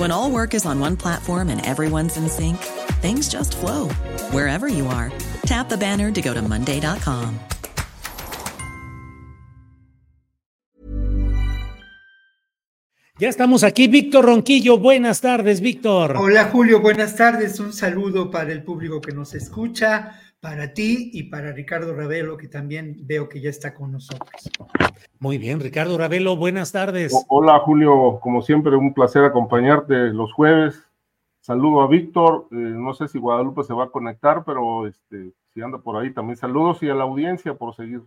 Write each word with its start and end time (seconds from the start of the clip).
When 0.00 0.10
all 0.10 0.30
work 0.30 0.54
is 0.54 0.64
on 0.64 0.80
one 0.80 0.96
platform 0.96 1.50
and 1.50 1.60
everyone's 1.66 2.16
in 2.16 2.26
sync, 2.30 2.56
things 3.02 3.28
just 3.28 3.54
flow 3.54 3.90
wherever 4.32 4.66
you 4.66 4.86
are. 4.86 5.12
Tap 5.44 5.68
the 5.68 5.76
banner 5.76 6.10
to 6.10 6.22
go 6.22 6.32
to 6.32 6.40
Monday.com. 6.40 7.38
Ya 13.18 13.28
estamos 13.28 13.62
aquí, 13.62 13.88
Víctor 13.88 14.24
Ronquillo. 14.24 14.78
Buenas 14.78 15.20
tardes, 15.20 15.60
Víctor. 15.60 16.16
Hola, 16.16 16.44
Julio. 16.44 16.80
Buenas 16.80 17.14
tardes. 17.16 17.60
Un 17.60 17.74
saludo 17.74 18.30
para 18.30 18.50
el 18.52 18.62
público 18.62 19.02
que 19.02 19.12
nos 19.12 19.34
escucha, 19.34 20.18
para 20.40 20.72
ti 20.72 21.10
y 21.12 21.24
para 21.24 21.52
Ricardo 21.52 21.94
Ravelo, 21.94 22.36
que 22.36 22.48
también 22.48 22.96
veo 23.02 23.28
que 23.28 23.40
ya 23.40 23.50
está 23.50 23.74
con 23.74 23.92
nosotros. 23.92 24.50
Muy 25.18 25.36
bien, 25.38 25.60
Ricardo 25.60 25.98
Ravelo, 25.98 26.36
buenas 26.36 26.72
tardes. 26.72 27.12
Hola, 27.28 27.58
Julio. 27.60 28.18
Como 28.22 28.40
siempre, 28.40 28.74
un 28.74 28.94
placer 28.94 29.24
acompañarte 29.24 29.94
los 30.12 30.32
jueves. 30.32 30.82
Saludo 31.40 31.82
a 31.82 31.88
Víctor. 31.88 32.48
Eh, 32.52 32.54
no 32.54 32.94
sé 32.94 33.08
si 33.08 33.18
Guadalupe 33.18 33.64
se 33.64 33.74
va 33.74 33.84
a 33.84 33.90
conectar, 33.90 34.44
pero 34.44 34.86
este, 34.86 35.32
si 35.52 35.60
anda 35.60 35.78
por 35.78 35.96
ahí 35.96 36.12
también 36.12 36.36
saludos 36.36 36.82
y 36.82 36.88
a 36.88 36.94
la 36.94 37.04
audiencia 37.04 37.54
por 37.54 37.74
seguir. 37.74 38.00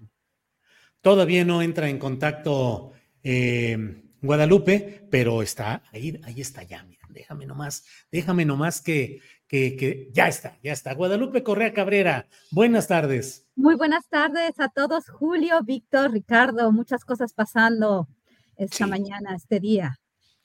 Todavía 1.01 1.45
no 1.45 1.61
entra 1.61 1.89
en 1.89 1.99
contacto 1.99 2.93
eh, 3.23 4.03
Guadalupe, 4.21 5.05
pero 5.11 5.41
está 5.41 5.83
ahí, 5.91 6.19
ahí 6.23 6.39
está 6.39 6.63
ya, 6.63 6.81
mira, 6.83 7.05
déjame 7.09 7.45
nomás, 7.45 7.85
déjame 8.09 8.45
nomás 8.45 8.81
que, 8.81 9.19
que, 9.53 9.75
que, 9.75 10.09
ya 10.11 10.27
está, 10.27 10.57
ya 10.63 10.73
está. 10.73 10.95
Guadalupe 10.95 11.43
Correa 11.43 11.73
Cabrera, 11.75 12.25
buenas 12.49 12.87
tardes. 12.87 13.45
Muy 13.55 13.75
buenas 13.75 14.09
tardes 14.09 14.59
a 14.59 14.69
todos, 14.69 15.07
Julio, 15.09 15.61
Víctor, 15.63 16.11
Ricardo, 16.11 16.71
muchas 16.71 17.05
cosas 17.05 17.33
pasando 17.33 18.07
esta 18.55 18.85
Sí. 18.85 18.89
mañana, 18.89 19.35
este 19.35 19.59
día. 19.59 19.99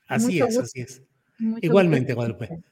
Así 0.09 0.33
Mucho 0.33 0.45
es, 0.49 0.55
gusto. 0.57 0.61
así 0.65 0.81
es. 0.83 1.03
Mucho 1.39 1.61
Igualmente, 1.65 2.13
gusto. 2.13 2.35
Guadalupe. 2.37 2.63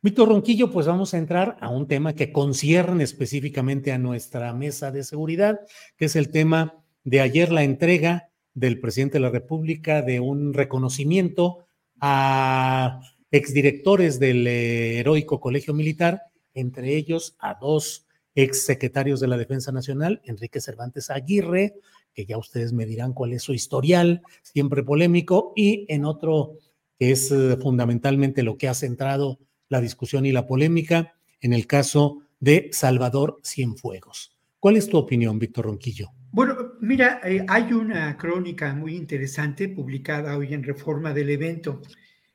Víctor 0.00 0.30
Ronquillo, 0.30 0.72
pues 0.72 0.86
vamos 0.88 1.14
a 1.14 1.18
entrar 1.18 1.56
a 1.60 1.68
un 1.68 1.86
tema 1.86 2.12
que 2.14 2.32
concierne 2.32 3.04
específicamente 3.04 3.92
a 3.92 3.98
nuestra 3.98 4.52
mesa 4.54 4.90
de 4.90 5.04
seguridad, 5.04 5.60
que 5.96 6.06
es 6.06 6.16
el 6.16 6.32
tema 6.32 6.82
de 7.04 7.20
ayer 7.20 7.52
la 7.52 7.62
entrega 7.62 8.30
del 8.52 8.80
presidente 8.80 9.18
de 9.18 9.20
la 9.20 9.30
República 9.30 10.02
de 10.02 10.18
un 10.18 10.54
reconocimiento 10.54 11.66
a 12.00 13.00
exdirectores 13.32 14.20
del 14.20 14.46
eh, 14.46 14.98
heroico 15.00 15.40
colegio 15.40 15.74
militar, 15.74 16.22
entre 16.54 16.94
ellos 16.94 17.34
a 17.40 17.54
dos 17.60 18.06
exsecretarios 18.34 19.20
de 19.20 19.28
la 19.28 19.36
Defensa 19.36 19.72
Nacional, 19.72 20.20
Enrique 20.24 20.60
Cervantes 20.60 21.10
Aguirre, 21.10 21.74
que 22.14 22.26
ya 22.26 22.38
ustedes 22.38 22.72
me 22.72 22.86
dirán 22.86 23.14
cuál 23.14 23.32
es 23.32 23.42
su 23.42 23.54
historial, 23.54 24.22
siempre 24.42 24.82
polémico, 24.82 25.52
y 25.56 25.86
en 25.88 26.04
otro 26.04 26.58
que 26.98 27.10
es 27.10 27.32
eh, 27.32 27.56
fundamentalmente 27.60 28.42
lo 28.42 28.56
que 28.56 28.68
ha 28.68 28.74
centrado 28.74 29.38
la 29.68 29.80
discusión 29.80 30.26
y 30.26 30.32
la 30.32 30.46
polémica, 30.46 31.14
en 31.40 31.52
el 31.54 31.66
caso 31.66 32.20
de 32.38 32.68
Salvador 32.72 33.40
Cienfuegos. 33.42 34.36
¿Cuál 34.60 34.76
es 34.76 34.88
tu 34.88 34.98
opinión, 34.98 35.38
Víctor 35.38 35.64
Ronquillo? 35.64 36.10
Bueno, 36.30 36.74
mira, 36.80 37.20
eh, 37.24 37.44
hay 37.48 37.72
una 37.72 38.16
crónica 38.16 38.74
muy 38.74 38.94
interesante 38.94 39.68
publicada 39.68 40.36
hoy 40.36 40.54
en 40.54 40.62
Reforma 40.62 41.12
del 41.12 41.30
evento. 41.30 41.82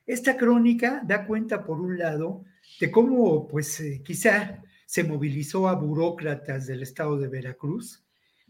Esta 0.07 0.37
crónica 0.37 1.01
da 1.05 1.27
cuenta, 1.27 1.65
por 1.65 1.81
un 1.81 1.97
lado, 1.97 2.45
de 2.79 2.89
cómo, 2.89 3.45
pues, 3.45 3.81
eh, 3.81 4.01
quizá 4.05 4.63
se 4.85 5.03
movilizó 5.03 5.67
a 5.67 5.75
burócratas 5.75 6.65
del 6.65 6.81
estado 6.81 7.17
de 7.17 7.27
Veracruz 7.27 8.05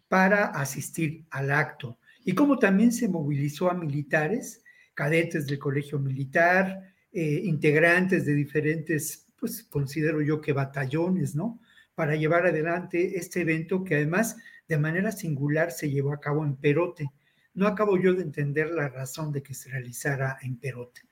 para 0.08 0.46
asistir 0.46 1.26
al 1.32 1.50
acto 1.50 1.98
y 2.24 2.34
cómo 2.34 2.60
también 2.60 2.92
se 2.92 3.10
movilizó 3.10 3.72
a 3.72 3.74
militares, 3.74 4.64
cadetes 4.94 5.48
del 5.48 5.58
colegio 5.58 5.98
militar, 5.98 6.94
eh, 7.12 7.42
integrantes 7.44 8.28
de 8.28 8.36
diferentes, 8.36 9.26
pues, 9.40 9.64
considero 9.64 10.22
yo 10.22 10.40
que 10.40 10.54
batallones, 10.54 11.36
¿no? 11.36 11.60
Para 11.96 12.16
llevar 12.16 12.46
adelante 12.46 13.18
este 13.18 13.42
evento 13.42 13.84
que 13.84 13.96
además 13.96 14.38
de 14.68 14.78
manera 14.78 15.12
singular 15.12 15.72
se 15.72 15.90
llevó 15.90 16.14
a 16.14 16.20
cabo 16.20 16.46
en 16.46 16.56
Perote. 16.56 17.10
No 17.56 17.66
acabo 17.66 17.98
yo 17.98 18.14
de 18.14 18.22
entender 18.22 18.70
la 18.70 18.90
razón 18.90 19.32
de 19.32 19.42
que 19.42 19.56
se 19.56 19.72
realizara 19.72 20.38
en 20.44 20.58
Perote. 20.58 21.07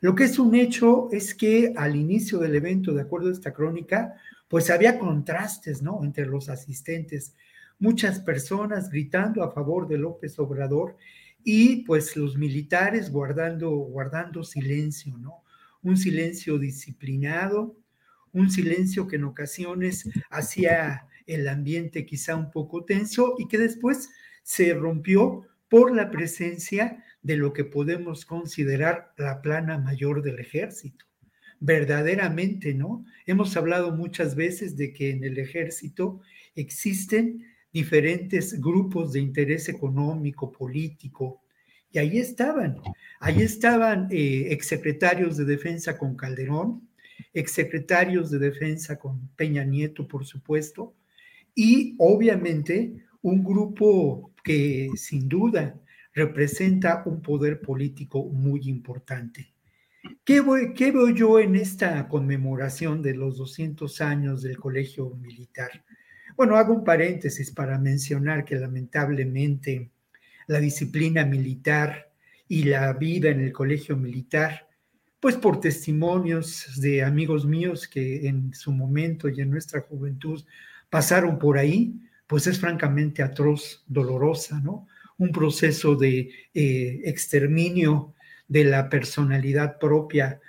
Lo 0.00 0.14
que 0.14 0.24
es 0.24 0.38
un 0.38 0.54
hecho 0.54 1.08
es 1.12 1.34
que 1.34 1.74
al 1.76 1.94
inicio 1.94 2.38
del 2.38 2.54
evento, 2.54 2.92
de 2.94 3.02
acuerdo 3.02 3.28
a 3.28 3.32
esta 3.32 3.52
crónica, 3.52 4.14
pues 4.48 4.70
había 4.70 4.98
contrastes, 4.98 5.82
¿no? 5.82 6.02
Entre 6.02 6.26
los 6.26 6.48
asistentes, 6.48 7.34
muchas 7.78 8.18
personas 8.20 8.90
gritando 8.90 9.42
a 9.42 9.52
favor 9.52 9.86
de 9.86 9.98
López 9.98 10.38
Obrador 10.38 10.96
y 11.44 11.84
pues 11.84 12.16
los 12.16 12.36
militares 12.36 13.10
guardando, 13.10 13.70
guardando 13.70 14.42
silencio, 14.42 15.16
¿no? 15.18 15.42
Un 15.82 15.96
silencio 15.96 16.58
disciplinado, 16.58 17.76
un 18.32 18.50
silencio 18.50 19.06
que 19.06 19.16
en 19.16 19.24
ocasiones 19.24 20.08
hacía 20.30 21.08
el 21.26 21.46
ambiente 21.46 22.06
quizá 22.06 22.36
un 22.36 22.50
poco 22.50 22.84
tenso 22.84 23.34
y 23.38 23.48
que 23.48 23.58
después 23.58 24.10
se 24.42 24.72
rompió 24.74 25.46
por 25.70 25.94
la 25.94 26.10
presencia 26.10 27.02
de 27.22 27.36
lo 27.36 27.54
que 27.54 27.64
podemos 27.64 28.26
considerar 28.26 29.14
la 29.16 29.40
plana 29.40 29.78
mayor 29.78 30.20
del 30.22 30.40
ejército. 30.40 31.06
Verdaderamente, 31.60 32.74
¿no? 32.74 33.04
Hemos 33.24 33.56
hablado 33.56 33.92
muchas 33.92 34.34
veces 34.34 34.76
de 34.76 34.92
que 34.92 35.10
en 35.10 35.24
el 35.24 35.38
ejército 35.38 36.20
existen 36.54 37.46
diferentes 37.72 38.60
grupos 38.60 39.12
de 39.12 39.20
interés 39.20 39.68
económico, 39.68 40.50
político, 40.50 41.40
y 41.92 41.98
ahí 41.98 42.18
estaban, 42.18 42.80
ahí 43.20 43.42
estaban 43.42 44.08
eh, 44.10 44.48
exsecretarios 44.50 45.36
de 45.36 45.44
defensa 45.44 45.98
con 45.98 46.16
Calderón, 46.16 46.88
exsecretarios 47.32 48.30
de 48.30 48.38
defensa 48.38 48.98
con 48.98 49.28
Peña 49.36 49.64
Nieto, 49.64 50.08
por 50.08 50.24
supuesto, 50.24 50.94
y 51.54 51.94
obviamente 51.98 53.04
un 53.22 53.44
grupo 53.44 54.29
que 54.42 54.90
sin 54.96 55.28
duda 55.28 55.80
representa 56.14 57.02
un 57.06 57.22
poder 57.22 57.60
político 57.60 58.24
muy 58.24 58.68
importante. 58.68 59.52
¿Qué, 60.24 60.40
voy, 60.40 60.72
¿Qué, 60.74 60.92
veo 60.92 61.10
yo 61.10 61.38
en 61.38 61.56
esta 61.56 62.08
conmemoración 62.08 63.02
de 63.02 63.14
los 63.14 63.36
200 63.36 64.00
años 64.00 64.42
del 64.42 64.56
Colegio 64.56 65.10
Militar? 65.16 65.84
Bueno, 66.36 66.56
hago 66.56 66.74
un 66.74 66.84
paréntesis 66.84 67.50
para 67.50 67.78
mencionar 67.78 68.44
que 68.44 68.56
lamentablemente 68.56 69.90
la 70.46 70.58
disciplina 70.58 71.24
militar 71.24 72.10
y 72.48 72.64
la 72.64 72.92
vida 72.94 73.28
en 73.28 73.40
el 73.40 73.52
Colegio 73.52 73.96
Militar, 73.96 74.68
pues 75.20 75.36
por 75.36 75.60
testimonios 75.60 76.80
de 76.80 77.04
amigos 77.04 77.44
míos 77.44 77.86
que 77.86 78.26
en 78.26 78.54
su 78.54 78.72
momento 78.72 79.28
y 79.28 79.40
en 79.40 79.50
nuestra 79.50 79.82
juventud 79.82 80.42
pasaron 80.88 81.38
por 81.38 81.58
ahí, 81.58 82.00
pues 82.30 82.46
es 82.46 82.60
francamente 82.60 83.24
atroz, 83.24 83.82
dolorosa, 83.88 84.60
¿no? 84.60 84.86
Un 85.18 85.32
proceso 85.32 85.96
de 85.96 86.30
eh, 86.54 87.00
exterminio 87.04 88.14
de 88.46 88.62
la 88.62 88.88
personalidad 88.88 89.80
propia 89.80 90.40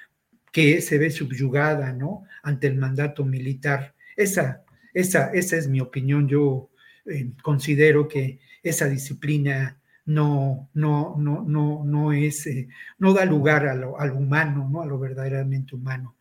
que 0.52 0.80
se 0.82 1.00
ve 1.00 1.10
subyugada, 1.10 1.92
¿no? 1.92 2.26
Ante 2.44 2.68
el 2.68 2.76
mandato 2.76 3.26
militar. 3.26 3.96
Esa, 4.16 4.64
esa, 4.94 5.32
esa 5.34 5.58
es 5.58 5.68
mi 5.68 5.82
opinión. 5.82 6.28
Yo 6.28 6.70
eh, 7.08 7.32
considero 7.42 8.08
que 8.08 8.40
esa 8.62 8.88
disciplina 8.88 9.82
no, 10.06 10.70
no, 10.76 11.16
no, 11.18 11.44
no, 11.48 11.84
no 11.84 12.14
es, 12.14 12.46
eh, 12.46 12.68
no 13.00 13.12
da 13.12 13.26
lugar 13.26 13.66
a 13.66 13.74
lo, 13.74 13.96
humano, 14.14 14.70
¿no? 14.72 14.84
A 14.84 14.86
lo 14.86 15.00
verdaderamente 15.00 15.74
humano. 15.74 16.16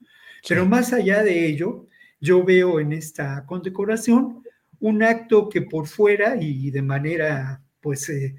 Pero 0.49 0.65
más 0.65 0.95
allá 0.95 1.23
de 1.23 1.45
ello, 1.45 1.87
yo 2.19 2.45
veo 2.45 2.81
en 2.81 2.95
esta 2.95 3.45
condecoración 3.45 4.43
un 4.81 5.03
acto 5.03 5.49
que 5.49 5.63
por 5.63 5.87
fuera 5.87 6.37
y 6.41 6.71
de 6.71 6.83
manera, 6.83 7.63
pues, 7.81 8.09
eh, 8.09 8.35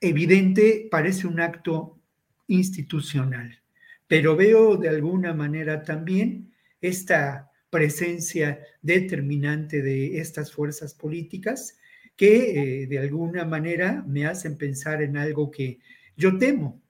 evidente, 0.00 0.88
parece 0.90 1.26
un 1.26 1.40
acto 1.40 2.00
institucional. 2.46 3.60
Pero 4.06 4.36
veo 4.36 4.76
de 4.76 4.88
alguna 4.88 5.34
manera 5.34 5.82
también 5.82 6.52
esta 6.80 7.50
presencia 7.70 8.60
determinante 8.82 9.82
de 9.82 10.18
estas 10.18 10.52
fuerzas 10.52 10.94
políticas 10.94 11.76
que 12.16 12.82
eh, 12.82 12.86
de 12.86 12.98
alguna 12.98 13.44
manera 13.44 14.04
me 14.06 14.26
hacen 14.26 14.56
pensar 14.56 15.02
en 15.02 15.16
algo 15.16 15.50
que 15.50 15.80
yo 16.16 16.38
temo, 16.38 16.80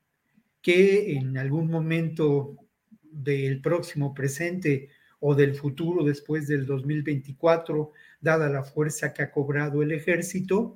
que 0.60 1.14
en 1.14 1.38
algún 1.38 1.70
momento 1.70 2.56
del 3.02 3.60
próximo 3.60 4.12
presente 4.12 4.90
o 5.20 5.34
del 5.34 5.54
futuro 5.54 6.04
después 6.04 6.46
del 6.48 6.66
2024, 6.66 7.92
dada 8.24 8.48
la 8.48 8.64
fuerza 8.64 9.12
que 9.12 9.22
ha 9.22 9.30
cobrado 9.30 9.82
el 9.82 9.92
ejército, 9.92 10.74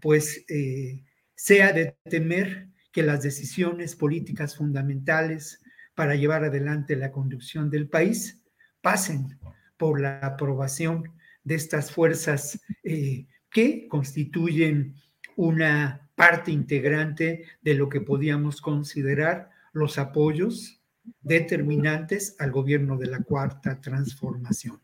pues 0.00 0.44
eh, 0.48 1.04
sea 1.34 1.72
de 1.72 1.96
temer 2.04 2.68
que 2.92 3.02
las 3.02 3.22
decisiones 3.22 3.96
políticas 3.96 4.56
fundamentales 4.56 5.62
para 5.94 6.14
llevar 6.16 6.44
adelante 6.44 6.96
la 6.96 7.12
conducción 7.12 7.70
del 7.70 7.88
país 7.88 8.42
pasen 8.80 9.38
por 9.76 10.00
la 10.00 10.18
aprobación 10.18 11.12
de 11.44 11.54
estas 11.54 11.92
fuerzas 11.92 12.60
eh, 12.82 13.26
que 13.50 13.88
constituyen 13.88 14.94
una 15.36 16.10
parte 16.14 16.50
integrante 16.50 17.44
de 17.62 17.74
lo 17.74 17.88
que 17.88 18.00
podíamos 18.00 18.60
considerar 18.60 19.50
los 19.72 19.98
apoyos 19.98 20.82
determinantes 21.22 22.36
al 22.38 22.50
gobierno 22.50 22.98
de 22.98 23.06
la 23.06 23.20
cuarta 23.22 23.80
transformación. 23.80 24.80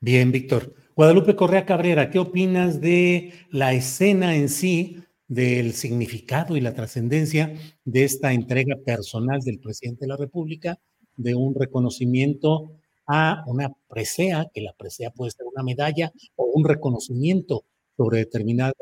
Bien, 0.00 0.30
Víctor. 0.30 0.74
Guadalupe 0.94 1.36
Correa 1.36 1.64
Cabrera, 1.64 2.10
¿qué 2.10 2.18
opinas 2.18 2.80
de 2.82 3.32
la 3.50 3.72
escena 3.72 4.36
en 4.36 4.50
sí, 4.50 5.02
del 5.26 5.72
significado 5.72 6.56
y 6.56 6.60
la 6.60 6.74
trascendencia 6.74 7.54
de 7.84 8.04
esta 8.04 8.32
entrega 8.34 8.76
personal 8.84 9.40
del 9.40 9.58
presidente 9.58 10.04
de 10.04 10.08
la 10.08 10.16
República 10.16 10.78
de 11.16 11.34
un 11.34 11.54
reconocimiento 11.54 12.72
a 13.06 13.42
una 13.46 13.70
presea, 13.88 14.46
que 14.52 14.60
la 14.60 14.74
presea 14.74 15.10
puede 15.10 15.30
ser 15.30 15.46
una 15.46 15.62
medalla 15.62 16.12
o 16.36 16.44
un 16.54 16.64
reconocimiento 16.64 17.64
sobre 17.96 18.18
determinadas 18.18 18.74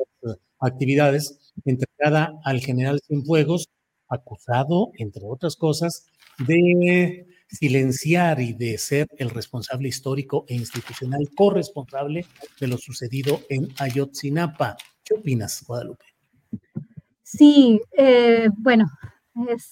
actividades, 0.59 1.53
entregada 1.63 2.33
al 2.43 2.59
general 2.59 2.99
Cienfuegos, 3.07 3.69
acusado, 4.09 4.91
entre 4.97 5.23
otras 5.25 5.55
cosas, 5.55 6.07
de 6.45 7.25
silenciar 7.47 8.39
y 8.41 8.53
de 8.53 8.77
ser 8.77 9.07
el 9.17 9.29
responsable 9.29 9.87
histórico 9.87 10.45
e 10.47 10.55
institucional 10.55 11.29
corresponsable 11.35 12.25
de 12.59 12.67
lo 12.67 12.77
sucedido 12.77 13.41
en 13.49 13.67
Ayotzinapa. 13.79 14.77
¿Qué 15.03 15.13
opinas, 15.13 15.63
Guadalupe? 15.65 16.05
Sí, 17.23 17.81
eh, 17.97 18.49
bueno, 18.57 18.85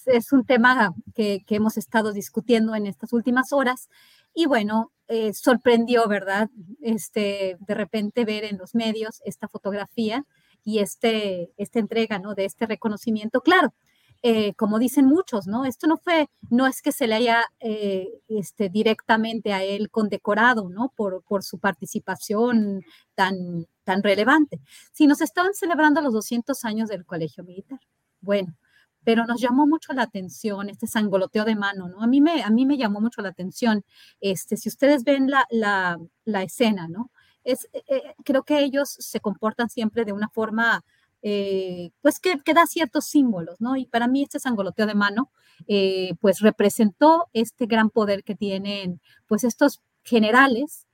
es, 0.06 0.32
un 0.32 0.46
tema 0.46 0.94
que, 1.16 1.44
que, 1.46 1.56
hemos 1.56 1.78
estado 1.78 2.12
discutiendo 2.12 2.76
en 2.76 2.88
estas 2.88 3.14
últimas 3.14 3.54
horas 3.54 3.90
y 4.34 4.46
bueno, 4.46 4.92
eh, 5.08 5.34
sorprendió, 5.34 6.08
¿verdad? 6.08 6.50
Este, 6.82 7.58
de 7.60 7.74
repente 7.74 8.26
ver 8.26 8.46
en 8.46 8.58
los 8.58 8.74
medios 8.74 9.22
esta 9.26 9.48
fotografía 9.48 10.26
y 10.64 10.80
este, 10.80 11.52
esta 11.58 11.80
entrega, 11.80 12.20
¿no? 12.20 12.34
De 12.34 12.46
este 12.46 12.66
reconocimiento. 12.66 13.42
Claro, 13.42 13.74
eh, 14.24 14.54
como 14.56 14.80
dicen 14.80 15.06
muchos, 15.06 15.48
¿no? 15.48 15.66
Esto 15.66 15.86
no 15.86 15.98
fue, 15.98 16.30
no 16.50 16.66
es 16.66 16.82
que 16.82 16.94
se 16.94 17.08
le 17.08 17.16
haya 17.16 17.44
eh, 17.60 18.08
este, 18.30 18.70
directamente 18.70 19.54
a 19.54 19.64
él 19.64 19.90
condecorado, 19.90 20.70
¿no? 20.70 20.94
Por, 20.96 21.24
por 21.24 21.44
su 21.44 21.60
participación 21.60 22.82
tan, 23.16 23.68
tan 23.84 24.02
relevante, 24.02 24.62
sino 24.94 25.16
se 25.16 25.26
estaban 25.26 25.54
celebrando 25.54 26.02
los 26.02 26.14
200 26.14 26.64
años 26.66 26.90
del 26.90 27.06
Colegio 27.06 27.44
Militar. 27.44 27.80
Bueno, 28.22 28.56
pero 29.04 29.26
nos 29.26 29.42
llamó 29.42 29.68
mucho 29.68 29.94
la 29.94 30.04
atención 30.04 30.70
este 30.70 30.88
sangoloteo 30.88 31.46
de 31.46 31.56
mano, 31.56 31.90
¿no? 31.90 32.02
A 32.02 32.08
mí 32.08 32.22
me, 32.22 32.44
a 32.44 32.50
mí 32.50 32.66
me 32.66 32.78
llamó 32.78 33.02
mucho 33.02 33.22
la 33.22 33.30
atención, 33.30 33.84
este, 34.22 34.58
si 34.58 34.70
ustedes 34.70 35.04
ven 35.04 35.30
la, 35.30 35.46
la, 35.50 36.44
escena, 36.44 36.88
¿no? 36.88 37.12
Es, 37.44 37.68
eh, 37.74 38.16
creo 38.24 38.44
que 38.44 38.60
ellos 38.60 38.96
se 39.00 39.20
comportan 39.20 39.70
siempre 39.70 40.06
de 40.06 40.14
una 40.14 40.30
forma, 40.30 40.84
eh, 41.24 41.92
pues 42.02 42.20
que, 42.20 42.40
que, 42.40 42.54
da 42.54 42.68
ciertos 42.68 43.06
símbolos, 43.06 43.60
¿no? 43.62 43.76
Y 43.76 43.88
para 43.88 44.08
mí 44.08 44.24
este 44.24 44.40
sangoloteo 44.40 44.86
de 44.86 44.96
mano, 44.96 45.32
pues 46.20 46.40
representó 46.42 47.30
este 47.34 47.66
gran 47.66 47.90
poder 47.90 48.24
que 48.24 48.36
tienen, 48.36 49.02
pues 49.28 49.44
estos 49.44 49.82
generales 50.04 50.86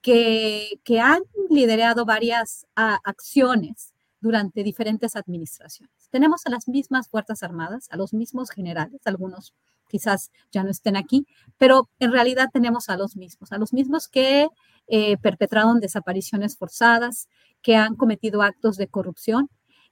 que, 0.00 0.80
que 0.84 1.00
han 1.00 1.22
liderado 1.50 2.04
varias 2.04 2.66
a, 2.76 2.98
acciones 3.04 3.94
durante 4.20 4.62
diferentes 4.62 5.16
administraciones. 5.16 6.08
Tenemos 6.10 6.46
a 6.46 6.50
las 6.50 6.68
mismas 6.68 7.08
Fuerzas 7.08 7.42
Armadas, 7.42 7.88
a 7.90 7.96
los 7.96 8.12
mismos 8.12 8.50
generales, 8.50 9.00
algunos 9.04 9.54
quizás 9.88 10.30
ya 10.52 10.62
no 10.62 10.70
estén 10.70 10.96
aquí, 10.96 11.26
pero 11.56 11.88
en 11.98 12.12
realidad 12.12 12.48
tenemos 12.52 12.88
a 12.88 12.96
los 12.96 13.16
mismos, 13.16 13.52
a 13.52 13.58
los 13.58 13.72
mismos 13.72 14.08
que 14.08 14.48
eh, 14.86 15.16
perpetraron 15.18 15.80
desapariciones 15.80 16.56
forzadas, 16.56 17.28
que 17.62 17.76
han 17.76 17.94
cometido 17.94 18.42
actos 18.42 18.76
de 18.76 18.88
corrupción. 18.88 19.48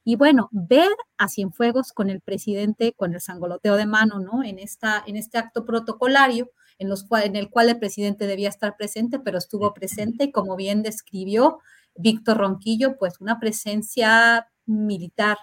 Y 0.08 0.14
bueno, 0.14 0.48
ver 0.52 0.92
a 1.18 1.26
Cienfuegos 1.26 1.92
con 1.92 2.10
el 2.10 2.20
presidente, 2.20 2.92
con 2.92 3.12
el 3.12 3.20
sangoloteo 3.20 3.74
de 3.74 3.86
mano, 3.86 4.20
¿no? 4.20 4.44
En, 4.44 4.60
esta, 4.60 5.02
en 5.04 5.16
este 5.16 5.36
acto 5.36 5.64
protocolario, 5.66 6.52
en, 6.78 6.88
los 6.88 7.02
cual, 7.02 7.24
en 7.24 7.34
el 7.34 7.50
cual 7.50 7.70
el 7.70 7.80
presidente 7.80 8.28
debía 8.28 8.48
estar 8.48 8.76
presente, 8.76 9.18
pero 9.18 9.36
estuvo 9.36 9.74
presente, 9.74 10.30
como 10.30 10.54
bien 10.54 10.84
describió 10.84 11.58
Víctor 11.96 12.36
Ronquillo, 12.36 12.96
pues 12.98 13.20
una 13.20 13.40
presencia 13.40 14.48
militar 14.64 15.38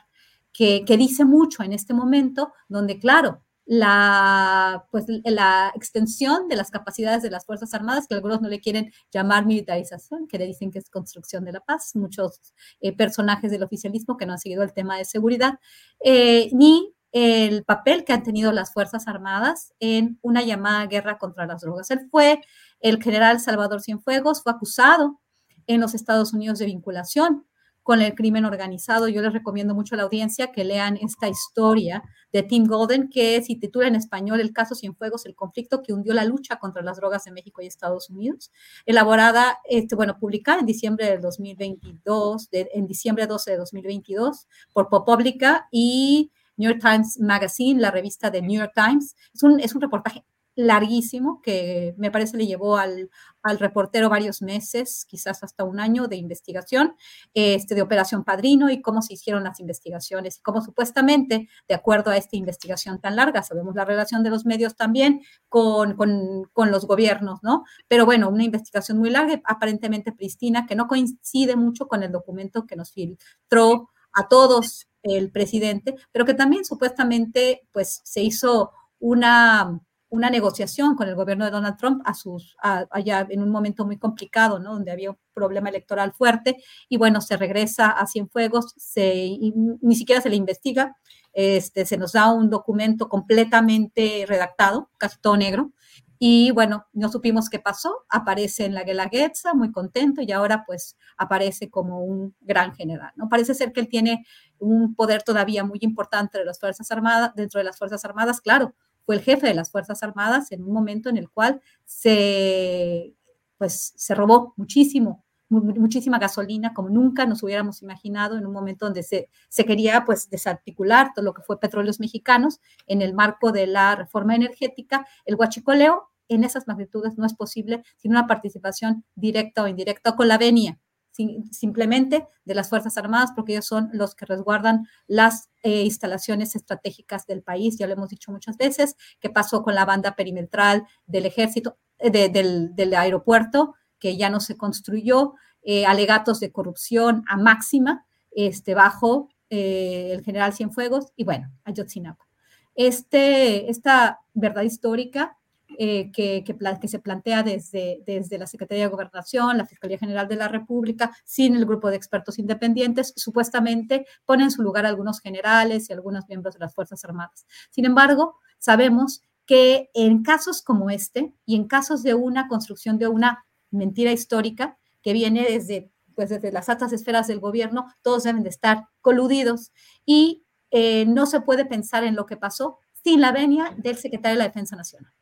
que, 0.53 0.85
dice 0.87 1.25
mucho 1.25 1.61
en 1.63 1.73
este 1.73 1.93
momento, 1.93 2.53
donde, 2.69 2.99
claro, 2.99 3.42
la, 3.65 4.85
pues, 4.91 5.05
la 5.07 5.71
extensión 5.75 6.47
de 6.47 6.55
las 6.55 6.69
capacidades 6.71 7.23
de 7.23 7.29
las 7.29 7.45
Fuerzas 7.45 7.73
Armadas, 7.73 8.07
que 8.07 8.15
algunos 8.15 8.41
no 8.41 8.49
le 8.49 8.59
quieren 8.59 8.91
llamar 9.11 9.45
militarización, 9.45 10.27
que 10.27 10.37
le 10.37 10.45
dicen 10.45 10.71
que 10.71 10.79
es 10.79 10.89
construcción 10.89 11.45
de 11.45 11.53
la 11.53 11.61
paz, 11.61 11.95
muchos 11.95 12.41
eh, 12.81 12.95
personajes 12.95 13.51
del 13.51 13.63
oficialismo 13.63 14.17
que 14.17 14.25
no 14.25 14.33
han 14.33 14.39
seguido 14.39 14.63
el 14.63 14.73
tema 14.73 14.97
de 14.97 15.05
seguridad, 15.05 15.59
eh, 16.03 16.49
ni 16.53 16.93
el 17.13 17.63
papel 17.63 18.03
que 18.03 18.11
han 18.11 18.23
tenido 18.23 18.51
las 18.51 18.73
Fuerzas 18.73 19.07
Armadas 19.07 19.73
en 19.79 20.17
una 20.21 20.41
llamada 20.41 20.87
guerra 20.87 21.17
contra 21.17 21.45
las 21.45 21.61
drogas. 21.61 21.91
Él 21.91 22.07
fue, 22.09 22.41
el 22.79 23.01
general 23.01 23.39
Salvador 23.39 23.81
Cienfuegos, 23.81 24.41
fue 24.41 24.51
acusado 24.51 25.21
en 25.67 25.79
los 25.79 25.93
Estados 25.93 26.33
Unidos 26.33 26.59
de 26.59 26.65
vinculación 26.65 27.45
con 27.83 28.01
el 28.01 28.15
crimen 28.15 28.45
organizado. 28.45 29.07
Yo 29.07 29.21
les 29.21 29.33
recomiendo 29.33 29.75
mucho 29.75 29.95
a 29.95 29.97
la 29.97 30.03
audiencia 30.03 30.51
que 30.51 30.63
lean 30.63 30.97
esta 30.97 31.27
historia 31.27 32.03
de 32.31 32.41
Tim 32.41 32.65
Golden, 32.65 33.09
que 33.09 33.41
se 33.43 33.55
titula 33.55 33.87
en 33.87 33.95
español 33.95 34.39
El 34.39 34.53
caso 34.53 34.73
Cienfuegos, 34.73 35.25
el 35.25 35.35
conflicto 35.35 35.83
que 35.83 35.93
hundió 35.93 36.13
la 36.13 36.25
lucha 36.25 36.55
contra 36.55 36.81
las 36.81 36.97
drogas 36.97 37.27
en 37.27 37.33
México 37.33 37.61
y 37.61 37.67
Estados 37.67 38.09
Unidos, 38.09 38.51
elaborada, 38.85 39.59
este, 39.69 39.95
bueno, 39.95 40.17
publicada 40.17 40.61
en 40.61 40.65
diciembre 40.65 41.05
del 41.05 41.21
2022, 41.21 42.49
en 42.51 42.87
diciembre 42.87 43.27
12 43.27 43.51
de 43.51 43.57
2022 43.57 44.47
por 44.71 44.89
ProPublica 44.89 45.67
y 45.71 46.31
New 46.57 46.71
York 46.71 46.81
Times 46.81 47.19
Magazine, 47.19 47.79
la 47.81 47.91
revista 47.91 48.31
de 48.31 48.41
New 48.41 48.59
York 48.59 48.73
Times. 48.73 49.15
Es 49.33 49.75
un 49.75 49.81
reportaje 49.81 50.23
larguísimo 50.55 51.41
que 51.41 51.95
me 51.97 52.11
parece 52.11 52.37
le 52.37 52.45
llevó 52.45 52.77
al, 52.77 53.09
al, 53.41 53.59
reportero 53.59 54.09
varios 54.09 54.41
meses, 54.41 55.05
quizás 55.05 55.43
hasta 55.43 55.63
un 55.63 55.79
año 55.79 56.07
de 56.07 56.15
investigación, 56.15 56.95
este, 57.33 57.75
de 57.75 57.81
Operación 57.81 58.23
Padrino 58.23 58.69
y 58.69 58.81
cómo 58.81 59.01
se 59.01 59.13
hicieron 59.13 59.43
las 59.43 59.59
investigaciones 59.59 60.37
y 60.37 60.41
cómo 60.41 60.61
supuestamente, 60.61 61.49
de 61.67 61.75
acuerdo 61.75 62.11
a 62.11 62.17
esta 62.17 62.35
investigación 62.35 63.01
tan 63.01 63.15
larga, 63.15 63.43
sabemos 63.43 63.75
la 63.75 63.85
relación 63.85 64.23
de 64.23 64.29
los 64.29 64.45
medios 64.45 64.75
también 64.75 65.21
con, 65.49 65.95
con, 65.95 66.43
con 66.53 66.71
los 66.71 66.85
gobiernos, 66.85 67.41
¿no? 67.41 67.63
Pero 67.87 68.05
bueno, 68.05 68.29
una 68.29 68.43
investigación 68.43 68.99
muy 68.99 69.09
larga, 69.09 69.41
aparentemente 69.45 70.11
pristina, 70.11 70.65
que 70.65 70.75
no 70.75 70.87
coincide 70.87 71.55
mucho 71.55 71.87
con 71.87 72.03
el 72.03 72.11
documento 72.11 72.65
que 72.65 72.75
nos 72.75 72.91
filtró 72.91 73.89
a 74.13 74.27
todos 74.27 74.87
el 75.01 75.31
presidente, 75.31 75.95
pero 76.11 76.25
que 76.25 76.33
también 76.33 76.63
supuestamente 76.63 77.67
pues 77.71 78.01
se 78.03 78.21
hizo 78.21 78.71
una 78.99 79.81
una 80.13 80.29
negociación 80.29 80.95
con 80.95 81.09
el 81.09 81.15
gobierno 81.15 81.43
de 81.43 81.49
Donald 81.49 81.75
Trump 81.75 82.03
a 82.05 82.13
sus, 82.13 82.55
allá 82.61 83.25
en 83.31 83.41
un 83.41 83.49
momento 83.49 83.83
muy 83.83 83.97
complicado, 83.97 84.59
¿no? 84.59 84.73
Donde 84.73 84.91
había 84.91 85.09
un 85.09 85.17
problema 85.33 85.69
electoral 85.69 86.13
fuerte 86.13 86.57
y 86.87 86.97
bueno, 86.97 87.19
se 87.19 87.35
regresa 87.35 87.89
a 87.89 88.05
Cienfuegos, 88.05 88.75
se, 88.77 89.39
ni 89.81 89.95
siquiera 89.95 90.21
se 90.21 90.29
le 90.29 90.35
investiga, 90.35 90.95
este, 91.33 91.87
se 91.87 91.97
nos 91.97 92.11
da 92.11 92.31
un 92.31 92.51
documento 92.51 93.09
completamente 93.09 94.25
redactado, 94.27 94.91
casi 94.99 95.17
todo 95.19 95.35
negro, 95.35 95.71
y 96.19 96.51
bueno, 96.51 96.85
no 96.93 97.09
supimos 97.09 97.49
qué 97.49 97.57
pasó, 97.57 98.05
aparece 98.07 98.65
en 98.65 98.75
la 98.75 98.83
Guelaguetza, 98.83 99.55
muy 99.55 99.71
contento, 99.71 100.21
y 100.21 100.31
ahora 100.31 100.63
pues 100.67 100.95
aparece 101.17 101.71
como 101.71 102.03
un 102.03 102.35
gran 102.39 102.75
general, 102.75 103.13
¿no? 103.15 103.29
Parece 103.29 103.55
ser 103.55 103.73
que 103.73 103.79
él 103.79 103.89
tiene 103.89 104.23
un 104.59 104.93
poder 104.93 105.23
todavía 105.23 105.63
muy 105.63 105.79
importante 105.81 106.37
de 106.37 106.45
las 106.45 106.59
Fuerzas 106.59 106.91
Armadas, 106.91 107.31
dentro 107.35 107.57
de 107.57 107.63
las 107.63 107.79
Fuerzas 107.79 108.05
Armadas, 108.05 108.41
claro, 108.41 108.75
fue 109.05 109.15
el 109.15 109.21
jefe 109.21 109.47
de 109.47 109.53
las 109.53 109.71
Fuerzas 109.71 110.03
Armadas 110.03 110.51
en 110.51 110.63
un 110.63 110.71
momento 110.71 111.09
en 111.09 111.17
el 111.17 111.29
cual 111.29 111.61
se, 111.85 113.13
pues, 113.57 113.93
se 113.95 114.15
robó 114.15 114.53
muchísimo, 114.57 115.23
muchísima 115.49 116.17
gasolina, 116.19 116.73
como 116.73 116.89
nunca 116.89 117.25
nos 117.25 117.43
hubiéramos 117.43 117.81
imaginado 117.81 118.37
en 118.37 118.45
un 118.45 118.53
momento 118.53 118.85
donde 118.85 119.03
se, 119.03 119.29
se 119.49 119.65
quería 119.65 120.03
pues 120.05 120.29
desarticular 120.29 121.11
todo 121.13 121.25
lo 121.25 121.33
que 121.33 121.43
fue 121.43 121.59
petróleos 121.59 121.99
mexicanos 121.99 122.59
en 122.87 123.01
el 123.01 123.13
marco 123.13 123.51
de 123.51 123.67
la 123.67 123.95
reforma 123.95 124.35
energética, 124.35 125.05
el 125.25 125.35
huachicoleo 125.35 126.09
en 126.29 126.43
esas 126.43 126.67
magnitudes 126.67 127.17
no 127.17 127.25
es 127.25 127.33
posible 127.33 127.83
sin 127.97 128.11
una 128.11 128.27
participación 128.27 129.05
directa 129.15 129.63
o 129.63 129.67
indirecta 129.67 130.15
con 130.15 130.27
la 130.27 130.37
venia 130.37 130.79
simplemente 131.13 132.27
de 132.45 132.55
las 132.55 132.69
Fuerzas 132.69 132.97
Armadas, 132.97 133.31
porque 133.35 133.53
ellos 133.53 133.65
son 133.65 133.89
los 133.93 134.15
que 134.15 134.25
resguardan 134.25 134.87
las 135.07 135.49
eh, 135.61 135.83
instalaciones 135.83 136.55
estratégicas 136.55 137.27
del 137.27 137.43
país, 137.43 137.77
ya 137.77 137.87
lo 137.87 137.93
hemos 137.93 138.09
dicho 138.09 138.31
muchas 138.31 138.57
veces, 138.57 138.95
qué 139.19 139.29
pasó 139.29 139.63
con 139.63 139.75
la 139.75 139.85
banda 139.85 140.15
perimetral 140.15 140.85
del 141.05 141.25
ejército, 141.25 141.77
eh, 141.99 142.29
del, 142.29 142.93
aeropuerto, 142.95 143.75
que 143.99 144.17
ya 144.17 144.29
no 144.29 144.39
se 144.39 144.57
construyó, 144.57 145.35
eh, 145.61 145.85
alegatos 145.85 146.39
de 146.39 146.51
corrupción 146.51 147.23
a 147.27 147.37
máxima, 147.37 148.05
este, 148.31 148.73
bajo 148.73 149.29
el 149.49 150.23
general 150.23 150.51
Cienfuegos, 150.53 151.13
y 151.15 151.25
bueno, 151.25 151.51
Ayotzinapa. 151.63 152.27
Este, 152.73 153.69
esta 153.69 154.21
verdad 154.33 154.63
histórica 154.63 155.37
eh, 155.77 156.11
que, 156.11 156.43
se 156.87 156.99
plantea 156.99 157.43
desde, 157.43 158.03
desde 158.05 158.37
la 158.37 158.47
Secretaría 158.47 158.85
de 158.85 158.89
Gobernación, 158.89 159.57
la 159.57 159.65
Fiscalía 159.65 159.97
General 159.97 160.27
de 160.27 160.35
la 160.35 160.47
República, 160.47 161.15
sin 161.25 161.55
el 161.55 161.65
grupo 161.65 161.89
de 161.89 161.95
expertos 161.95 162.39
independientes, 162.39 163.13
supuestamente 163.15 164.05
pone 164.25 164.43
en 164.43 164.51
su 164.51 164.61
lugar 164.61 164.85
a 164.85 164.89
algunos 164.89 165.19
generales 165.19 165.89
y 165.89 165.93
algunos 165.93 166.27
miembros 166.27 166.53
de 166.55 166.59
las 166.59 166.73
Fuerzas 166.73 167.03
Armadas. 167.05 167.45
Sin 167.69 167.85
embargo, 167.85 168.37
sabemos 168.59 169.21
que 169.45 169.89
en 169.93 170.23
casos 170.23 170.61
como 170.61 170.89
este 170.89 171.33
y 171.45 171.55
en 171.55 171.67
casos 171.67 172.03
de 172.03 172.13
una 172.13 172.47
construcción 172.47 172.97
de 172.97 173.07
una 173.07 173.45
mentira 173.71 174.11
histórica 174.11 174.77
que 175.01 175.13
viene 175.13 175.43
desde, 175.43 175.91
pues 176.15 176.29
desde 176.29 176.51
las 176.51 176.69
altas 176.69 176.93
esferas 176.93 177.27
del 177.27 177.39
gobierno, 177.39 177.87
todos 178.01 178.23
deben 178.23 178.43
de 178.43 178.49
estar 178.49 178.87
coludidos 179.01 179.71
y 180.05 180.45
eh, 180.71 181.05
no 181.05 181.25
se 181.25 181.41
puede 181.41 181.65
pensar 181.65 182.03
en 182.03 182.15
lo 182.15 182.25
que 182.25 182.37
pasó 182.37 182.79
sin 183.03 183.19
la 183.21 183.31
venia 183.31 183.75
del 183.77 183.97
secretario 183.97 184.37
de 184.37 184.43
la 184.43 184.47
Defensa 184.47 184.75
Nacional. 184.75 185.13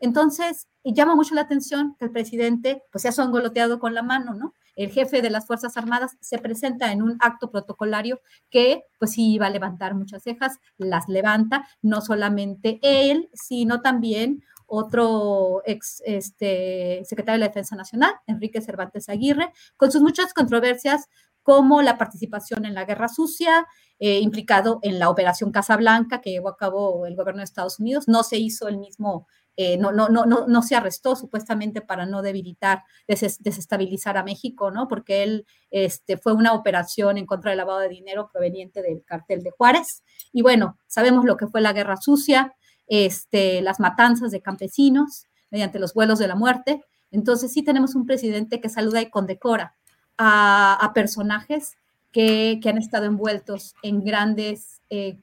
Entonces, 0.00 0.68
llama 0.84 1.14
mucho 1.14 1.34
la 1.34 1.42
atención 1.42 1.96
que 1.98 2.06
el 2.06 2.12
presidente 2.12 2.82
pues 2.90 3.02
se 3.02 3.08
ha 3.08 3.12
songoloteado 3.12 3.78
con 3.78 3.94
la 3.94 4.02
mano, 4.02 4.34
¿no? 4.34 4.54
El 4.76 4.90
jefe 4.90 5.22
de 5.22 5.30
las 5.30 5.46
Fuerzas 5.46 5.76
Armadas 5.76 6.16
se 6.20 6.38
presenta 6.38 6.92
en 6.92 7.02
un 7.02 7.16
acto 7.20 7.50
protocolario 7.50 8.20
que 8.48 8.84
pues 8.98 9.12
sí 9.12 9.32
iba 9.32 9.46
a 9.46 9.50
levantar 9.50 9.94
muchas 9.94 10.22
cejas, 10.22 10.58
las 10.76 11.08
levanta, 11.08 11.68
no 11.82 12.00
solamente 12.00 12.78
él, 12.82 13.28
sino 13.34 13.80
también 13.80 14.44
otro 14.66 15.62
ex 15.64 16.02
este, 16.04 17.02
secretario 17.04 17.38
de 17.38 17.46
la 17.46 17.48
Defensa 17.48 17.74
Nacional, 17.74 18.12
Enrique 18.26 18.60
Cervantes 18.60 19.08
Aguirre, 19.08 19.52
con 19.76 19.90
sus 19.90 20.02
muchas 20.02 20.32
controversias 20.32 21.06
como 21.42 21.80
la 21.80 21.96
participación 21.96 22.66
en 22.66 22.74
la 22.74 22.84
guerra 22.84 23.08
sucia, 23.08 23.66
eh, 23.98 24.20
implicado 24.20 24.78
en 24.82 24.98
la 24.98 25.08
operación 25.08 25.50
Casablanca 25.50 26.20
que 26.20 26.30
llevó 26.30 26.50
a 26.50 26.56
cabo 26.56 27.06
el 27.06 27.16
gobierno 27.16 27.40
de 27.40 27.44
Estados 27.44 27.80
Unidos. 27.80 28.06
No 28.06 28.22
se 28.22 28.36
hizo 28.36 28.68
el 28.68 28.76
mismo 28.76 29.26
eh, 29.60 29.76
no, 29.76 29.90
no, 29.90 30.08
no, 30.08 30.24
no, 30.24 30.62
se 30.62 30.76
arrestó 30.76 31.16
supuestamente 31.16 31.80
para 31.80 32.06
no 32.06 32.22
debilitar, 32.22 32.84
desestabilizar 33.08 34.16
a 34.16 34.22
México, 34.22 34.70
¿no? 34.70 34.86
Porque 34.86 35.24
él 35.24 35.46
este, 35.72 36.16
fue 36.16 36.32
una 36.32 36.52
operación 36.52 37.18
en 37.18 37.26
contra 37.26 37.50
del 37.50 37.58
lavado 37.58 37.80
de 37.80 37.88
dinero 37.88 38.30
proveniente 38.32 38.82
del 38.82 39.02
cartel 39.04 39.42
de 39.42 39.50
Juárez. 39.50 40.04
Y 40.32 40.42
bueno, 40.42 40.78
sabemos 40.86 41.24
lo 41.24 41.36
que 41.36 41.48
fue 41.48 41.60
la 41.60 41.72
guerra 41.72 41.96
sucia, 41.96 42.54
este, 42.86 43.60
las 43.60 43.80
matanzas 43.80 44.30
de 44.30 44.42
campesinos 44.42 45.26
mediante 45.50 45.80
los 45.80 45.92
vuelos 45.92 46.20
de 46.20 46.28
la 46.28 46.36
muerte. 46.36 46.84
Entonces 47.10 47.52
sí 47.52 47.64
tenemos 47.64 47.96
un 47.96 48.06
presidente 48.06 48.60
que 48.60 48.68
saluda 48.68 49.00
y 49.00 49.10
condecora 49.10 49.74
a, 50.18 50.92
personajes 50.94 51.78
que, 52.12 52.60
han 52.64 52.78
estado 52.78 53.06
envueltos 53.06 53.74
en 53.82 54.04
grandes, 54.04 54.82
eh, 54.88 55.18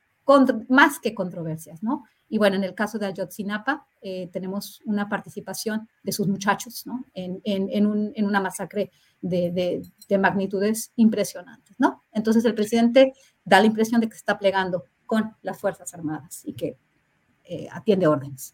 más 0.68 1.00
que 1.00 1.16
controversias, 1.16 1.82
¿no? 1.82 2.04
Y 2.36 2.38
bueno, 2.38 2.58
en 2.58 2.66
el 2.66 2.76
caso 2.76 3.00
de 3.00 3.06
Ayotzinapa, 3.06 3.88
eh, 4.02 4.28
tenemos 4.30 4.82
una 4.84 5.08
participación 5.08 5.88
de 6.04 6.12
sus 6.12 6.28
muchachos 6.28 6.86
¿no? 6.86 7.06
en, 7.14 7.40
en, 7.46 7.86
un, 7.86 8.12
en, 8.14 8.26
una 8.26 8.42
masacre 8.42 8.92
de, 9.22 9.82
de, 10.10 10.18
magnitudes 10.18 10.92
impresionantes. 10.98 11.78
¿no? 11.80 12.04
Entonces 12.12 12.44
el 12.44 12.54
presidente 12.54 13.14
da 13.46 13.62
la 13.62 13.68
impresión 13.68 14.02
de 14.02 14.10
que 14.10 14.16
se 14.16 14.18
está 14.18 14.38
plegando 14.38 14.84
con 15.06 15.34
las 15.44 15.58
Fuerzas 15.58 15.94
Armadas 15.94 16.42
y 16.44 16.52
que 16.56 16.76
eh, 17.46 17.70
atiende 17.72 18.06
órdenes. 18.06 18.54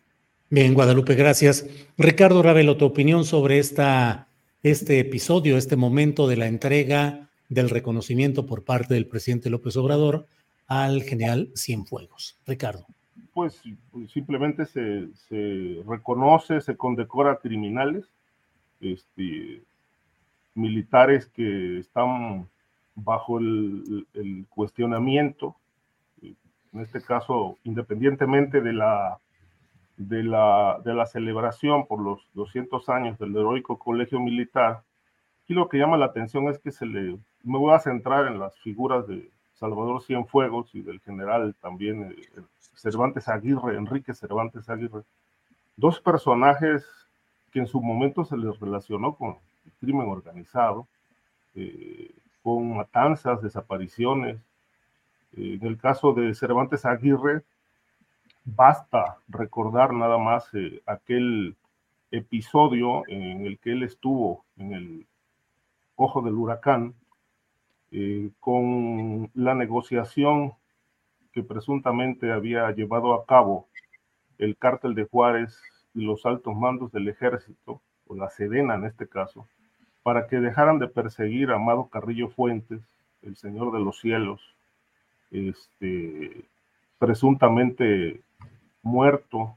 Bien, 0.52 0.76
Guadalupe, 0.76 1.16
gracias. 1.16 1.66
Ricardo 1.98 2.44
Ravelo, 2.44 2.78
tu 2.78 2.86
opinión 2.86 3.26
sobre 3.26 3.58
esta, 3.58 4.28
este 4.62 5.00
episodio, 5.00 5.58
este 5.58 5.76
momento 5.76 6.28
de 6.28 6.38
la 6.38 6.46
entrega 6.46 7.32
del 7.50 7.72
reconocimiento 7.72 8.46
por 8.46 8.64
parte 8.64 8.94
del 8.94 9.08
presidente 9.08 9.50
López 9.50 9.76
Obrador 9.76 10.28
al 10.68 11.02
general 11.02 11.52
Cienfuegos. 11.56 12.38
Ricardo 12.46 12.86
pues 13.34 13.62
simplemente 14.08 14.66
se, 14.66 15.08
se 15.14 15.84
reconoce, 15.88 16.62
se 16.62 16.76
condecora 16.76 17.34
a 17.34 17.38
criminales, 17.38 18.10
este, 18.82 19.64
militares 20.54 21.28
que 21.28 21.80
están 21.80 22.48
bajo 22.96 23.40
el, 23.40 24.06
el, 24.14 24.46
cuestionamiento, 24.50 25.56
en 26.22 26.80
este 26.80 27.02
caso, 27.02 27.58
independientemente 27.64 28.62
de 28.62 28.74
la, 28.74 29.20
de, 29.98 30.24
la, 30.24 30.80
de 30.84 30.94
la 30.94 31.06
celebración 31.06 31.88
por 31.88 32.02
los 32.02 32.28
200 32.34 32.88
años 32.90 33.20
del 33.20 33.36
heroico 33.36 33.78
colegio 33.78 34.20
militar, 34.20 34.84
y 35.48 35.54
lo 35.54 35.68
que 35.68 35.78
llama 35.78 35.98
la 35.98 36.06
atención 36.06 36.48
es 36.48 36.60
que 36.60 36.72
se 36.72 36.86
le, 36.86 37.18
me 37.44 37.58
voy 37.58 37.74
a 37.74 37.80
centrar 37.80 38.28
en 38.28 38.40
las 38.40 38.58
figuras 38.60 39.08
de 39.08 39.30
Salvador 39.62 40.02
Cienfuegos 40.02 40.74
y 40.74 40.82
del 40.82 41.00
general 41.02 41.56
también 41.62 42.12
eh, 42.12 42.42
Cervantes 42.74 43.30
Aguirre, 43.30 43.78
Enrique 43.78 44.16
Cervantes 44.16 44.68
Aguirre, 44.68 45.04
dos 45.78 46.02
personajes 46.02 46.84
que 47.52 47.60
en 47.60 47.68
su 47.68 47.80
momento 47.80 48.26
se 48.26 48.38
les 48.38 48.60
relacionó 48.60 49.16
con 49.16 49.38
el 49.66 49.72
crimen 49.80 50.10
organizado, 50.10 50.88
eh, 51.54 52.12
con 52.42 52.76
matanzas, 52.76 53.44
desapariciones. 53.44 54.38
Eh, 55.34 55.60
en 55.62 55.68
el 55.68 55.78
caso 55.78 56.14
de 56.14 56.34
Cervantes 56.34 56.84
Aguirre, 56.84 57.44
basta 58.44 59.18
recordar 59.28 59.94
nada 59.94 60.18
más 60.18 60.52
eh, 60.56 60.82
aquel 60.88 61.56
episodio 62.10 63.04
en 63.08 63.46
el 63.46 63.60
que 63.60 63.74
él 63.74 63.84
estuvo 63.84 64.44
en 64.58 64.74
el 64.74 65.08
ojo 65.96 66.24
del 66.24 66.34
huracán 66.34 66.96
con 68.40 69.30
la 69.34 69.54
negociación 69.54 70.54
que 71.34 71.44
presuntamente 71.44 72.32
había 72.32 72.72
llevado 72.72 73.14
a 73.14 73.26
cabo 73.26 73.68
el 74.38 74.58
cártel 74.58 74.96
de 74.96 75.06
Juárez 75.06 75.62
y 75.94 76.04
los 76.04 76.26
altos 76.26 76.56
mandos 76.56 76.92
del 76.92 77.08
ejército, 77.10 77.82
o 78.08 78.16
la 78.16 78.30
Sedena 78.30 78.76
en 78.76 78.86
este 78.86 79.08
caso, 79.08 79.48
para 80.04 80.28
que 80.28 80.38
dejaran 80.38 80.80
de 80.80 80.88
perseguir 80.88 81.52
a 81.52 81.56
Amado 81.56 81.88
Carrillo 81.88 82.30
Fuentes, 82.30 82.82
el 83.22 83.36
Señor 83.36 83.72
de 83.72 83.80
los 83.80 84.00
Cielos, 84.00 84.42
este, 85.30 86.46
presuntamente 86.98 88.22
muerto, 88.82 89.56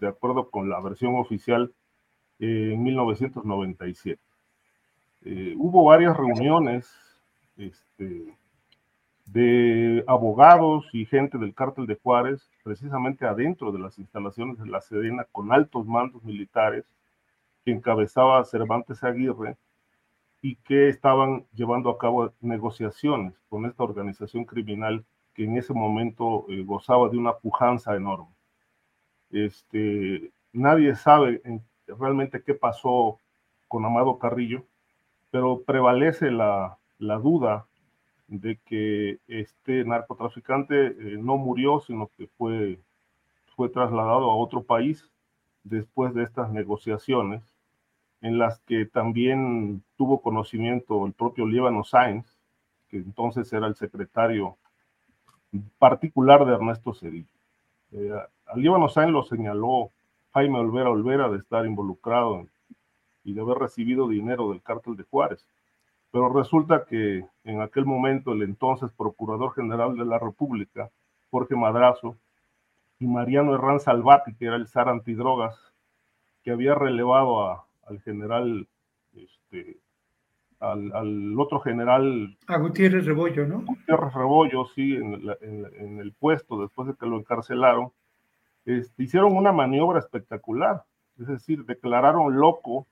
de 0.00 0.08
acuerdo 0.08 0.50
con 0.50 0.68
la 0.68 0.80
versión 0.80 1.16
oficial, 1.16 1.72
en 2.38 2.82
1997. 2.82 4.20
Eh, 5.24 5.54
hubo 5.56 5.84
varias 5.84 6.16
reuniones 6.16 7.07
este, 7.58 8.34
de 9.26 10.04
abogados 10.06 10.88
y 10.92 11.04
gente 11.04 11.36
del 11.38 11.54
cártel 11.54 11.86
de 11.86 11.96
Juárez, 11.96 12.48
precisamente 12.64 13.26
adentro 13.26 13.72
de 13.72 13.78
las 13.78 13.98
instalaciones 13.98 14.58
de 14.58 14.66
la 14.66 14.80
Sedena, 14.80 15.26
con 15.30 15.52
altos 15.52 15.86
mandos 15.86 16.22
militares, 16.24 16.84
que 17.64 17.72
encabezaba 17.72 18.44
Cervantes 18.44 19.04
Aguirre, 19.04 19.56
y 20.40 20.56
que 20.56 20.88
estaban 20.88 21.44
llevando 21.52 21.90
a 21.90 21.98
cabo 21.98 22.32
negociaciones 22.40 23.34
con 23.48 23.66
esta 23.66 23.82
organización 23.82 24.44
criminal 24.44 25.04
que 25.34 25.44
en 25.44 25.56
ese 25.56 25.74
momento 25.74 26.46
eh, 26.48 26.62
gozaba 26.62 27.08
de 27.08 27.18
una 27.18 27.34
pujanza 27.34 27.96
enorme. 27.96 28.28
Este, 29.30 30.30
nadie 30.52 30.94
sabe 30.94 31.42
realmente 31.86 32.42
qué 32.42 32.54
pasó 32.54 33.18
con 33.66 33.84
Amado 33.84 34.18
Carrillo, 34.18 34.64
pero 35.30 35.62
prevalece 35.62 36.30
la, 36.30 36.78
la 36.98 37.16
duda 37.16 37.66
de 38.28 38.58
que 38.64 39.18
este 39.26 39.84
narcotraficante 39.84 40.86
eh, 40.86 41.18
no 41.18 41.36
murió, 41.38 41.80
sino 41.80 42.10
que 42.16 42.26
fue, 42.26 42.78
fue 43.56 43.68
trasladado 43.68 44.30
a 44.30 44.36
otro 44.36 44.62
país 44.62 45.10
después 45.64 46.14
de 46.14 46.24
estas 46.24 46.50
negociaciones, 46.50 47.42
en 48.20 48.38
las 48.38 48.60
que 48.60 48.84
también 48.84 49.82
tuvo 49.96 50.20
conocimiento 50.20 51.06
el 51.06 51.12
propio 51.12 51.46
Líbano 51.46 51.84
Sáenz, 51.84 52.38
que 52.88 52.96
entonces 52.98 53.52
era 53.52 53.66
el 53.66 53.76
secretario 53.76 54.56
particular 55.78 56.44
de 56.44 56.54
Ernesto 56.54 56.92
Cedillo. 56.94 57.28
Eh, 57.92 58.12
al 58.46 58.60
Líbano 58.60 58.88
Sáenz 58.88 59.12
lo 59.12 59.22
señaló 59.22 59.90
Jaime 60.32 60.58
Olvera 60.58 60.90
Olvera 60.90 61.28
de 61.28 61.38
estar 61.38 61.64
involucrado 61.64 62.46
y 63.24 63.32
de 63.32 63.40
haber 63.40 63.58
recibido 63.58 64.08
dinero 64.08 64.50
del 64.50 64.62
cártel 64.62 64.96
de 64.96 65.04
Juárez. 65.04 65.46
Pero 66.10 66.32
resulta 66.32 66.84
que 66.86 67.24
en 67.44 67.60
aquel 67.60 67.84
momento 67.84 68.32
el 68.32 68.42
entonces 68.42 68.90
Procurador 68.92 69.52
General 69.54 69.96
de 69.96 70.04
la 70.04 70.18
República, 70.18 70.90
Jorge 71.30 71.54
Madrazo, 71.54 72.16
y 72.98 73.06
Mariano 73.06 73.54
Herrán 73.54 73.80
Salvati, 73.80 74.34
que 74.34 74.46
era 74.46 74.56
el 74.56 74.66
zar 74.66 74.88
antidrogas, 74.88 75.56
que 76.42 76.50
había 76.50 76.74
relevado 76.74 77.64
al 77.86 78.00
general, 78.00 78.66
este, 79.14 79.78
al, 80.60 81.38
otro 81.38 81.60
general. 81.60 82.36
A 82.48 82.58
Gutiérrez 82.58 83.06
Rebollo, 83.06 83.46
¿no? 83.46 83.60
Gutiérrez 83.60 84.14
Rebollo, 84.14 84.64
sí, 84.74 84.96
en, 84.96 86.00
el 86.00 86.12
puesto, 86.12 86.60
después 86.60 86.88
de 86.88 86.94
que 86.94 87.06
lo 87.06 87.18
encarcelaron, 87.18 87.92
este, 88.64 89.02
hicieron 89.02 89.36
una 89.36 89.52
maniobra 89.52 89.98
espectacular, 89.98 90.84
es 91.18 91.26
decir, 91.26 91.64
declararon 91.64 92.38
loco 92.38 92.86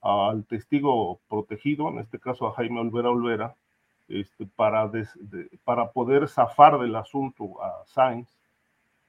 al 0.00 0.44
testigo 0.46 1.20
protegido, 1.28 1.88
en 1.88 1.98
este 1.98 2.18
caso 2.18 2.46
a 2.46 2.52
Jaime 2.52 2.80
Olvera 2.80 3.10
Olvera, 3.10 3.54
este, 4.08 4.46
para, 4.46 4.90
para 5.64 5.90
poder 5.90 6.28
zafar 6.28 6.78
del 6.78 6.96
asunto 6.96 7.62
a 7.62 7.84
Sainz, 7.86 8.28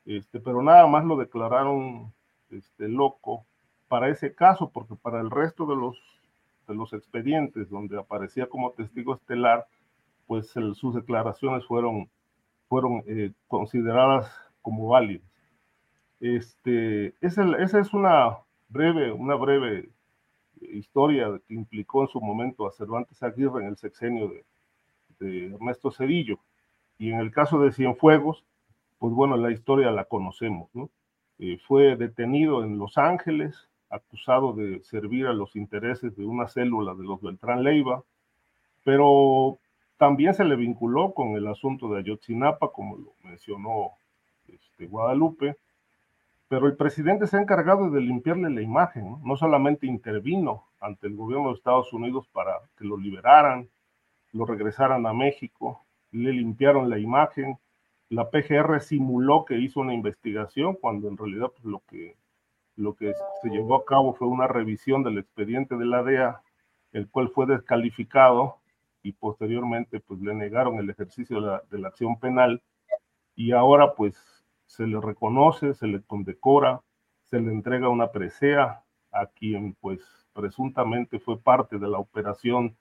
este, 0.06 0.40
pero 0.40 0.62
nada 0.62 0.88
más 0.88 1.06
lo 1.06 1.18
declararon 1.18 2.12
este, 2.50 2.88
loco 2.88 3.46
para 3.88 4.10
ese 4.10 4.34
caso, 4.34 4.70
porque 4.70 4.96
para 4.96 5.22
el 5.22 5.32
resto 5.32 5.66
de 5.66 5.76
los, 5.76 5.98
de 6.68 6.76
los 6.76 6.94
expedientes 6.94 7.70
donde 7.70 7.98
aparecía 7.98 8.48
como 8.48 8.72
testigo 8.72 9.16
estelar, 9.16 9.68
pues 10.28 10.50
sus 10.50 10.94
declaraciones 10.94 11.66
fueron, 11.66 12.10
fueron 12.68 13.04
eh, 13.08 13.32
consideradas 13.48 14.32
como 14.62 14.88
válidas. 14.88 15.28
Este, 16.20 17.16
esa 17.22 17.80
es 17.80 17.94
una 17.94 18.38
breve, 18.68 19.12
una 19.12 19.36
breve 19.36 19.90
historia 20.62 21.40
que 21.48 21.54
implicó 21.54 22.02
en 22.02 22.08
su 22.08 22.22
momento 22.22 22.68
a 22.68 22.72
Cervantes 22.72 23.22
Aguirre 23.24 23.62
en 23.62 23.70
el 23.70 23.78
sexenio 23.78 24.30
de, 24.30 24.46
Ernesto 25.54 25.92
Cedillo. 25.92 26.40
Y 26.98 27.12
en 27.12 27.20
el 27.20 27.32
caso 27.32 27.60
de 27.60 27.72
Cienfuegos, 27.72 28.46
pues 29.00 29.14
bueno, 29.14 29.36
la 29.38 29.52
historia 29.52 29.92
la 29.92 30.06
conocemos, 30.06 30.70
¿no? 30.74 30.90
Eh, 31.40 31.58
fue 31.68 31.96
detenido 31.96 32.64
en 32.64 32.78
Los 32.78 32.98
Ángeles, 32.98 33.70
acusado 33.90 34.54
de 34.54 34.82
servir 34.84 35.28
a 35.28 35.34
los 35.34 35.56
intereses 35.56 36.16
de 36.16 36.26
una 36.26 36.48
célula 36.48 36.94
de 36.94 37.04
los 37.04 37.22
Beltrán 37.22 37.64
Leiva, 37.64 38.04
pero 38.84 39.58
también 39.98 40.34
se 40.34 40.46
le 40.46 40.56
vinculó 40.56 41.14
con 41.14 41.36
el 41.36 41.48
asunto 41.48 41.90
de 41.90 42.00
Ayotzinapa, 42.00 42.72
como 42.72 42.98
lo 42.98 43.14
mencionó 43.24 43.92
este, 44.48 44.88
Guadalupe, 44.88 45.58
pero 46.50 46.66
el 46.66 46.76
presidente 46.76 47.28
se 47.28 47.38
ha 47.38 47.42
encargado 47.42 47.92
de 47.92 48.02
limpiarle 48.02 48.50
la 48.50 48.62
imagen, 48.62 49.18
¿no? 49.24 49.38
solamente 49.38 49.86
intervino 49.86 50.66
ante 50.80 51.06
el 51.06 51.16
gobierno 51.16 51.50
de 51.50 51.54
Estados 51.54 51.94
Unidos 51.94 52.28
para 52.34 52.60
que 52.76 52.86
lo 52.86 52.98
liberaran, 52.98 53.70
lo 54.34 54.46
regresaran 54.46 55.06
a 55.06 55.14
México, 55.14 55.86
le 56.12 56.34
limpiaron 56.34 56.90
la 56.90 56.98
imagen, 56.98 57.60
la 58.10 58.32
PGR 58.32 58.82
simuló 58.82 59.46
que 59.46 59.60
hizo 59.60 59.80
una 59.80 59.94
investigación 59.94 60.74
cuando 60.74 61.08
en 61.08 61.18
realidad 61.18 61.52
pues, 61.52 61.66
lo, 61.66 61.84
que, 61.88 62.18
lo 62.76 62.96
que 62.96 63.14
se 63.44 63.50
llevó 63.50 63.76
a 63.76 63.86
cabo 63.86 64.16
fue 64.16 64.28
una 64.28 64.48
revisión 64.48 65.04
del 65.04 65.20
expediente 65.20 65.78
de 65.78 65.86
la 65.86 66.02
DEA, 66.02 66.42
el 66.94 67.08
cual 67.10 67.30
fue 67.30 67.46
descalificado 67.46 68.58
y 69.04 69.12
posteriormente 69.12 70.00
pues 70.00 70.20
le 70.22 70.34
negaron 70.34 70.80
el 70.80 70.90
ejercicio 70.90 71.40
de 71.40 71.48
la, 71.48 71.64
de 71.70 71.78
la 71.78 71.90
acción 71.90 72.20
penal 72.20 72.64
y 73.36 73.52
ahora 73.52 73.94
pues 73.94 74.39
se 74.70 74.86
le 74.86 75.02
reconoce, 75.02 75.74
se 75.74 75.88
le 75.88 76.02
condecora, 76.04 76.82
se 77.26 77.40
le 77.40 77.52
entrega 77.52 77.90
una 77.90 78.12
presea 78.12 78.84
a 79.12 79.26
quien 79.26 79.74
pues 79.82 80.00
presuntamente 80.32 81.20
fue 81.20 81.40
parte 81.40 81.80
de 81.80 81.88
la 81.88 81.98
operación 81.98 82.78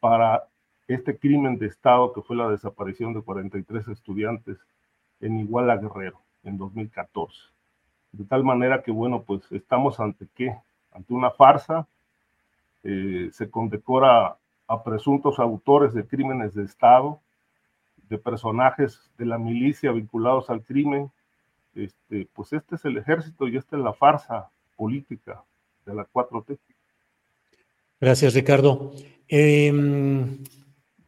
para 0.00 0.44
este 0.88 1.18
crimen 1.18 1.58
de 1.58 1.66
Estado 1.66 2.14
que 2.14 2.22
fue 2.22 2.36
la 2.36 2.48
desaparición 2.48 3.12
de 3.12 3.20
43 3.20 3.88
estudiantes 3.88 4.58
en 5.20 5.38
Iguala 5.38 5.76
Guerrero 5.76 6.20
en 6.42 6.56
2014. 6.56 7.38
De 8.12 8.24
tal 8.24 8.42
manera 8.42 8.82
que, 8.82 8.90
bueno, 8.90 9.22
pues 9.22 9.42
estamos 9.52 10.00
ante 10.00 10.26
qué? 10.34 10.56
Ante 10.90 11.12
una 11.12 11.30
farsa. 11.30 11.86
Eh, 12.82 13.28
se 13.32 13.50
condecora 13.50 14.38
a 14.66 14.82
presuntos 14.82 15.38
autores 15.38 15.92
de 15.92 16.06
crímenes 16.06 16.54
de 16.54 16.64
Estado, 16.64 17.20
de 18.10 18.18
personajes 18.18 19.10
de 19.16 19.24
la 19.24 19.38
milicia 19.38 19.92
vinculados 19.92 20.50
al 20.50 20.62
crimen, 20.62 21.10
este, 21.74 22.28
pues 22.34 22.52
este 22.52 22.74
es 22.74 22.84
el 22.84 22.98
ejército 22.98 23.46
y 23.48 23.56
esta 23.56 23.76
es 23.76 23.82
la 23.82 23.94
farsa 23.94 24.50
política 24.76 25.42
de 25.86 25.94
la 25.94 26.06
4T. 26.12 26.58
Gracias, 28.00 28.34
Ricardo. 28.34 28.92
Em, 29.28 30.42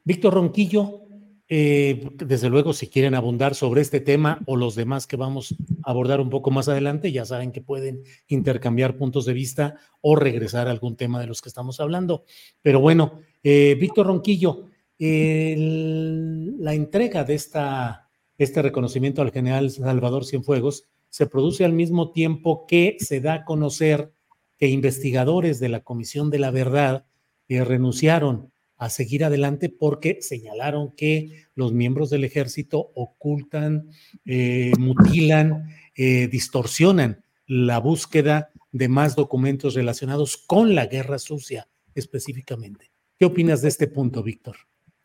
Víctor 0.05 0.35
Ronquillo, 0.35 1.01
eh, 1.49 2.09
desde 2.15 2.49
luego, 2.49 2.73
si 2.73 2.87
quieren 2.87 3.15
abundar 3.15 3.57
sobre 3.57 3.81
este 3.81 4.01
tema 4.01 4.41
o 4.47 4.57
los 4.57 4.77
demás 4.77 5.07
que 5.07 5.17
vamos 5.17 5.57
a 5.85 5.91
abordar 5.91 6.21
un 6.21 6.31
poco 6.31 6.51
más 6.51 6.69
adelante, 6.69 7.11
ya 7.11 7.25
saben 7.25 7.51
que 7.51 7.61
pueden 7.61 8.03
intercambiar 8.29 8.97
puntos 8.97 9.27
de 9.27 9.33
vista 9.33 9.75
o 10.01 10.15
regresar 10.15 10.69
a 10.69 10.71
algún 10.71 10.97
tema 10.97 11.21
de 11.21 11.27
los 11.27 11.43
que 11.43 11.49
estamos 11.49 11.81
hablando. 11.81 12.25
Pero 12.62 12.79
bueno, 12.79 13.21
eh, 13.43 13.77
Víctor 13.79 14.07
Ronquillo, 14.07 14.71
la 15.05 16.75
entrega 16.75 17.25
de 17.25 17.35
esta, 17.35 18.09
este 18.38 18.62
reconocimiento 18.62 19.21
al 19.21 19.33
general 19.33 19.71
Salvador 19.71 20.25
Cienfuegos 20.25 20.85
se 21.09 21.27
produce 21.27 21.65
al 21.65 21.73
mismo 21.73 22.12
tiempo 22.12 22.67
que 22.67 22.97
se 23.01 23.21
da 23.21 23.35
a 23.35 23.45
conocer 23.45 24.12
que 24.59 24.69
investigadores 24.69 25.59
de 25.59 25.69
la 25.69 25.81
Comisión 25.81 26.31
de 26.31 26.38
la 26.38 26.51
Verdad 26.53 27.05
eh, 27.49 27.65
renunciaron 27.65 28.53
a 28.77 28.91
seguir 28.91 29.25
adelante 29.25 29.69
porque 29.69 30.19
señalaron 30.23 30.93
que 30.93 31.47
los 31.55 31.73
miembros 31.73 32.11
del 32.11 32.25
ejército 32.25 32.93
ocultan, 32.95 33.88
eh, 34.25 34.73
mutilan, 34.79 35.69
eh, 35.97 36.29
distorsionan 36.29 37.25
la 37.47 37.79
búsqueda 37.79 38.51
de 38.71 38.88
más 38.88 39.17
documentos 39.17 39.75
relacionados 39.75 40.37
con 40.37 40.75
la 40.75 40.87
guerra 40.87 41.19
sucia 41.19 41.69
específicamente. 41.95 42.93
¿Qué 43.19 43.25
opinas 43.25 43.62
de 43.62 43.69
este 43.69 43.87
punto, 43.88 44.23
Víctor? 44.23 44.57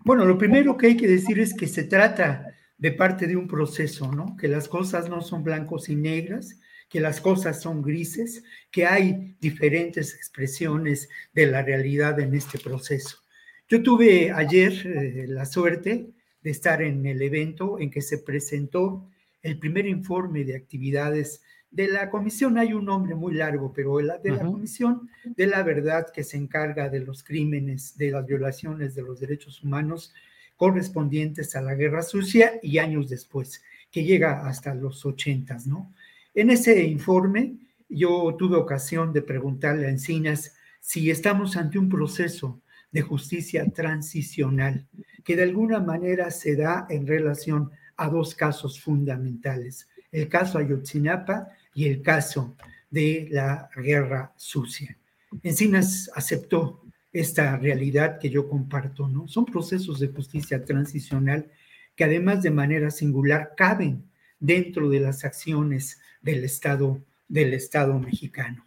Bueno, 0.08 0.24
lo 0.24 0.38
primero 0.38 0.78
que 0.78 0.88
hay 0.88 0.96
que 0.96 1.06
decir 1.06 1.38
es 1.38 1.54
que 1.54 1.68
se 1.68 1.84
trata 1.84 2.56
de 2.78 2.94
parte 2.94 3.28
de 3.28 3.36
un 3.36 3.46
proceso, 3.46 4.10
¿no? 4.10 4.38
Que 4.38 4.48
las 4.48 4.70
cosas 4.70 5.10
no 5.10 5.20
son 5.22 5.44
blancos 5.44 5.90
y 5.90 5.98
negras, 5.98 6.62
que 6.88 7.02
las 7.02 7.20
cosas 7.20 7.62
son 7.62 7.82
grises, 7.82 8.42
que 8.72 8.86
hay 8.86 9.36
diferentes 9.42 10.16
expresiones 10.16 11.10
de 11.34 11.48
la 11.48 11.62
realidad 11.62 12.22
en 12.22 12.34
este 12.36 12.58
proceso. 12.58 13.18
Yo 13.68 13.84
tuve 13.84 14.32
ayer 14.32 14.72
eh, 14.88 15.26
la 15.28 15.46
suerte 15.46 16.08
de 16.42 16.52
estar 16.52 16.82
en 16.82 17.06
el 17.06 17.22
evento 17.22 17.78
en 17.78 17.92
que 17.92 18.02
se 18.02 18.20
presentó 18.20 19.10
el 19.42 19.60
primer 19.60 19.88
informe 19.88 20.46
de 20.46 20.56
actividades 20.56 21.42
de 21.72 21.88
la 21.88 22.10
comisión. 22.10 22.58
Hay 22.58 22.74
un 22.74 22.86
nombre 22.86 23.16
muy 23.16 23.34
largo, 23.34 23.72
pero 23.74 23.98
de 23.98 24.32
la 24.32 24.44
comisión 24.44 25.10
de 25.24 25.48
la 25.48 25.64
verdad 25.64 26.08
que 26.14 26.24
se 26.24 26.38
encarga 26.38 26.90
de 26.90 27.02
los 27.02 27.24
crímenes, 27.24 27.98
de 27.98 28.12
las 28.12 28.26
violaciones 28.26 28.96
de 28.96 29.04
los 29.04 29.20
derechos 29.20 29.64
humanos 29.64 30.14
correspondientes 30.56 31.56
a 31.56 31.62
la 31.62 31.76
Guerra 31.76 32.02
Sucia 32.02 32.60
y 32.64 32.80
años 32.80 33.10
después, 33.10 33.64
que 33.92 34.04
llega 34.04 34.48
hasta 34.48 34.74
los 34.74 35.06
ochentas, 35.06 35.68
¿no? 35.68 35.94
En 36.34 36.50
ese 36.50 36.84
informe 36.84 37.58
yo 37.90 38.36
tuve 38.38 38.58
ocasión 38.58 39.14
de 39.14 39.22
preguntarle 39.22 39.88
a 39.88 39.90
Encinas 39.90 40.56
si 40.80 41.10
estamos 41.10 41.58
ante 41.58 41.80
un 41.80 41.90
proceso 41.90 42.62
de 42.92 43.02
justicia 43.02 43.66
transicional 43.72 44.88
que 45.24 45.36
de 45.36 45.44
alguna 45.44 45.80
manera 45.80 46.32
se 46.32 46.56
da 46.56 46.88
en 46.90 47.06
relación 47.06 47.72
a 47.98 48.10
dos 48.10 48.34
casos 48.34 48.80
fundamentales, 48.80 49.88
el 50.12 50.30
caso 50.30 50.58
Ayotzinapa 50.58 51.50
y 51.78 51.86
el 51.86 52.02
caso 52.02 52.58
de 52.90 53.28
la 53.30 53.70
guerra 53.76 54.34
sucia. 54.36 54.98
Encinas 55.44 56.10
aceptó 56.16 56.82
esta 57.14 57.56
realidad 57.56 58.18
que 58.18 58.32
yo 58.32 58.50
comparto, 58.50 59.08
¿no? 59.08 59.28
Son 59.28 59.46
procesos 59.46 60.00
de 60.00 60.08
justicia 60.08 60.66
transicional 60.66 61.52
que 61.96 62.04
además 62.04 62.42
de 62.42 62.50
manera 62.50 62.90
singular 62.90 63.54
caben 63.56 64.10
dentro 64.40 64.90
de 64.90 65.02
las 65.02 65.24
acciones 65.24 66.02
del 66.20 66.44
Estado, 66.44 67.00
del 67.28 67.54
Estado 67.54 68.00
mexicano. 68.00 68.66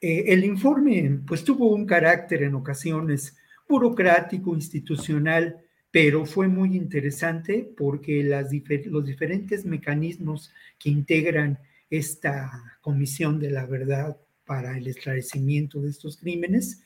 Eh, 0.00 0.24
el 0.26 0.44
informe 0.44 1.20
pues 1.24 1.44
tuvo 1.44 1.72
un 1.72 1.86
carácter 1.86 2.42
en 2.42 2.56
ocasiones 2.56 3.36
burocrático, 3.68 4.52
institucional, 4.52 5.60
pero 5.92 6.26
fue 6.26 6.48
muy 6.48 6.76
interesante 6.76 7.72
porque 7.76 8.24
las 8.24 8.48
los 8.86 9.06
diferentes 9.06 9.64
mecanismos 9.64 10.52
que 10.76 10.90
integran 10.90 11.60
esta 11.92 12.78
Comisión 12.80 13.38
de 13.38 13.50
la 13.50 13.66
Verdad 13.66 14.16
para 14.44 14.76
el 14.76 14.86
esclarecimiento 14.86 15.80
de 15.80 15.90
estos 15.90 16.16
crímenes, 16.16 16.82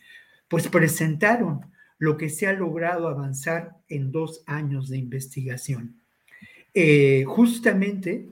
pues 0.48 0.68
presentaron 0.68 1.60
lo 1.98 2.16
que 2.16 2.28
se 2.28 2.46
ha 2.46 2.52
logrado 2.52 3.08
avanzar 3.08 3.76
en 3.88 4.12
dos 4.12 4.42
años 4.46 4.88
de 4.90 4.98
investigación. 4.98 5.96
eh, 6.74 7.24
justamente 7.26 8.28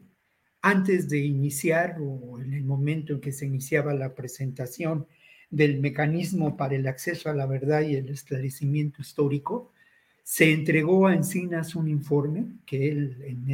antes 0.60 1.08
de 1.08 1.18
iniciar 1.18 1.96
o 2.00 2.40
en 2.40 2.54
el 2.54 2.64
momento 2.64 3.14
en 3.14 3.20
que 3.20 3.32
se 3.32 3.46
iniciaba 3.46 3.94
la 3.94 4.14
presentación 4.14 5.06
del 5.50 5.78
mecanismo 5.80 6.56
para 6.56 6.74
el 6.74 6.86
acceso 6.86 7.28
a 7.30 7.34
la 7.34 7.46
verdad 7.46 7.82
y 7.82 7.96
el 7.96 8.08
esclarecimiento 8.08 9.02
histórico, 9.02 9.72
se 10.22 10.52
entregó 10.52 11.06
a 11.06 11.14
Encinas 11.14 11.74
un 11.74 11.88
informe 11.88 12.46
que 12.66 12.88
él, 12.88 13.16
en 13.26 13.46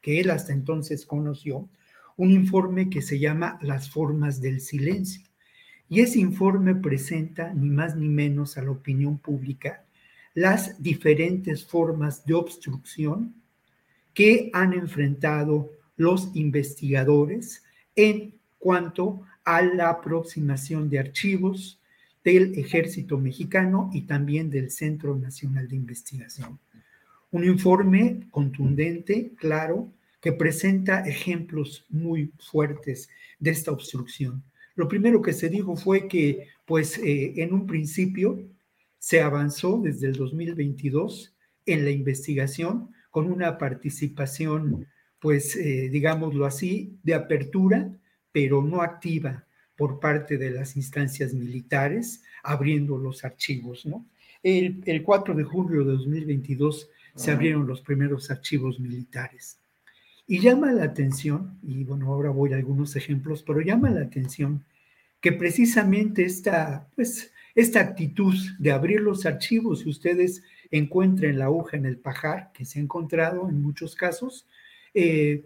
que 0.00 0.20
él 0.20 0.30
hasta 0.30 0.52
entonces 0.52 1.04
conoció, 1.04 1.68
un 2.18 2.32
informe 2.32 2.90
que 2.90 3.00
se 3.00 3.18
llama 3.18 3.58
Las 3.62 3.90
formas 3.90 4.40
del 4.40 4.60
silencio. 4.60 5.22
Y 5.88 6.00
ese 6.00 6.18
informe 6.18 6.74
presenta 6.74 7.54
ni 7.54 7.70
más 7.70 7.96
ni 7.96 8.08
menos 8.08 8.58
a 8.58 8.62
la 8.62 8.72
opinión 8.72 9.18
pública 9.18 9.84
las 10.34 10.82
diferentes 10.82 11.64
formas 11.64 12.24
de 12.26 12.34
obstrucción 12.34 13.34
que 14.12 14.50
han 14.52 14.72
enfrentado 14.72 15.70
los 15.96 16.30
investigadores 16.34 17.64
en 17.96 18.34
cuanto 18.58 19.22
a 19.44 19.62
la 19.62 19.88
aproximación 19.88 20.90
de 20.90 20.98
archivos 20.98 21.80
del 22.24 22.58
ejército 22.58 23.16
mexicano 23.16 23.90
y 23.92 24.02
también 24.02 24.50
del 24.50 24.70
Centro 24.70 25.16
Nacional 25.16 25.68
de 25.68 25.76
Investigación. 25.76 26.58
Un 27.30 27.44
informe 27.44 28.26
contundente, 28.30 29.32
claro, 29.36 29.92
que 30.20 30.32
presenta 30.32 31.00
ejemplos 31.00 31.84
muy 31.88 32.32
fuertes 32.38 33.08
de 33.38 33.50
esta 33.50 33.70
obstrucción. 33.70 34.42
Lo 34.74 34.88
primero 34.88 35.22
que 35.22 35.32
se 35.32 35.48
dijo 35.48 35.76
fue 35.76 36.08
que, 36.08 36.48
pues, 36.64 36.98
eh, 36.98 37.34
en 37.36 37.52
un 37.52 37.66
principio 37.66 38.40
se 38.98 39.20
avanzó 39.20 39.80
desde 39.82 40.08
el 40.08 40.14
2022 40.14 41.34
en 41.66 41.84
la 41.84 41.90
investigación 41.90 42.90
con 43.10 43.30
una 43.30 43.58
participación 43.58 44.86
pues 45.20 45.56
eh, 45.56 45.88
digámoslo 45.90 46.46
así, 46.46 46.98
de 47.02 47.14
apertura, 47.14 47.90
pero 48.32 48.62
no 48.62 48.82
activa 48.82 49.46
por 49.76 50.00
parte 50.00 50.38
de 50.38 50.50
las 50.50 50.76
instancias 50.76 51.34
militares, 51.34 52.22
abriendo 52.42 52.98
los 52.98 53.24
archivos, 53.24 53.86
¿no? 53.86 54.06
El, 54.42 55.02
4 55.02 55.34
de 55.34 55.44
julio 55.44 55.84
de 55.84 55.92
2022 55.92 56.88
se 57.16 57.30
abrieron 57.32 57.66
los 57.66 57.80
primeros 57.80 58.30
archivos 58.30 58.78
militares. 58.78 59.58
Y 60.30 60.40
llama 60.40 60.72
la 60.72 60.84
atención, 60.84 61.58
y 61.62 61.84
bueno, 61.84 62.12
ahora 62.12 62.28
voy 62.28 62.52
a 62.52 62.56
algunos 62.56 62.94
ejemplos, 62.96 63.42
pero 63.42 63.62
llama 63.62 63.88
la 63.88 64.02
atención 64.02 64.62
que 65.22 65.32
precisamente 65.32 66.22
esta, 66.22 66.86
pues, 66.94 67.32
esta 67.54 67.80
actitud 67.80 68.34
de 68.58 68.70
abrir 68.70 69.00
los 69.00 69.24
archivos, 69.24 69.80
si 69.80 69.88
ustedes 69.88 70.42
encuentren 70.70 71.38
la 71.38 71.46
aguja 71.46 71.78
en 71.78 71.86
el 71.86 71.96
pajar, 71.96 72.52
que 72.52 72.66
se 72.66 72.78
ha 72.78 72.82
encontrado 72.82 73.48
en 73.48 73.62
muchos 73.62 73.94
casos, 73.94 74.46
eh, 74.92 75.44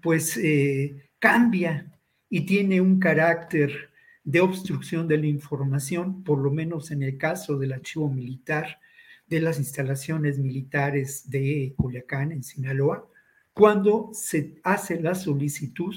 pues 0.00 0.36
eh, 0.36 1.08
cambia 1.18 1.92
y 2.28 2.42
tiene 2.42 2.80
un 2.80 3.00
carácter 3.00 3.90
de 4.22 4.40
obstrucción 4.40 5.08
de 5.08 5.18
la 5.18 5.26
información, 5.26 6.22
por 6.22 6.38
lo 6.38 6.52
menos 6.52 6.92
en 6.92 7.02
el 7.02 7.18
caso 7.18 7.58
del 7.58 7.72
archivo 7.72 8.08
militar 8.08 8.78
de 9.26 9.40
las 9.40 9.58
instalaciones 9.58 10.38
militares 10.38 11.28
de 11.28 11.74
Culiacán, 11.76 12.30
en 12.30 12.44
Sinaloa, 12.44 13.08
cuando 13.52 14.10
se 14.12 14.54
hace 14.62 15.00
la 15.00 15.14
solicitud 15.14 15.94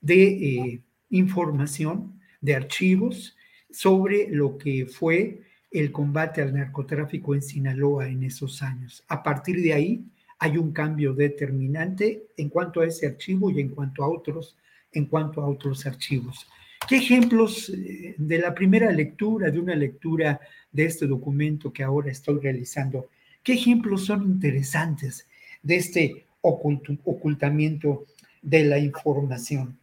de 0.00 0.24
eh, 0.26 0.82
información, 1.10 2.20
de 2.40 2.54
archivos 2.54 3.36
sobre 3.70 4.28
lo 4.28 4.56
que 4.58 4.86
fue 4.86 5.42
el 5.70 5.92
combate 5.92 6.40
al 6.40 6.54
narcotráfico 6.54 7.34
en 7.34 7.42
Sinaloa 7.42 8.08
en 8.08 8.22
esos 8.22 8.62
años. 8.62 9.04
A 9.08 9.22
partir 9.22 9.60
de 9.62 9.74
ahí, 9.74 10.04
hay 10.38 10.56
un 10.56 10.72
cambio 10.72 11.14
determinante 11.14 12.28
en 12.36 12.48
cuanto 12.48 12.80
a 12.80 12.86
ese 12.86 13.06
archivo 13.06 13.50
y 13.50 13.60
en 13.60 13.70
cuanto 13.70 14.04
a 14.04 14.08
otros, 14.08 14.56
en 14.92 15.06
cuanto 15.06 15.42
a 15.42 15.48
otros 15.48 15.84
archivos. 15.84 16.46
¿Qué 16.88 16.96
ejemplos 16.96 17.70
eh, 17.70 18.14
de 18.16 18.38
la 18.38 18.54
primera 18.54 18.90
lectura, 18.92 19.50
de 19.50 19.58
una 19.58 19.74
lectura 19.74 20.40
de 20.70 20.84
este 20.84 21.06
documento 21.06 21.72
que 21.72 21.82
ahora 21.82 22.10
estoy 22.10 22.38
realizando, 22.40 23.08
qué 23.42 23.54
ejemplos 23.54 24.06
son 24.06 24.22
interesantes 24.22 25.26
de 25.62 25.76
este 25.76 26.26
ocultamiento 26.40 28.06
de 28.42 28.64
la 28.64 28.78
información? 28.78 29.78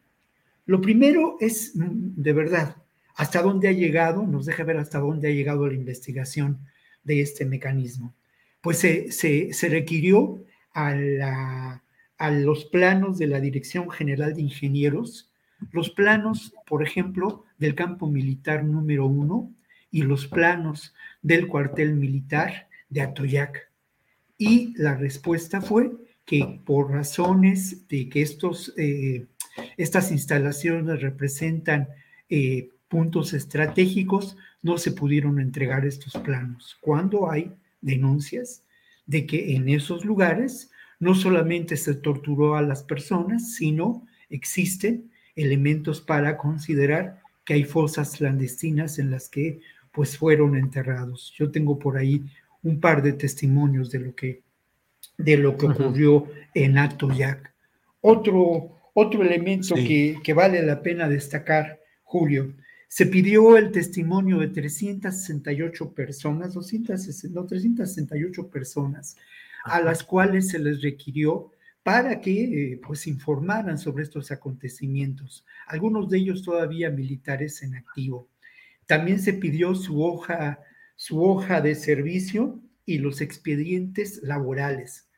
Lo 0.66 0.82
primero 0.82 1.38
es, 1.40 1.72
de 1.76 2.34
verdad, 2.34 2.76
hasta 3.16 3.42
dónde 3.42 3.68
ha 3.68 3.72
llegado, 3.72 4.26
nos 4.26 4.46
deja 4.46 4.64
ver 4.64 4.78
hasta 4.78 5.00
dónde 5.00 5.28
ha 5.28 5.32
llegado 5.32 5.68
la 5.68 5.74
investigación 5.74 6.60
de 7.04 7.22
este 7.22 7.46
mecanismo 7.46 8.14
pues 8.66 8.80
se, 8.80 9.70
requirió 9.70 10.44
a, 10.74 11.82
a 12.18 12.32
los 12.32 12.66
planos 12.66 13.20
de 13.20 13.28
la 13.28 13.40
Dirección 13.40 13.92
General 13.92 14.34
de 14.34 14.42
Ingenieros, 14.42 15.32
los 15.72 15.92
planos, 15.92 16.52
por 16.66 16.82
ejemplo, 16.82 17.44
del 17.60 17.76
campo 17.76 18.08
militar 18.08 18.64
número 18.64 19.06
uno 19.06 19.54
y 19.92 20.02
los 20.02 20.26
planos 20.26 20.96
del 21.22 21.48
cuartel 21.48 21.94
militar 21.94 22.68
de 22.90 23.02
Atoyac. 23.02 23.72
Y 24.36 24.74
la 24.82 24.96
respuesta 24.96 25.62
fue 25.62 25.92
que 26.26 26.60
por 26.66 26.92
razones 26.92 27.88
de 27.88 28.10
que 28.10 28.22
estos, 28.22 28.74
eh, 28.78 29.28
estas 29.78 30.12
instalaciones 30.12 31.02
representan 31.02 31.88
eh, 32.30 32.70
puntos 32.88 33.34
estratégicos, 33.34 34.38
no 34.62 34.78
se 34.78 34.92
pudieron 34.92 35.40
entregar 35.40 35.86
estos 35.86 36.14
planos. 36.14 36.78
Cuando 36.82 37.30
hay 37.30 37.52
denuncias 37.82 38.64
de 39.06 39.28
que 39.28 39.56
en 39.56 39.70
esos 39.70 40.06
lugares 40.06 40.72
no 41.00 41.14
solamente 41.14 41.78
se 41.78 41.94
torturó 41.94 42.56
a 42.56 42.62
las 42.62 42.84
personas, 42.84 43.54
sino 43.54 44.08
existen 44.30 45.12
elementos 45.36 46.02
para 46.02 46.38
considerar 46.38 47.22
que 47.44 47.54
hay 47.54 47.64
fosas 47.64 48.18
clandestinas 48.18 48.98
en 48.98 49.12
las 49.12 49.30
que 49.30 49.60
pues 49.92 50.18
fueron 50.18 50.58
enterrados. 50.58 51.34
Yo 51.38 51.52
tengo 51.52 51.78
por 51.78 51.98
ahí 51.98 52.26
un 52.64 52.80
par 52.80 53.04
de 53.04 53.14
testimonios 53.14 53.92
de 53.92 54.00
lo 54.00 54.16
que, 54.16 54.42
de 55.18 55.38
lo 55.38 55.58
que 55.58 55.68
ocurrió 55.68 56.28
en 56.54 56.78
Atoyac. 56.78 57.54
Otro, 58.02 58.78
otro 58.94 59.24
elemento 59.24 59.76
que, 59.76 60.18
que 60.24 60.34
vale 60.34 60.62
la 60.64 60.82
pena 60.82 61.10
destacar, 61.10 61.80
Julio, 62.04 62.54
se 62.88 63.08
pidió 63.08 63.58
el 63.58 63.72
testimonio 63.72 64.40
de 64.40 64.48
368 64.48 65.94
personas, 65.94 66.54
260, 66.54 67.40
no, 67.40 67.46
368 67.46 68.50
personas, 68.50 69.18
a 69.66 69.82
las 69.82 70.04
cuales 70.04 70.50
se 70.50 70.60
les 70.60 70.82
requirió 70.82 71.52
para 71.84 72.22
que 72.22 72.72
eh, 72.72 72.82
pues 72.86 73.06
informaran 73.06 73.78
sobre 73.78 74.04
estos 74.04 74.32
acontecimientos, 74.32 75.46
algunos 75.68 76.10
de 76.10 76.20
ellos 76.20 76.42
todavía 76.42 76.90
militares 76.90 77.62
en 77.64 77.76
activo. 77.76 78.28
También 78.86 79.20
se 79.20 79.34
pidió 79.34 79.76
su 79.76 80.04
hoja, 80.04 80.60
su 80.96 81.24
hoja 81.24 81.62
de 81.62 81.76
servicio 81.76 82.60
y 82.86 83.00
los 83.00 83.22
expedientes 83.22 84.22
laborales. 84.24 85.10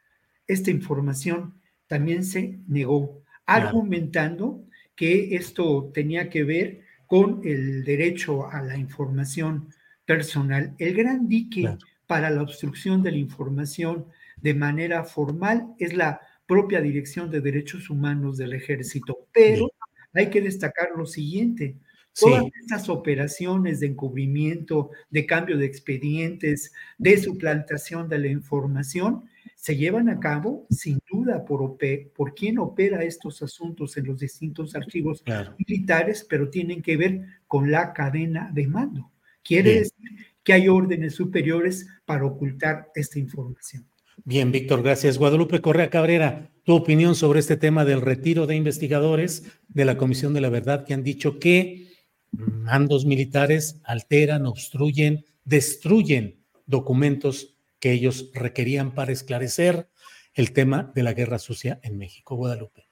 Esta 0.48 0.72
información 0.72 1.62
también 1.88 2.24
se 2.24 2.60
negó, 2.68 3.24
argumentando 3.46 4.64
que 4.96 5.36
esto 5.36 5.92
tenía 5.94 6.30
que 6.30 6.44
ver 6.44 6.82
con 7.06 7.42
el 7.44 7.84
derecho 7.84 8.50
a 8.50 8.62
la 8.62 8.78
información 8.78 9.70
personal. 10.06 10.76
El 10.80 10.96
gran 10.96 11.28
dique 11.28 11.78
para 12.08 12.30
la 12.30 12.42
obstrucción 12.42 13.04
de 13.04 13.12
la 13.12 13.18
información 13.18 14.06
de 14.38 14.54
manera 14.54 15.04
formal 15.04 15.74
es 15.80 15.94
la 15.94 16.22
propia 16.46 16.82
Dirección 16.82 17.30
de 17.30 17.42
Derechos 17.42 17.90
Humanos 17.90 18.38
del 18.38 18.54
Ejército, 18.54 19.28
pero 19.34 19.70
hay 20.14 20.30
que 20.30 20.42
destacar 20.42 20.90
lo 20.96 21.06
siguiente. 21.06 21.76
Todas 22.20 22.46
estas 22.62 22.90
operaciones 22.90 23.80
de 23.80 23.88
encubrimiento, 23.88 24.90
de 25.10 25.26
cambio 25.26 25.58
de 25.58 25.66
expedientes, 25.66 26.74
de 26.98 27.18
suplantación 27.18 28.10
de 28.10 28.20
la 28.20 28.28
información, 28.28 29.26
se 29.56 29.76
llevan 29.76 30.10
a 30.10 30.20
cabo 30.20 30.66
sin 30.70 31.00
duda 31.10 31.46
por, 31.46 31.78
por 32.16 32.34
quién 32.34 32.60
opera 32.60 33.04
estos 33.04 33.42
asuntos 33.42 33.98
en 33.98 34.06
los 34.06 34.20
distintos 34.20 34.76
archivos 34.76 35.24
militares, 35.58 36.26
pero 36.28 36.50
tienen 36.50 36.82
que 36.82 36.98
ver 36.98 37.22
con 37.48 37.72
la 37.72 37.94
cadena 37.94 38.50
de 38.54 38.68
mando. 38.68 39.12
Quiere 39.44 39.76
decir 39.76 40.28
que 40.44 40.54
hay 40.54 40.68
órdenes 40.68 41.16
superiores 41.16 41.88
para 42.06 42.26
ocultar 42.26 42.90
esta 42.96 43.20
información. 43.20 43.86
Bien, 44.24 44.52
Víctor, 44.52 44.82
gracias. 44.82 45.18
Guadalupe 45.18 45.62
Correa 45.62 45.90
Cabrera, 45.90 46.50
tu 46.64 46.74
opinión 46.74 47.16
sobre 47.16 47.40
este 47.40 47.56
tema 47.56 47.86
del 47.86 48.02
retiro 48.02 48.48
de 48.48 48.56
investigadores 48.56 49.44
de 49.70 49.86
la 49.86 49.98
Comisión 49.98 50.34
de 50.34 50.42
la 50.42 50.50
Verdad 50.50 50.86
que 50.86 50.94
han 50.94 51.04
dicho 51.04 51.40
que 51.40 51.87
mandos 52.32 53.06
militares 53.06 53.80
alteran, 53.84 54.46
obstruyen, 54.46 55.26
destruyen 55.46 56.44
documentos 56.66 57.56
que 57.80 57.92
ellos 57.92 58.30
requerían 58.34 58.92
para 58.92 59.12
esclarecer 59.12 59.90
el 60.34 60.54
tema 60.54 60.92
de 60.94 61.04
la 61.04 61.14
guerra 61.14 61.40
sucia 61.40 61.80
en 61.84 61.98
México. 61.98 62.36
Guadalupe. 62.36 62.88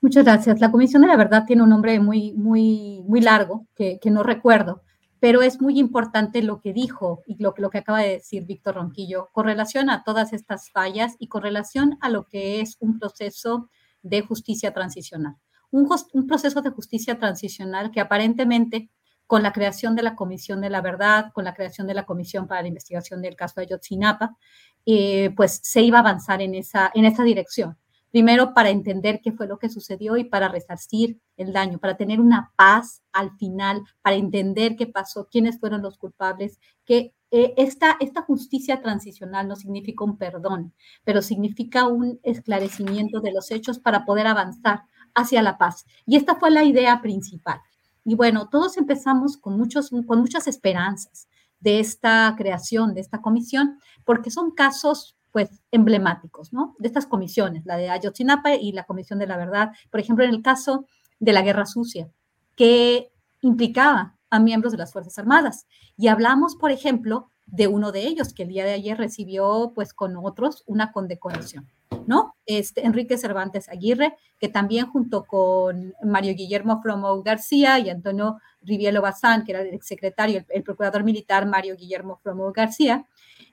Muchas 0.00 0.24
gracias. 0.24 0.60
La 0.60 0.70
Comisión 0.70 1.02
de 1.02 1.08
la 1.08 1.16
Verdad 1.16 1.44
tiene 1.46 1.62
un 1.62 1.68
nombre 1.68 2.00
muy, 2.00 2.32
muy, 2.32 3.02
muy 3.06 3.20
largo 3.20 3.66
que, 3.76 4.00
no 4.06 4.22
recuerdo, 4.22 4.82
pero 5.20 5.42
es 5.42 5.60
muy 5.60 5.78
importante 5.78 6.42
lo 6.42 6.60
que 6.60 6.72
dijo 6.72 7.22
y 7.26 7.40
lo, 7.40 7.54
lo 7.56 7.70
que 7.70 7.78
acaba 7.78 8.00
de 8.00 8.14
decir 8.14 8.44
Víctor 8.44 8.74
Ronquillo 8.76 9.28
con 9.32 9.44
relación 9.44 9.90
a 9.90 10.02
todas 10.02 10.32
estas 10.32 10.70
fallas 10.70 11.14
y 11.18 11.28
con 11.28 11.42
relación 11.42 11.98
a 12.00 12.08
lo 12.08 12.26
que 12.26 12.60
es 12.60 12.76
un 12.80 12.98
proceso 12.98 13.68
de 14.02 14.22
justicia 14.22 14.72
transicional. 14.72 15.36
Un, 15.72 15.88
proceso 16.28 16.62
de 16.62 16.70
justicia 16.70 17.18
transicional 17.18 17.90
que 17.90 18.00
aparentemente 18.00 18.90
con 19.26 19.42
la 19.42 19.52
creación 19.52 19.96
de 19.96 20.02
la 20.02 20.14
Comisión 20.14 20.60
de 20.60 20.70
la 20.70 20.82
Verdad, 20.82 21.32
con 21.32 21.44
la 21.44 21.54
creación 21.54 21.86
de 21.86 21.94
la 21.94 22.04
Comisión 22.04 22.46
para 22.46 22.62
la 22.62 22.68
Investigación 22.68 23.22
del 23.22 23.34
caso 23.34 23.54
de 23.56 23.62
Ayotzinapa, 23.62 24.36
eh, 24.84 25.30
pues 25.34 25.60
se 25.62 25.80
iba 25.80 25.98
a 25.98 26.02
avanzar 26.02 26.42
en 26.42 26.54
esa, 26.54 26.90
en 26.94 27.06
esa 27.06 27.24
dirección. 27.24 27.78
Primero, 28.10 28.52
para 28.52 28.68
entender 28.68 29.20
qué 29.22 29.32
fue 29.32 29.46
lo 29.46 29.58
que 29.58 29.70
sucedió 29.70 30.18
y 30.18 30.24
para 30.24 30.48
resarcir 30.48 31.18
el 31.38 31.54
daño, 31.54 31.78
para 31.78 31.96
tener 31.96 32.20
una 32.20 32.52
paz 32.56 33.02
al 33.10 33.34
final, 33.38 33.82
para 34.02 34.16
entender 34.16 34.76
qué 34.76 34.86
pasó, 34.86 35.28
quiénes 35.30 35.58
fueron 35.58 35.80
los 35.80 35.96
culpables, 35.96 36.60
que 36.84 37.14
eh, 37.30 37.54
esta, 37.56 37.96
esta 37.98 38.20
justicia 38.20 38.82
transicional 38.82 39.48
no 39.48 39.56
significa 39.56 40.04
un 40.04 40.18
perdón, 40.18 40.74
pero 41.04 41.22
significa 41.22 41.86
un 41.86 42.20
esclarecimiento 42.22 43.20
de 43.20 43.32
los 43.32 43.50
hechos 43.50 43.78
para 43.78 44.04
poder 44.04 44.26
avanzar 44.26 44.82
hacia 45.14 45.42
la 45.42 45.58
paz. 45.58 45.84
Y 46.06 46.16
esta 46.16 46.36
fue 46.36 46.50
la 46.50 46.64
idea 46.64 47.00
principal. 47.00 47.60
Y 48.04 48.14
bueno, 48.14 48.48
todos 48.48 48.76
empezamos 48.76 49.36
con, 49.36 49.56
muchos, 49.56 49.90
con 50.06 50.20
muchas 50.20 50.46
esperanzas 50.48 51.28
de 51.60 51.78
esta 51.78 52.34
creación, 52.36 52.94
de 52.94 53.00
esta 53.00 53.20
comisión, 53.20 53.78
porque 54.04 54.30
son 54.30 54.50
casos 54.50 55.16
pues 55.30 55.62
emblemáticos, 55.70 56.52
¿no? 56.52 56.74
De 56.78 56.88
estas 56.88 57.06
comisiones, 57.06 57.64
la 57.64 57.76
de 57.76 57.88
Ayotzinapa 57.88 58.54
y 58.54 58.72
la 58.72 58.84
Comisión 58.84 59.18
de 59.18 59.26
la 59.26 59.38
Verdad, 59.38 59.72
por 59.90 59.98
ejemplo, 59.98 60.24
en 60.24 60.30
el 60.30 60.42
caso 60.42 60.86
de 61.20 61.32
la 61.32 61.40
Guerra 61.40 61.64
Sucia, 61.64 62.10
que 62.54 63.10
implicaba 63.40 64.18
a 64.28 64.38
miembros 64.40 64.72
de 64.72 64.78
las 64.78 64.92
Fuerzas 64.92 65.18
Armadas. 65.18 65.66
Y 65.96 66.08
hablamos, 66.08 66.56
por 66.56 66.70
ejemplo, 66.70 67.28
de 67.46 67.66
uno 67.66 67.92
de 67.92 68.06
ellos 68.06 68.32
que 68.34 68.44
el 68.44 68.50
día 68.50 68.64
de 68.64 68.72
ayer 68.72 68.96
recibió, 68.96 69.72
pues 69.74 69.92
con 69.94 70.16
otros, 70.16 70.64
una 70.66 70.92
condecoración, 70.92 71.68
¿no? 72.06 72.34
Este, 72.44 72.84
Enrique 72.84 73.18
Cervantes 73.18 73.68
Aguirre, 73.68 74.16
que 74.38 74.48
también 74.48 74.86
junto 74.86 75.24
con 75.24 75.94
Mario 76.02 76.34
Guillermo 76.34 76.82
Fromo 76.82 77.22
García 77.22 77.78
y 77.78 77.88
Antonio 77.88 78.38
Rivielo 78.62 79.00
Bazán, 79.00 79.44
que 79.44 79.52
era 79.52 79.62
el 79.62 79.80
secretario, 79.82 80.44
el, 80.48 80.62
procurador 80.64 81.04
militar 81.04 81.46
Mario 81.46 81.76
Guillermo 81.76 82.18
Fromo 82.22 82.52
García, 82.52 83.06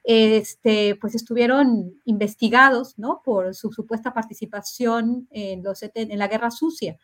este, 0.04 0.96
pues 0.96 1.14
estuvieron 1.14 2.00
investigados, 2.06 2.98
¿no? 2.98 3.22
Por 3.24 3.54
su 3.54 3.72
supuesta 3.72 4.12
participación 4.12 5.28
en, 5.30 5.62
los, 5.62 5.84
en 5.84 6.18
la 6.18 6.28
guerra 6.28 6.50
sucia. 6.50 6.98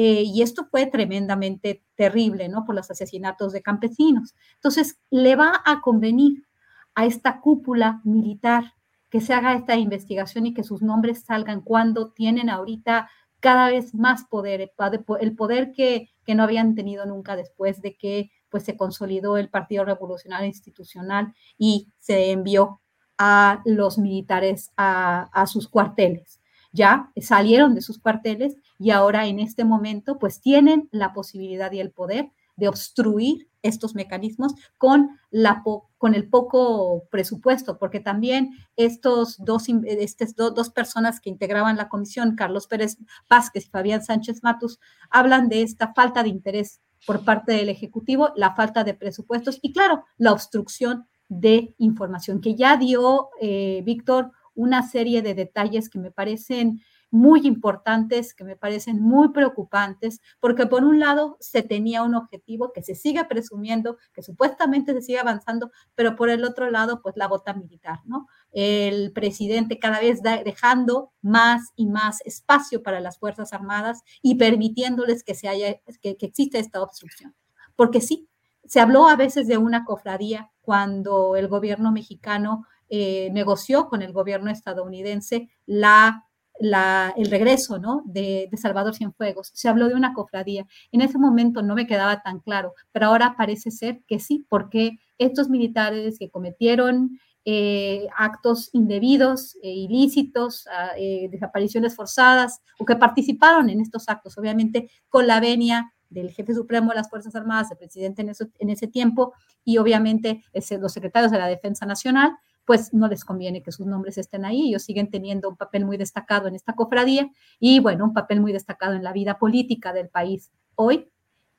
Eh, 0.00 0.22
y 0.24 0.42
esto 0.42 0.66
fue 0.70 0.86
tremendamente 0.86 1.82
terrible, 1.96 2.48
¿no? 2.48 2.64
Por 2.64 2.76
los 2.76 2.88
asesinatos 2.88 3.52
de 3.52 3.62
campesinos. 3.62 4.34
Entonces, 4.54 4.98
le 5.10 5.34
va 5.34 5.60
a 5.64 5.80
convenir 5.80 6.46
a 6.94 7.04
esta 7.04 7.40
cúpula 7.40 8.00
militar 8.04 8.74
que 9.10 9.20
se 9.20 9.34
haga 9.34 9.54
esta 9.54 9.76
investigación 9.76 10.46
y 10.46 10.54
que 10.54 10.64
sus 10.64 10.82
nombres 10.82 11.24
salgan 11.24 11.62
cuando 11.62 12.12
tienen 12.12 12.50
ahorita 12.50 13.10
cada 13.40 13.68
vez 13.68 13.94
más 13.94 14.24
poder, 14.24 14.72
el 15.20 15.36
poder 15.36 15.72
que, 15.72 16.10
que 16.24 16.34
no 16.34 16.42
habían 16.42 16.74
tenido 16.74 17.06
nunca 17.06 17.36
después 17.36 17.80
de 17.80 17.96
que 17.96 18.30
pues 18.48 18.64
se 18.64 18.76
consolidó 18.76 19.36
el 19.36 19.48
Partido 19.48 19.84
Revolucionario 19.84 20.46
Institucional 20.46 21.34
y 21.56 21.92
se 21.98 22.30
envió 22.30 22.80
a 23.18 23.62
los 23.64 23.98
militares 23.98 24.70
a, 24.76 25.44
sus 25.46 25.68
cuarteles. 25.68 26.40
Ya 26.72 27.10
salieron 27.20 27.74
de 27.74 27.80
sus 27.80 27.98
cuarteles 27.98 28.56
y 28.78 28.90
ahora 28.90 29.26
en 29.26 29.40
este 29.40 29.64
momento 29.64 30.18
pues 30.18 30.40
tienen 30.40 30.88
la 30.92 31.12
posibilidad 31.12 31.72
y 31.72 31.80
el 31.80 31.90
poder 31.90 32.30
de 32.56 32.68
obstruir 32.68 33.47
estos 33.62 33.94
mecanismos 33.94 34.54
con, 34.76 35.18
la 35.30 35.62
con 35.96 36.14
el 36.14 36.28
poco 36.28 37.04
presupuesto, 37.10 37.78
porque 37.78 38.00
también 38.00 38.50
estos 38.76 39.36
dos, 39.44 39.66
estas 39.84 40.34
dos 40.36 40.70
personas 40.70 41.20
que 41.20 41.30
integraban 41.30 41.76
la 41.76 41.88
comisión, 41.88 42.36
Carlos 42.36 42.66
Pérez 42.66 42.98
Vázquez 43.28 43.66
y 43.66 43.70
Fabián 43.70 44.02
Sánchez 44.02 44.42
Matus, 44.42 44.78
hablan 45.10 45.48
de 45.48 45.62
esta 45.62 45.92
falta 45.92 46.22
de 46.22 46.28
interés 46.28 46.80
por 47.06 47.24
parte 47.24 47.52
del 47.52 47.68
Ejecutivo, 47.68 48.32
la 48.36 48.54
falta 48.54 48.84
de 48.84 48.94
presupuestos 48.94 49.58
y, 49.62 49.72
claro, 49.72 50.04
la 50.16 50.32
obstrucción 50.32 51.06
de 51.28 51.74
información, 51.78 52.40
que 52.40 52.54
ya 52.54 52.76
dio 52.76 53.28
eh, 53.40 53.82
Víctor 53.84 54.32
una 54.54 54.82
serie 54.82 55.22
de 55.22 55.34
detalles 55.34 55.88
que 55.88 55.98
me 56.00 56.10
parecen 56.10 56.80
muy 57.10 57.46
importantes, 57.46 58.34
que 58.34 58.44
me 58.44 58.56
parecen 58.56 59.00
muy 59.00 59.30
preocupantes, 59.30 60.20
porque 60.40 60.66
por 60.66 60.84
un 60.84 60.98
lado 60.98 61.36
se 61.40 61.62
tenía 61.62 62.02
un 62.02 62.14
objetivo 62.14 62.72
que 62.72 62.82
se 62.82 62.94
sigue 62.94 63.24
presumiendo, 63.24 63.96
que 64.12 64.22
supuestamente 64.22 64.92
se 64.92 65.02
sigue 65.02 65.18
avanzando, 65.18 65.70
pero 65.94 66.16
por 66.16 66.30
el 66.30 66.44
otro 66.44 66.70
lado, 66.70 67.00
pues 67.02 67.16
la 67.16 67.28
bota 67.28 67.54
militar, 67.54 68.00
¿no? 68.04 68.26
El 68.50 69.12
presidente 69.12 69.78
cada 69.78 70.00
vez 70.00 70.20
dejando 70.22 71.12
más 71.22 71.72
y 71.76 71.86
más 71.86 72.20
espacio 72.24 72.82
para 72.82 73.00
las 73.00 73.18
Fuerzas 73.18 73.52
Armadas 73.52 74.02
y 74.22 74.36
permitiéndoles 74.36 75.24
que, 75.24 75.34
se 75.34 75.48
haya, 75.48 75.74
que, 76.02 76.16
que 76.16 76.26
exista 76.26 76.58
esta 76.58 76.82
obstrucción. 76.82 77.34
Porque 77.76 78.00
sí, 78.00 78.28
se 78.64 78.80
habló 78.80 79.08
a 79.08 79.16
veces 79.16 79.46
de 79.46 79.56
una 79.56 79.84
cofradía 79.84 80.50
cuando 80.60 81.36
el 81.36 81.48
gobierno 81.48 81.90
mexicano 81.90 82.66
eh, 82.90 83.30
negoció 83.32 83.88
con 83.88 84.02
el 84.02 84.12
gobierno 84.12 84.50
estadounidense 84.50 85.50
la 85.66 86.27
el 86.60 87.30
regreso 87.30 87.78
¿no? 87.78 88.02
de, 88.04 88.48
Salvador 88.56 88.94
Cienfuegos. 88.94 89.50
Se 89.54 89.68
habló 89.68 89.88
de 89.88 89.94
una 89.94 90.12
cofradía. 90.12 90.66
En 90.92 91.00
ese 91.00 91.18
momento 91.18 91.62
no 91.62 91.74
me 91.74 91.86
quedaba 91.86 92.22
tan 92.22 92.40
claro, 92.40 92.74
pero 92.92 93.06
ahora 93.06 93.34
parece 93.36 93.70
ser 93.70 94.00
que 94.06 94.18
sí, 94.18 94.46
porque 94.48 94.98
estos 95.18 95.48
militares 95.48 96.18
que 96.18 96.30
cometieron 96.30 97.18
eh, 97.44 98.08
actos 98.16 98.70
indebidos, 98.72 99.56
e 99.62 99.70
ilícitos, 99.70 100.66
ah, 100.70 100.90
eh, 100.98 101.28
desapariciones 101.30 101.96
forzadas, 101.96 102.60
o 102.78 102.84
que 102.84 102.96
participaron 102.96 103.70
en 103.70 103.80
estos 103.80 104.08
actos, 104.08 104.36
obviamente 104.36 104.90
con 105.08 105.26
la 105.26 105.40
venia 105.40 105.92
del 106.10 106.30
jefe 106.30 106.54
supremo 106.54 106.90
de 106.90 106.96
las 106.96 107.08
Fuerzas 107.08 107.34
Armadas, 107.34 107.70
el 107.70 107.78
presidente 107.78 108.22
en, 108.22 108.32
en 108.58 108.70
ese 108.70 108.86
tiempo, 108.86 109.32
y 109.64 109.78
obviamente 109.78 110.42
los 110.78 110.92
secretarios 110.92 111.30
de 111.30 111.38
la 111.38 111.46
Defensa 111.46 111.86
Nacional, 111.86 112.32
pues 112.68 112.92
no 112.92 113.08
les 113.08 113.24
conviene 113.24 113.62
que 113.62 113.72
sus 113.72 113.86
nombres 113.86 114.18
estén 114.18 114.44
ahí. 114.44 114.68
Ellos 114.68 114.82
siguen 114.82 115.08
teniendo 115.10 115.48
un 115.48 115.56
papel 115.56 115.86
muy 115.86 115.96
destacado 115.96 116.48
en 116.48 116.54
esta 116.54 116.74
cofradía 116.74 117.30
y, 117.58 117.80
bueno, 117.80 118.04
un 118.04 118.12
papel 118.12 118.42
muy 118.42 118.52
destacado 118.52 118.92
en 118.92 119.02
la 119.02 119.14
vida 119.14 119.38
política 119.38 119.94
del 119.94 120.10
país 120.10 120.50
hoy, 120.74 121.08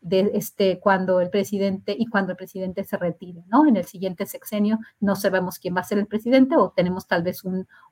de 0.01 0.29
este, 0.35 0.79
cuando 0.79 1.19
el 1.19 1.31
presidente 1.31 1.95
y 1.97 2.05
cuando 2.05 2.33
el 2.33 2.37
presidente 2.37 2.83
se 2.83 2.95
retire, 2.95 3.43
¿no? 3.47 3.65
En 3.65 3.75
el 3.75 3.85
siguiente 3.85 4.27
sexenio 4.27 4.77
no 4.99 5.15
sabemos 5.15 5.57
quién 5.57 5.75
va 5.75 5.81
a 5.81 5.83
ser 5.83 5.97
el 5.97 6.05
presidente 6.05 6.55
o 6.55 6.73
tenemos 6.75 7.07
tal 7.07 7.23
vez 7.23 7.41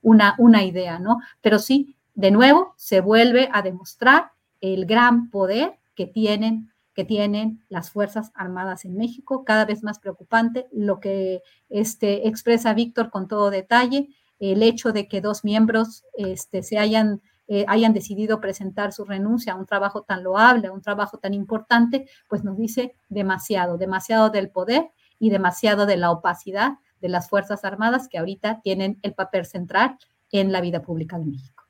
una, 0.03 0.35
una 0.37 0.63
idea, 0.63 0.99
¿no? 0.99 1.17
Pero 1.41 1.57
sí, 1.57 1.97
de 2.13 2.29
nuevo, 2.29 2.75
se 2.77 3.01
vuelve 3.01 3.49
a 3.51 3.63
demostrar 3.63 4.29
el 4.61 4.85
gran 4.85 5.31
poder 5.31 5.79
que 5.95 6.05
tienen 6.05 6.71
que 6.97 7.05
tienen 7.05 7.63
las 7.69 7.91
Fuerzas 7.91 8.31
Armadas 8.33 8.83
en 8.83 8.97
México, 8.97 9.45
cada 9.45 9.65
vez 9.65 9.83
más 9.83 9.99
preocupante 9.99 10.65
lo 10.71 10.99
que 10.99 11.43
este, 11.69 12.27
expresa 12.27 12.73
Víctor 12.73 13.11
con 13.11 13.27
todo 13.27 13.51
detalle, 13.51 14.09
el 14.39 14.63
hecho 14.63 14.91
de 14.91 15.07
que 15.07 15.21
dos 15.21 15.43
miembros 15.43 16.05
este, 16.17 16.63
se 16.63 16.79
hayan, 16.79 17.21
eh, 17.47 17.65
hayan 17.67 17.93
decidido 17.93 18.41
presentar 18.41 18.93
su 18.93 19.05
renuncia 19.05 19.53
a 19.53 19.57
un 19.57 19.67
trabajo 19.67 20.01
tan 20.01 20.23
loable, 20.23 20.69
a 20.69 20.71
un 20.71 20.81
trabajo 20.81 21.19
tan 21.19 21.35
importante, 21.35 22.09
pues 22.27 22.43
nos 22.43 22.57
dice 22.57 22.95
demasiado, 23.09 23.77
demasiado 23.77 24.31
del 24.31 24.49
poder 24.49 24.89
y 25.19 25.29
demasiado 25.29 25.85
de 25.85 25.97
la 25.97 26.09
opacidad 26.09 26.79
de 26.99 27.09
las 27.09 27.29
Fuerzas 27.29 27.63
Armadas 27.63 28.07
que 28.09 28.17
ahorita 28.17 28.61
tienen 28.63 28.97
el 29.03 29.13
papel 29.13 29.45
central 29.45 29.99
en 30.31 30.51
la 30.51 30.61
vida 30.61 30.81
pública 30.81 31.19
de 31.19 31.25
México. 31.25 31.63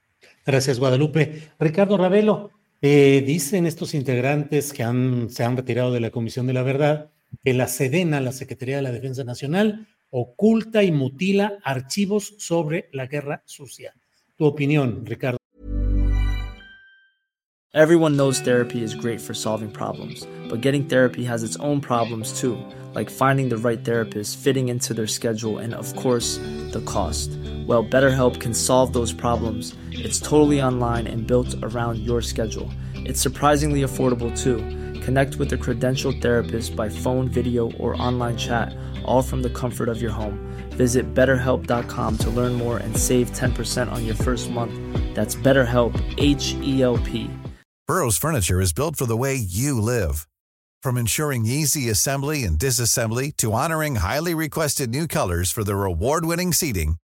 Gracias, 0.46 0.80
Guadalupe. 0.80 1.52
Ricardo 1.60 1.98
Ravelo, 1.98 2.52
eh, 2.82 3.24
dicen 3.26 3.66
estos 3.66 3.94
integrantes 3.94 4.72
que 4.72 4.84
se 5.30 5.44
han 5.44 5.58
retirado 5.58 5.92
de 5.92 6.00
la 6.00 6.12
Comisión 6.12 6.48
de 6.48 6.54
la 6.54 6.64
Verdad 6.64 7.12
que 7.44 7.54
la 7.54 7.68
Sedena, 7.68 8.22
la 8.22 8.32
Secretaría 8.32 8.78
de 8.78 8.82
la 8.82 8.92
Defensa 8.92 9.24
Nacional, 9.24 9.88
oculta 10.10 10.84
y 10.84 10.92
mutila 10.92 11.58
archivos 11.64 12.36
sobre 12.38 12.90
la 12.94 13.08
guerra 13.08 13.44
sucia. 13.46 13.94
Tu 14.36 14.46
opinión, 14.46 15.06
Ricardo. 15.06 15.38
Everyone 17.74 18.16
knows 18.16 18.40
therapy 18.40 18.82
is 18.82 18.96
great 18.96 19.22
for 19.22 19.36
solving 19.36 19.70
problems, 19.70 20.26
but 20.50 20.62
getting 20.62 20.88
therapy 20.88 21.24
has 21.26 21.44
its 21.44 21.58
own 21.60 21.80
problems 21.80 22.40
too, 22.40 22.58
like 22.96 23.10
finding 23.10 23.50
the 23.50 23.58
right 23.58 23.84
therapist, 23.84 24.38
fitting 24.38 24.70
into 24.70 24.94
their 24.94 25.06
schedule, 25.06 25.60
and 25.60 25.76
of 25.76 25.96
course, 25.96 26.40
the 26.72 26.82
cost. 26.86 27.30
Well, 27.68 27.84
BetterHelp 27.84 28.40
can 28.40 28.54
solve 28.54 28.94
those 28.94 29.12
problems. 29.12 29.76
It's 29.92 30.20
totally 30.20 30.62
online 30.62 31.06
and 31.06 31.28
built 31.28 31.54
around 31.62 32.00
your 32.00 32.22
schedule. 32.22 32.72
It's 32.96 33.22
surprisingly 33.22 33.82
affordable 33.82 34.32
too. 34.36 34.58
Connect 35.02 35.36
with 35.36 35.52
a 35.52 35.58
credentialed 35.58 36.22
therapist 36.22 36.78
by 36.78 36.88
phone, 36.88 37.28
video, 37.28 37.72
or 37.74 38.02
online 38.02 38.38
chat, 38.38 38.74
all 39.04 39.22
from 39.22 39.42
the 39.42 39.50
comfort 39.50 39.90
of 39.90 40.02
your 40.02 40.12
home. 40.12 40.40
Visit 40.72 41.14
betterhelp.com 41.14 42.18
to 42.20 42.30
learn 42.30 42.54
more 42.54 42.78
and 42.78 42.96
save 42.96 43.32
10% 43.32 43.92
on 43.92 44.06
your 44.06 44.16
first 44.16 44.50
month. 44.50 44.74
That's 45.14 45.36
BetterHelp, 45.36 45.94
H 46.18 46.56
E 46.62 46.82
L 46.82 46.98
P. 47.00 47.30
Burrow's 47.86 48.18
Furniture 48.18 48.62
is 48.62 48.74
built 48.74 48.96
for 48.96 49.06
the 49.06 49.18
way 49.18 49.36
you 49.36 49.82
live. 49.82 50.28
From 50.84 50.98
ensuring 50.98 51.46
easy 51.46 51.90
assembly 51.90 52.44
and 52.44 52.58
disassembly 52.60 53.36
to 53.38 53.54
honoring 53.54 53.96
highly 53.96 54.34
requested 54.34 54.90
new 54.90 55.08
colors 55.08 55.52
for 55.52 55.64
their 55.64 55.84
award-winning 55.84 56.54
seating, 56.54 56.98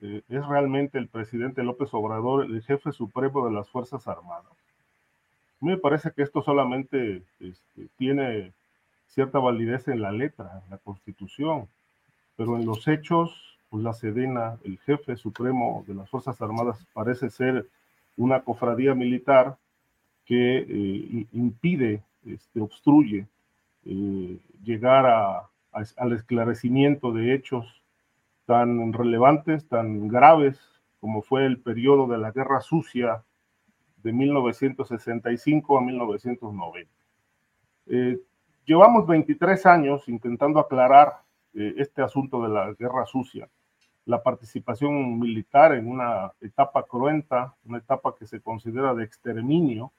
eh, 0.00 0.22
¿es 0.28 0.46
realmente 0.46 0.98
el 0.98 1.08
presidente 1.08 1.62
López 1.62 1.92
Obrador 1.92 2.44
el 2.44 2.62
jefe 2.62 2.92
supremo 2.92 3.46
de 3.46 3.52
las 3.52 3.68
Fuerzas 3.68 4.06
Armadas? 4.06 4.52
Me 5.60 5.76
parece 5.76 6.12
que 6.12 6.22
esto 6.22 6.42
solamente 6.42 7.22
este, 7.40 7.88
tiene 7.96 8.52
cierta 9.08 9.38
validez 9.40 9.88
en 9.88 10.00
la 10.00 10.12
letra, 10.12 10.62
en 10.64 10.70
la 10.70 10.78
Constitución, 10.78 11.68
pero 12.36 12.56
en 12.56 12.64
los 12.64 12.86
hechos, 12.86 13.58
pues 13.68 13.82
la 13.82 13.92
Sedena, 13.92 14.56
el 14.62 14.78
jefe 14.78 15.16
supremo 15.16 15.84
de 15.88 15.94
las 15.94 16.08
Fuerzas 16.08 16.40
Armadas, 16.40 16.78
parece 16.92 17.28
ser 17.30 17.66
una 18.16 18.40
cofradía 18.42 18.94
militar 18.94 19.56
que 20.24 20.58
eh, 20.58 21.26
impide, 21.32 22.02
este, 22.24 22.60
obstruye 22.60 23.26
eh, 23.84 24.38
llegar 24.62 25.06
a, 25.06 25.48
al 25.72 26.12
esclarecimiento 26.12 27.12
de 27.12 27.34
hechos 27.34 27.82
tan 28.48 28.94
relevantes, 28.94 29.68
tan 29.68 30.08
graves 30.08 30.58
como 31.00 31.20
fue 31.20 31.44
el 31.44 31.60
periodo 31.60 32.06
de 32.06 32.16
la 32.16 32.30
Guerra 32.30 32.62
Sucia 32.62 33.22
de 33.98 34.10
1965 34.10 35.76
a 35.76 35.82
1990. 35.82 36.90
Eh, 37.88 38.18
llevamos 38.64 39.06
23 39.06 39.66
años 39.66 40.08
intentando 40.08 40.60
aclarar 40.60 41.20
eh, 41.52 41.74
este 41.76 42.00
asunto 42.00 42.42
de 42.42 42.48
la 42.48 42.72
Guerra 42.72 43.04
Sucia, 43.04 43.50
la 44.06 44.22
participación 44.22 45.18
militar 45.18 45.74
en 45.74 45.86
una 45.86 46.32
etapa 46.40 46.84
cruenta, 46.84 47.54
una 47.66 47.76
etapa 47.76 48.14
que 48.18 48.26
se 48.26 48.40
considera 48.40 48.94
de 48.94 49.04
exterminio 49.04 49.92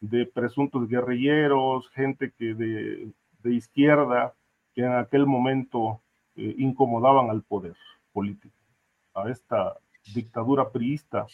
de 0.00 0.26
presuntos 0.26 0.88
guerrilleros, 0.88 1.88
gente 1.90 2.32
que 2.36 2.54
de, 2.54 3.12
de 3.38 3.54
izquierda, 3.54 4.34
que 4.74 4.82
en 4.82 4.94
aquel 4.94 5.26
momento 5.26 6.00
eh, 6.36 6.54
incomodaban 6.58 7.30
al 7.30 7.42
poder 7.42 7.76
político, 8.12 8.56
a 9.14 9.30
esta 9.30 9.76
dictadura 10.14 10.70
priista 10.70 11.26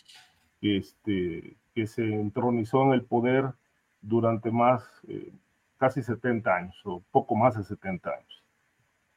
este, 0.61 1.57
que 1.75 1.87
se 1.87 2.03
entronizó 2.03 2.83
en 2.83 2.93
el 2.93 3.05
poder 3.05 3.53
durante 4.03 4.51
más, 4.51 4.85
eh, 5.09 5.33
casi 5.79 6.03
70 6.03 6.55
años, 6.55 6.77
o 6.85 7.03
poco 7.11 7.35
más 7.35 7.57
de 7.57 7.65
70 7.65 8.11
años. 8.11 8.45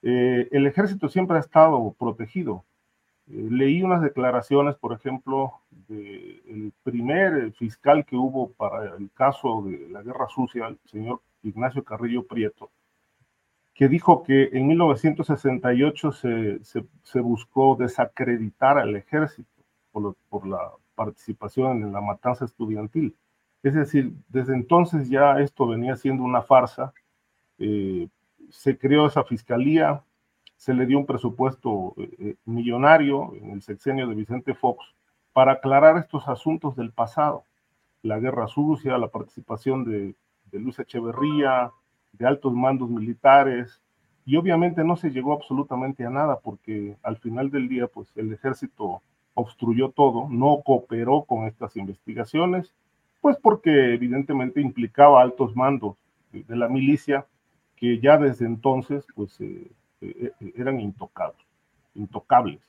Eh, 0.02 0.48
el 0.52 0.67
ejército 0.67 1.10
siempre 1.10 1.38
ha 1.38 1.41
estado 1.41 1.93
protegido. 2.00 2.65
leí 3.28 3.82
unas 3.84 4.02
declaraciones, 4.02 4.76
por 4.76 4.93
ejemplo, 4.93 5.62
del 5.88 6.74
primer 6.84 7.54
fiscal 7.54 8.06
que 8.06 8.17
hubo 8.17 8.52
para 8.54 8.96
el 8.98 9.10
caso 9.12 9.63
de 9.63 9.89
la 9.89 10.02
guerra 10.02 10.28
sucia, 10.28 10.67
el 10.67 10.80
señor 10.86 11.22
Ignacio 11.41 11.84
Carrillo 11.84 12.26
Prieto, 12.26 12.72
que 13.73 13.88
dijo 13.88 14.23
que 14.23 14.49
en 14.53 14.67
1968 14.67 16.12
se, 16.12 16.59
se, 16.63 17.19
buscó 17.19 17.75
desacreditar 17.75 18.77
al 18.77 18.95
ejército 18.95 19.49
por, 19.91 20.15
por, 20.29 20.45
la 20.45 20.71
participación 20.95 21.83
en 21.83 21.91
la 21.91 22.01
matanza 22.01 22.45
estudiantil. 22.45 23.15
Es 23.63 23.73
decir, 23.73 24.13
desde 24.29 24.53
entonces 24.53 25.09
ya 25.09 25.39
esto 25.39 25.65
venía 25.67 25.95
siendo 25.95 26.23
una 26.23 26.43
farsa. 26.43 26.93
Eh, 27.57 28.07
se 28.49 28.77
creó 28.77 29.07
esa 29.07 29.23
fiscalía, 29.23 30.03
se 30.55 30.73
le 30.73 30.86
dio 30.86 30.99
un 30.99 31.07
presupuesto 31.07 31.95
eh, 31.97 32.09
eh, 32.19 32.36
millonario 32.45 33.33
en 33.36 33.51
el 33.51 33.62
sexenio 33.63 34.07
de 34.07 34.15
Vicente 34.15 34.53
Fox 34.53 34.86
para 35.31 35.53
aclarar 35.53 35.97
estos 35.97 36.27
asuntos 36.27 36.75
del 36.75 36.91
pasado. 36.91 37.43
La 38.03 38.19
guerra 38.19 38.47
sucia, 38.47 38.99
la 38.99 39.07
participación 39.07 39.83
de, 39.83 40.15
de 40.51 40.59
Luis 40.59 40.77
Echeverría, 40.77 41.71
de 42.13 42.28
altos 42.28 42.54
mandos 42.54 42.89
militares, 42.89 43.82
y 44.26 44.38
obviamente 44.38 44.84
no 44.84 44.95
se 44.95 45.10
llegó 45.10 45.34
absolutamente 45.34 46.06
a 46.06 46.10
nada 46.10 46.39
porque 46.39 46.95
al 47.04 47.17
final 47.17 47.49
del 47.52 47.67
día, 47.67 47.88
pues 47.88 48.08
el 48.15 48.32
ejército 48.32 49.02
obstruyó 49.34 49.89
todo, 49.89 50.28
no 50.30 50.62
cooperó 50.63 51.23
con 51.23 51.45
estas 51.47 51.76
investigaciones, 51.76 52.73
pues 53.19 53.38
porque 53.38 53.93
evidentemente 53.93 54.62
implicaba 54.62 55.21
altos 55.21 55.56
mandos 55.56 55.95
de 56.32 56.56
la 56.56 56.67
milicia 56.67 57.26
que 57.76 57.99
ya 57.99 58.17
desde 58.17 58.45
entonces, 58.45 59.06
pues 59.15 59.39
eh, 59.41 59.71
eh, 60.02 60.32
eh, 60.39 60.54
eran 60.56 60.80
intocados, 60.80 61.36
intocables. 61.95 62.62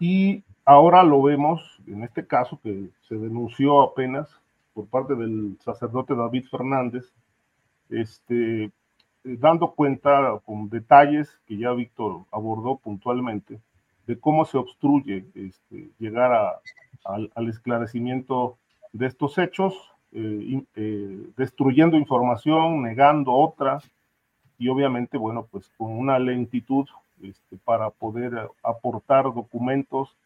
Y 0.00 0.42
ahora 0.64 1.02
lo 1.02 1.22
vemos 1.22 1.80
en 1.86 2.02
este 2.02 2.26
caso 2.26 2.60
que 2.62 2.90
se 3.08 3.16
denunció 3.16 3.82
apenas 3.82 4.28
por 4.74 4.86
parte 4.86 5.14
del 5.14 5.56
sacerdote 5.60 6.14
David 6.14 6.46
Fernández, 6.50 7.12
este, 7.90 8.64
eh, 8.64 8.70
dando 9.24 9.72
cuenta 9.72 10.40
con 10.44 10.68
detalles 10.68 11.40
que 11.46 11.56
ya 11.56 11.72
Víctor 11.72 12.24
abordó 12.30 12.76
puntualmente 12.76 13.60
de 14.06 14.18
cómo 14.18 14.44
se 14.44 14.56
obstruye 14.56 15.26
este, 15.34 15.90
llegar 15.98 16.60
al, 17.04 17.48
esclarecimiento 17.48 18.56
de 18.92 19.06
estos 19.06 19.36
hechos, 19.36 19.74
eh, 20.12 20.62
eh, 20.76 21.26
destruyendo 21.36 21.98
información, 21.98 22.82
negando 22.82 23.32
otra, 23.32 23.80
y 24.58 24.68
obviamente, 24.68 25.18
bueno, 25.18 25.46
pues 25.50 25.68
con 25.76 25.92
una 25.92 26.18
lentitud 26.18 26.86
este, 27.22 27.58
para 27.64 27.90
poder 27.90 28.48
aportar 28.62 29.24
documentos 29.24 30.16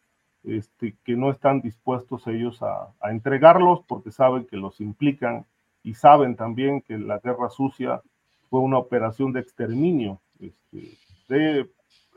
este, 0.45 0.95
que 1.03 1.15
no 1.15 1.29
están 1.29 1.61
dispuestos 1.61 2.25
ellos 2.27 2.61
a, 2.63 2.87
a 3.01 3.11
entregarlos 3.11 3.81
porque 3.85 4.11
saben 4.11 4.45
que 4.45 4.57
los 4.57 4.79
implican 4.79 5.45
y 5.83 5.93
saben 5.93 6.35
también 6.35 6.81
que 6.81 6.97
la 6.97 7.19
guerra 7.19 7.49
sucia 7.49 8.01
fue 8.49 8.61
una 8.61 8.77
operación 8.77 9.33
de 9.33 9.41
exterminio 9.41 10.21
este, 10.39 10.97
de 11.27 11.69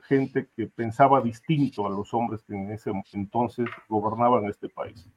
gente 0.02 0.48
que 0.56 0.66
pensaba 0.68 1.20
distinto 1.20 1.86
a 1.86 1.90
los 1.90 2.14
hombres 2.14 2.42
que 2.44 2.54
en 2.54 2.70
ese 2.70 2.92
entonces 3.12 3.66
gobernaban 3.88 4.44
este 4.44 4.68
país. 4.68 5.08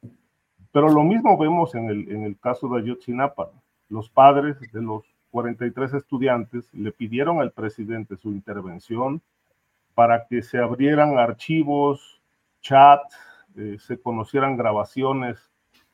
Pero 0.72 0.88
lo 0.88 1.04
mismo 1.04 1.36
vemos 1.38 1.74
en 1.74 1.88
el, 1.88 2.10
en 2.10 2.24
el 2.24 2.38
caso 2.38 2.68
de 2.68 2.80
Ayotzinapa. 2.80 3.50
Los 3.88 4.08
padres 4.10 4.58
de 4.60 4.82
los 4.82 5.04
43 5.30 5.94
estudiantes 5.94 6.72
le 6.74 6.92
pidieron 6.92 7.40
al 7.40 7.52
presidente 7.52 8.16
su 8.16 8.30
intervención 8.30 9.22
para 9.94 10.26
que 10.26 10.42
se 10.42 10.58
abrieran 10.58 11.18
archivos, 11.18 12.20
chats, 12.60 13.16
eh, 13.56 13.76
se 13.78 14.00
conocieran 14.00 14.56
grabaciones 14.56 15.38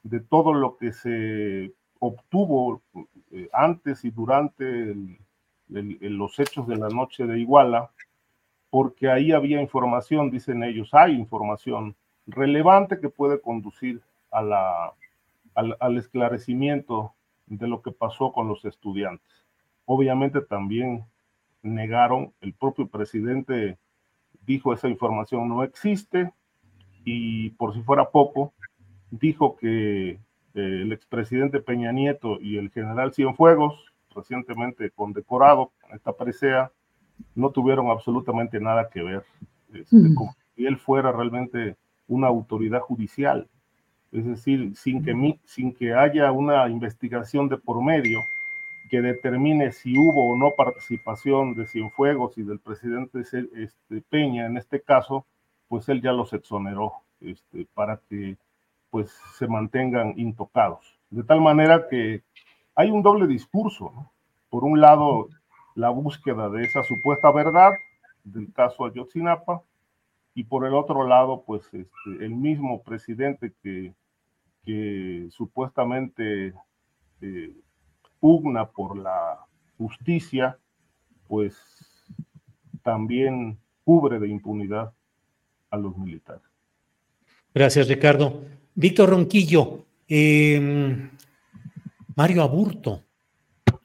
de 0.03 0.21
todo 0.21 0.55
lo 0.55 0.77
que 0.77 0.93
se 0.93 1.73
obtuvo 2.07 2.83
eh, 3.33 3.49
antes 3.53 4.05
y 4.05 4.11
durante 4.11 4.95
los 5.69 6.39
hechos 6.39 6.67
de 6.69 6.77
la 6.77 6.89
noche 6.89 7.27
de 7.27 7.41
Iguala, 7.41 7.91
porque 8.71 9.11
ahí 9.11 9.33
había 9.33 9.61
información, 9.61 10.31
dicen 10.31 10.63
ellos, 10.63 10.95
hay 10.95 11.15
información 11.15 11.97
relevante 12.27 13.01
que 13.01 13.09
puede 13.09 13.41
conducir 13.41 14.01
a 14.31 14.43
la, 14.43 14.93
al, 15.55 15.77
al 15.81 15.97
esclarecimiento 15.97 17.15
de 17.47 17.67
lo 17.67 17.83
que 17.83 17.93
pasó 17.93 18.33
con 18.33 18.49
los 18.49 18.65
estudiantes. 18.65 19.45
Obviamente 19.87 20.41
también 20.41 21.05
negaron, 21.63 22.33
el 22.41 22.53
propio 22.55 22.87
presidente 22.89 23.79
dijo 24.47 24.73
esa 24.73 24.89
información 24.89 25.49
no 25.49 25.63
existe 25.65 26.33
y 27.05 27.51
por 27.51 27.75
si 27.75 27.83
fuera 27.83 28.11
poco, 28.11 28.53
dijo 29.11 29.57
que 29.57 30.19
el 30.57 30.93
expresidente 30.93 31.61
Peña 31.61 31.93
Nieto 31.93 32.39
y 32.41 32.57
el 32.57 32.71
general 32.71 33.13
Cienfuegos, 33.13 33.75
recientemente 34.15 34.91
condecorado 34.91 35.73
con 35.81 35.95
esta 35.95 36.13
presea, 36.13 36.73
no 37.35 37.51
tuvieron 37.51 37.91
absolutamente 37.91 38.59
nada 38.61 38.89
que 38.89 39.03
ver. 39.03 39.25
Este, 39.73 39.97
mm. 39.97 40.15
Como 40.15 40.37
si 40.55 40.67
él 40.67 40.77
fuera 40.79 41.13
realmente 41.13 41.77
una 42.09 42.29
autoridad 42.29 42.81
judicial. 42.81 43.49
Es 44.13 44.25
decir, 44.25 44.75
sin 44.77 45.05
que, 45.05 45.39
sin 45.45 45.75
que 45.75 45.93
haya 45.95 46.33
una 46.33 46.69
investigación 46.69 47.49
de 47.49 47.59
por 47.59 47.83
medio 47.83 48.21
que 48.89 49.03
determine 49.03 49.73
si 49.73 49.99
hubo 49.99 50.33
o 50.33 50.37
no 50.37 50.53
participación 50.57 51.55
de 51.55 51.67
Cienfuegos 51.67 52.39
y 52.39 52.43
del 52.43 52.61
presidente 52.61 53.21
este, 53.21 54.03
Peña 54.09 54.47
en 54.47 54.57
este 54.57 54.81
caso, 54.81 55.27
pues 55.69 55.89
él 55.89 56.01
ya 56.01 56.13
los 56.13 56.33
exoneró 56.33 56.93
este, 57.21 57.67
para 57.75 58.01
que 58.09 58.37
pues 58.97 59.11
se 59.35 59.47
mantengan 59.47 60.15
intocados. 60.17 60.99
De 61.11 61.23
tal 61.23 61.43
manera 61.43 61.87
que 61.87 62.23
hay 62.75 62.91
un 62.91 63.03
doble 63.03 63.27
discurso. 63.27 63.93
Por 64.49 64.65
un 64.65 64.81
lado, 64.81 65.29
la 65.75 65.91
búsqueda 65.91 66.49
de 66.49 66.65
esa 66.65 66.83
supuesta 66.83 67.31
verdad 67.31 67.73
del 68.25 68.51
caso 68.55 68.87
Ayotzinapa, 68.87 69.63
y 70.33 70.45
por 70.45 70.65
el 70.65 70.73
otro 70.73 71.07
lado, 71.07 71.45
pues 71.47 71.67
este, 71.75 72.25
el 72.25 72.35
mismo 72.37 72.83
presidente 72.83 73.53
que, 73.63 73.93
supuestamente 75.29 76.55
eh, 77.21 77.55
pugna 78.19 78.65
por 78.65 78.97
la 78.97 79.41
justicia, 79.77 80.59
pues 81.29 81.55
también 82.83 83.59
cubre 83.85 84.19
de 84.19 84.29
impunidad 84.29 84.95
a 85.71 85.77
los 85.77 85.95
militares. 85.99 86.56
Gracias, 87.57 87.89
Ricardo. 87.89 88.45
Víctor 88.75 89.09
Ronquillo, 89.09 89.87
em, 90.09 91.09
Mario 92.15 92.43
Aburto, 92.43 93.03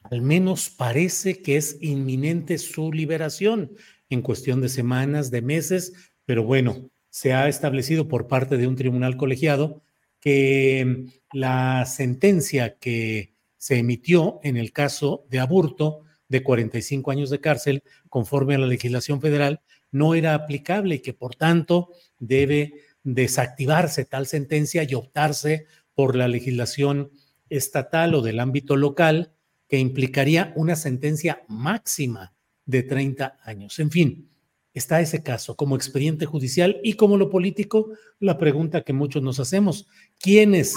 al 0.02 0.20
menos 0.20 0.68
parece 0.68 1.40
que 1.40 1.56
es 1.56 1.78
inminente 1.80 2.58
su 2.58 2.92
liberación 2.92 3.72
en 4.10 4.20
cuestión 4.20 4.60
de 4.60 4.68
semanas, 4.68 5.30
de 5.30 5.40
meses, 5.40 5.94
pero 6.26 6.44
bueno, 6.44 6.90
se 7.08 7.32
ha 7.32 7.48
establecido 7.48 8.08
por 8.08 8.28
parte 8.28 8.58
de 8.58 8.66
un 8.66 8.76
tribunal 8.76 9.16
colegiado 9.16 9.82
que 10.20 11.06
la 11.32 11.86
sentencia 11.86 12.76
que 12.78 13.32
se 13.56 13.78
emitió 13.78 14.38
en 14.42 14.58
el 14.58 14.72
caso 14.72 15.24
de 15.30 15.40
Aburto 15.40 16.02
de 16.28 16.42
45 16.42 17.10
años 17.10 17.30
de 17.30 17.40
cárcel, 17.40 17.84
conforme 18.10 18.54
a 18.54 18.58
la 18.58 18.66
legislación 18.66 19.22
federal, 19.22 19.62
no 19.90 20.14
era 20.14 20.34
aplicable 20.34 20.96
y 20.96 21.00
que 21.00 21.14
por 21.14 21.36
tanto 21.36 21.88
debe 22.18 22.74
desactivarse 23.04 24.04
tal 24.04 24.26
sentencia 24.26 24.84
y 24.84 24.94
optarse 24.94 25.66
por 25.94 26.16
la 26.16 26.28
legislación 26.28 27.10
estatal 27.48 28.14
o 28.14 28.22
del 28.22 28.40
ámbito 28.40 28.76
local 28.76 29.34
que 29.68 29.78
implicaría 29.78 30.52
una 30.56 30.76
sentencia 30.76 31.44
máxima 31.48 32.34
de 32.64 32.82
30 32.82 33.38
años. 33.42 33.78
En 33.78 33.90
fin, 33.90 34.30
está 34.74 35.00
ese 35.00 35.22
caso 35.22 35.56
como 35.56 35.76
expediente 35.76 36.26
judicial 36.26 36.80
y 36.82 36.94
como 36.94 37.16
lo 37.16 37.30
político, 37.30 37.90
la 38.20 38.38
pregunta 38.38 38.84
que 38.84 38.92
muchos 38.92 39.22
nos 39.22 39.40
hacemos, 39.40 39.86
¿quiénes 40.18 40.76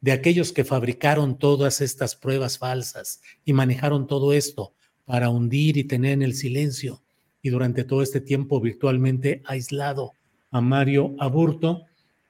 de 0.00 0.12
aquellos 0.12 0.52
que 0.52 0.64
fabricaron 0.64 1.38
todas 1.38 1.80
estas 1.80 2.14
pruebas 2.14 2.58
falsas 2.58 3.22
y 3.44 3.54
manejaron 3.54 4.06
todo 4.06 4.34
esto 4.34 4.74
para 5.06 5.30
hundir 5.30 5.78
y 5.78 5.84
tener 5.84 6.12
en 6.12 6.22
el 6.22 6.34
silencio 6.34 7.02
y 7.40 7.50
durante 7.50 7.84
todo 7.84 8.02
este 8.02 8.20
tiempo 8.20 8.60
virtualmente 8.60 9.42
aislado 9.46 10.12
a 10.54 10.60
Mario 10.60 11.16
Aburto, 11.18 11.82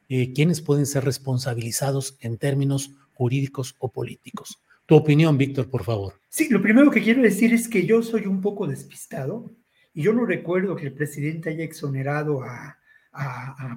eh, 0.09 0.33
¿quiénes 0.33 0.63
pueden 0.63 0.87
ser 0.87 1.05
responsabilizados 1.05 2.17
en 2.21 2.39
términos 2.39 2.91
jurídicos 3.13 3.77
o 3.79 3.93
políticos? 3.93 4.63
Tu 4.87 4.97
opinión, 4.97 5.37
Víctor, 5.37 5.69
por 5.69 5.85
favor. 5.85 6.15
Sí, 6.31 6.49
lo 6.49 6.63
primero 6.63 6.91
que 6.91 7.03
quiero 7.03 7.21
decir 7.21 7.53
es 7.53 7.69
que 7.69 7.85
yo 7.85 8.03
soy 8.03 8.25
un 8.27 8.41
poco 8.41 8.67
despistado 8.67 9.51
y 9.93 10.03
yo 10.03 10.15
no 10.15 10.25
recuerdo 10.25 10.75
que 10.75 10.87
el 10.87 10.95
presidente 10.95 11.51
haya 11.51 11.65
exonerado 11.65 12.43
a, 12.43 12.79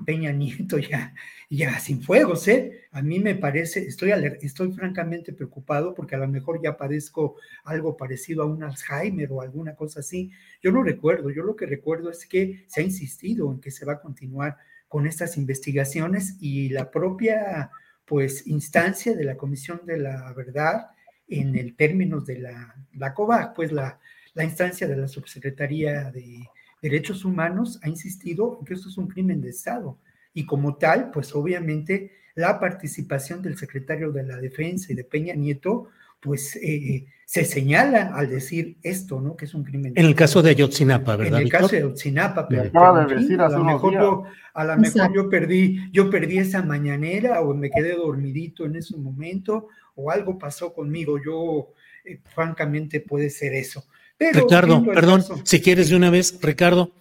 Peña 0.06 0.32
Nieto 0.32 0.80
ya, 0.80 1.14
ya 1.50 1.80
sin 1.80 2.02
fuegos, 2.02 2.48
¿eh? 2.48 2.88
A 2.92 3.02
mí 3.02 3.20
me 3.20 3.36
parece, 3.36 3.82
estoy, 3.82 4.12
estoy 4.42 4.72
francamente 4.72 5.34
preocupado 5.34 5.94
porque 5.94 6.16
a 6.16 6.20
lo 6.20 6.28
mejor 6.28 6.62
ya 6.62 6.78
padezco 6.78 7.36
algo 7.64 7.96
parecido 7.98 8.44
a 8.44 8.46
un 8.46 8.64
Alzheimer 8.64 9.32
o 9.32 9.42
alguna 9.42 9.76
cosa 9.76 10.00
así. 10.00 10.32
Yo 10.62 10.72
no 10.72 10.82
recuerdo, 10.82 11.30
yo 11.30 11.44
lo 11.44 11.56
que 11.56 11.68
recuerdo 11.68 12.10
es 12.10 12.26
que 12.26 12.66
se 12.68 12.82
ha 12.82 12.84
insistido 12.84 13.52
en 13.52 13.60
que 13.60 13.72
se 13.72 13.86
va 13.86 13.94
a 13.94 14.02
continuar 14.02 14.58
con 14.88 15.06
estas 15.06 15.38
investigaciones 15.38 16.38
y 16.40 16.70
la 16.70 16.90
propia, 16.90 17.70
pues, 18.06 18.48
instancia 18.48 19.16
de 19.16 19.26
la 19.26 19.38
Comisión 19.38 19.82
de 19.86 19.98
la 19.98 20.34
Verdad 20.34 20.88
en 21.28 21.56
el 21.56 21.76
términos 21.76 22.26
de 22.26 22.40
la, 22.40 22.76
la 22.94 23.14
COVAC, 23.14 23.54
pues 23.54 23.72
la, 23.72 24.00
la 24.34 24.44
instancia 24.44 24.88
de 24.88 24.96
la 24.96 25.08
Subsecretaría 25.08 26.10
de 26.12 26.48
Derechos 26.82 27.26
Humanos 27.26 27.80
ha 27.84 27.90
insistido 27.90 28.58
en 28.60 28.66
que 28.66 28.74
esto 28.74 28.90
es 28.90 28.98
un 28.98 29.08
crimen 29.08 29.42
de 29.42 29.50
Estado 29.50 29.98
y 30.34 30.46
como 30.46 30.76
tal, 30.76 31.10
pues 31.12 31.34
obviamente 31.34 32.12
la 32.36 32.60
participación 32.60 33.42
del 33.42 33.58
secretario 33.58 34.12
de 34.12 34.24
la 34.24 34.38
Defensa 34.38 34.94
y 34.94 34.96
de 34.96 35.04
Peña 35.04 35.34
Nieto, 35.34 35.90
pues 36.20 36.56
eh, 36.58 37.08
se 37.26 37.44
señala 37.44 38.16
al 38.16 38.30
decir 38.30 38.78
esto, 38.84 39.20
¿no? 39.20 39.36
Que 39.36 39.46
es 39.46 39.56
un 39.56 39.64
crimen. 39.64 39.94
En 39.96 40.06
el 40.06 40.14
caso 40.14 40.44
de 40.44 40.52
Ayotzinapa, 40.52 41.16
¿verdad? 41.16 41.40
En 41.40 41.46
el 41.48 41.52
caso 41.52 41.70
de 41.70 41.78
Ayotzinapa, 41.78 42.48
pero, 42.48 42.70
a 42.72 43.50
lo 43.50 43.64
mejor, 43.64 43.94
yo, 43.94 44.24
a 44.54 44.64
lo 44.64 44.78
mejor 44.78 45.14
yo 45.14 45.30
perdí, 45.30 45.92
yo 45.92 46.10
perdí 46.12 46.38
esa 46.38 46.62
mañanera 46.62 47.42
o 47.42 47.56
me 47.56 47.72
quedé 47.72 47.96
dormidito 47.96 48.66
en 48.66 48.76
ese 48.76 48.96
momento 48.96 49.70
o 49.96 50.12
algo 50.12 50.38
pasó 50.38 50.74
conmigo. 50.74 51.20
Yo, 51.24 51.74
eh, 52.06 52.20
francamente, 52.24 53.02
puede 53.02 53.32
ser 53.32 53.56
eso. 53.56 53.86
Ricardo, 54.20 54.84
perdón, 54.84 55.24
si 55.44 55.62
quieres 55.62 55.90
de 55.90 55.96
una 55.96 56.10
vez, 56.10 56.40
Ricardo, 56.42 56.92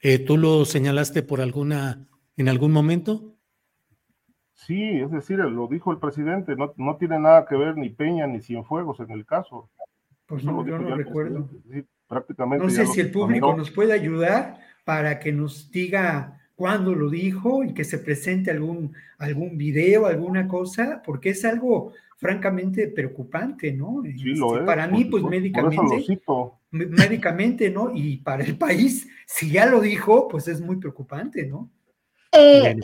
eh, 0.00 0.18
¿tú 0.18 0.36
lo 0.36 0.64
señalaste 0.64 1.22
por 1.22 1.40
alguna, 1.40 2.06
en 2.36 2.48
algún 2.48 2.72
momento? 2.72 3.36
Sí, 4.52 4.82
es 4.82 5.10
decir, 5.10 5.38
lo 5.38 5.68
dijo 5.68 5.92
el 5.92 5.98
presidente, 5.98 6.56
no, 6.56 6.72
no 6.76 6.96
tiene 6.96 7.18
nada 7.18 7.46
que 7.46 7.56
ver 7.56 7.76
ni 7.76 7.88
Peña 7.88 8.26
ni 8.26 8.40
Cienfuegos 8.40 9.00
en 9.00 9.10
el 9.10 9.24
caso. 9.24 9.70
Pues 10.26 10.44
no, 10.44 10.66
yo 10.66 10.78
no 10.78 10.96
recuerdo. 10.96 11.48
prácticamente 12.08 12.64
no 12.64 12.70
sé 12.70 12.86
si 12.86 13.00
el 13.00 13.12
público 13.12 13.56
nos 13.56 13.70
puede 13.70 13.92
ayudar 13.92 14.58
para 14.84 15.20
que 15.20 15.32
nos 15.32 15.70
diga 15.70 16.40
cuándo 16.56 16.94
lo 16.94 17.10
dijo 17.10 17.62
y 17.62 17.74
que 17.74 17.84
se 17.84 17.98
presente 17.98 18.50
algún, 18.50 18.92
algún 19.18 19.56
video, 19.56 20.06
alguna 20.06 20.48
cosa, 20.48 21.00
porque 21.04 21.30
es 21.30 21.44
algo 21.44 21.92
francamente 22.16 22.88
preocupante, 22.88 23.72
¿no? 23.72 24.02
Sí, 24.02 24.34
lo 24.34 24.48
este, 24.48 24.60
es, 24.60 24.66
para 24.66 24.88
mí, 24.88 25.04
pues 25.04 25.22
médicamente, 25.22 26.18
médicamente, 26.76 27.70
¿no? 27.70 27.90
Y 27.94 28.18
para 28.18 28.44
el 28.44 28.56
país, 28.58 29.06
si 29.26 29.50
ya 29.50 29.66
lo 29.66 29.80
dijo, 29.80 30.28
pues 30.28 30.48
es 30.48 30.60
muy 30.60 30.76
preocupante, 30.76 31.46
¿no? 31.46 31.70
Eh, 32.32 32.76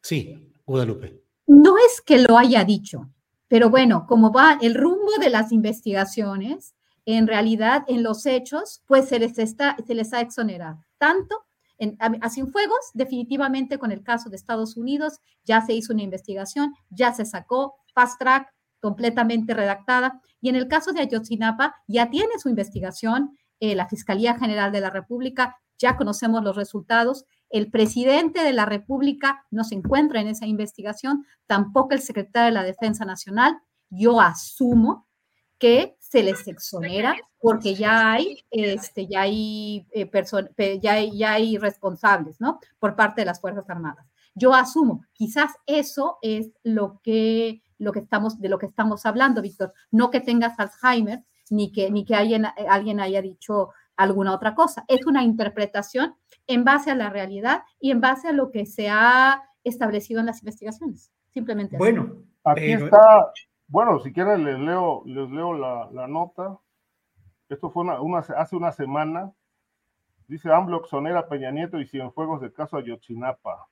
sí, 0.00 0.52
Guadalupe. 0.64 1.22
No 1.46 1.76
es 1.78 2.00
que 2.00 2.18
lo 2.18 2.38
haya 2.38 2.64
dicho, 2.64 3.10
pero 3.48 3.70
bueno, 3.70 4.06
como 4.06 4.32
va 4.32 4.58
el 4.60 4.74
rumbo 4.74 5.12
de 5.20 5.30
las 5.30 5.52
investigaciones, 5.52 6.74
en 7.04 7.26
realidad 7.26 7.84
en 7.86 8.02
los 8.02 8.26
hechos, 8.26 8.82
pues 8.86 9.08
se 9.08 9.18
les, 9.18 9.38
está, 9.38 9.76
se 9.86 9.94
les 9.94 10.12
ha 10.12 10.20
exonerado 10.20 10.84
tanto 10.98 11.46
en, 11.78 11.96
a, 12.00 12.30
Cienfuegos, 12.30 12.90
definitivamente 12.94 13.78
con 13.78 13.92
el 13.92 14.02
caso 14.02 14.30
de 14.30 14.36
Estados 14.36 14.76
Unidos, 14.76 15.20
ya 15.44 15.60
se 15.60 15.74
hizo 15.74 15.92
una 15.92 16.02
investigación, 16.02 16.74
ya 16.90 17.12
se 17.12 17.24
sacó 17.24 17.74
fast 17.94 18.18
track, 18.18 18.52
completamente 18.80 19.52
redactada. 19.54 20.20
Y 20.46 20.48
en 20.48 20.54
el 20.54 20.68
caso 20.68 20.92
de 20.92 21.00
Ayotzinapa, 21.00 21.74
ya 21.88 22.08
tiene 22.08 22.38
su 22.38 22.48
investigación 22.48 23.36
eh, 23.58 23.74
la 23.74 23.88
Fiscalía 23.88 24.38
General 24.38 24.70
de 24.70 24.80
la 24.80 24.90
República, 24.90 25.56
ya 25.76 25.96
conocemos 25.96 26.44
los 26.44 26.54
resultados. 26.54 27.24
El 27.50 27.68
presidente 27.68 28.44
de 28.44 28.52
la 28.52 28.64
República 28.64 29.44
no 29.50 29.64
se 29.64 29.74
encuentra 29.74 30.20
en 30.20 30.28
esa 30.28 30.46
investigación, 30.46 31.26
tampoco 31.48 31.94
el 31.94 32.00
secretario 32.00 32.46
de 32.46 32.52
la 32.52 32.62
Defensa 32.62 33.04
Nacional. 33.04 33.58
Yo 33.90 34.20
asumo 34.20 35.08
que 35.58 35.96
se 35.98 36.22
les 36.22 36.46
exonera 36.46 37.16
porque 37.40 37.74
ya 37.74 38.12
hay, 38.12 38.44
este, 38.52 39.08
ya 39.08 39.22
hay, 39.22 39.84
eh, 39.90 40.78
ya, 40.80 41.00
ya 41.00 41.32
hay 41.32 41.58
responsables, 41.58 42.40
¿no? 42.40 42.60
Por 42.78 42.94
parte 42.94 43.22
de 43.22 43.24
las 43.24 43.40
Fuerzas 43.40 43.68
Armadas. 43.68 44.06
Yo 44.36 44.54
asumo, 44.54 45.04
quizás 45.12 45.50
eso 45.66 46.18
es 46.22 46.52
lo 46.62 47.00
que 47.02 47.64
lo 47.78 47.92
que 47.92 48.00
estamos, 48.00 48.40
de 48.40 48.48
lo 48.48 48.58
que 48.58 48.66
estamos 48.66 49.06
hablando, 49.06 49.42
Víctor. 49.42 49.72
No 49.90 50.10
que 50.10 50.20
tengas 50.20 50.58
Alzheimer, 50.58 51.24
ni 51.50 51.72
que, 51.72 51.90
ni 51.90 52.04
que 52.04 52.14
alguien, 52.14 52.44
eh, 52.44 52.66
alguien 52.68 53.00
haya 53.00 53.22
dicho 53.22 53.70
alguna 53.96 54.34
otra 54.34 54.54
cosa. 54.54 54.84
Es 54.88 55.06
una 55.06 55.22
interpretación 55.22 56.14
en 56.46 56.64
base 56.64 56.90
a 56.90 56.94
la 56.94 57.10
realidad 57.10 57.62
y 57.80 57.90
en 57.90 58.00
base 58.00 58.28
a 58.28 58.32
lo 58.32 58.50
que 58.50 58.66
se 58.66 58.88
ha 58.88 59.42
establecido 59.64 60.20
en 60.20 60.26
las 60.26 60.40
investigaciones. 60.40 61.12
Simplemente. 61.30 61.76
Bueno, 61.76 62.22
aquí 62.44 62.72
está, 62.72 63.30
bueno, 63.68 63.98
si 64.00 64.12
quieren 64.12 64.44
les 64.44 64.58
leo, 64.58 65.02
les 65.06 65.28
leo 65.30 65.52
la, 65.52 66.06
nota. 66.08 66.58
Esto 67.48 67.70
fue 67.70 67.82
una, 67.82 68.18
hace 68.18 68.56
una 68.56 68.72
semana. 68.72 69.32
Dice 70.28 70.52
AMLO 70.52 70.80
exonera 70.80 71.28
Peña 71.28 71.50
Nieto 71.50 71.78
y 71.78 71.86
Cienfuegos 71.86 72.40
del 72.40 72.52
caso 72.52 72.76
Ayotzinapa. 72.76 73.68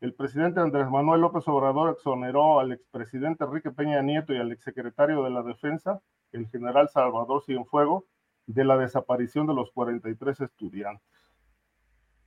El 0.00 0.14
presidente 0.14 0.60
Andrés 0.60 0.88
Manuel 0.88 1.20
López 1.20 1.46
Obrador 1.46 1.92
exoneró 1.92 2.58
al 2.58 2.72
expresidente 2.72 3.44
Enrique 3.44 3.70
Peña 3.70 4.00
Nieto 4.00 4.32
y 4.32 4.38
al 4.38 4.50
exsecretario 4.50 5.22
de 5.22 5.30
la 5.30 5.42
Defensa, 5.42 6.00
el 6.32 6.48
general 6.48 6.88
Salvador 6.88 7.42
Cienfuego, 7.44 8.06
de 8.46 8.64
la 8.64 8.78
desaparición 8.78 9.46
de 9.46 9.54
los 9.54 9.70
43 9.72 10.40
estudiantes. 10.40 11.06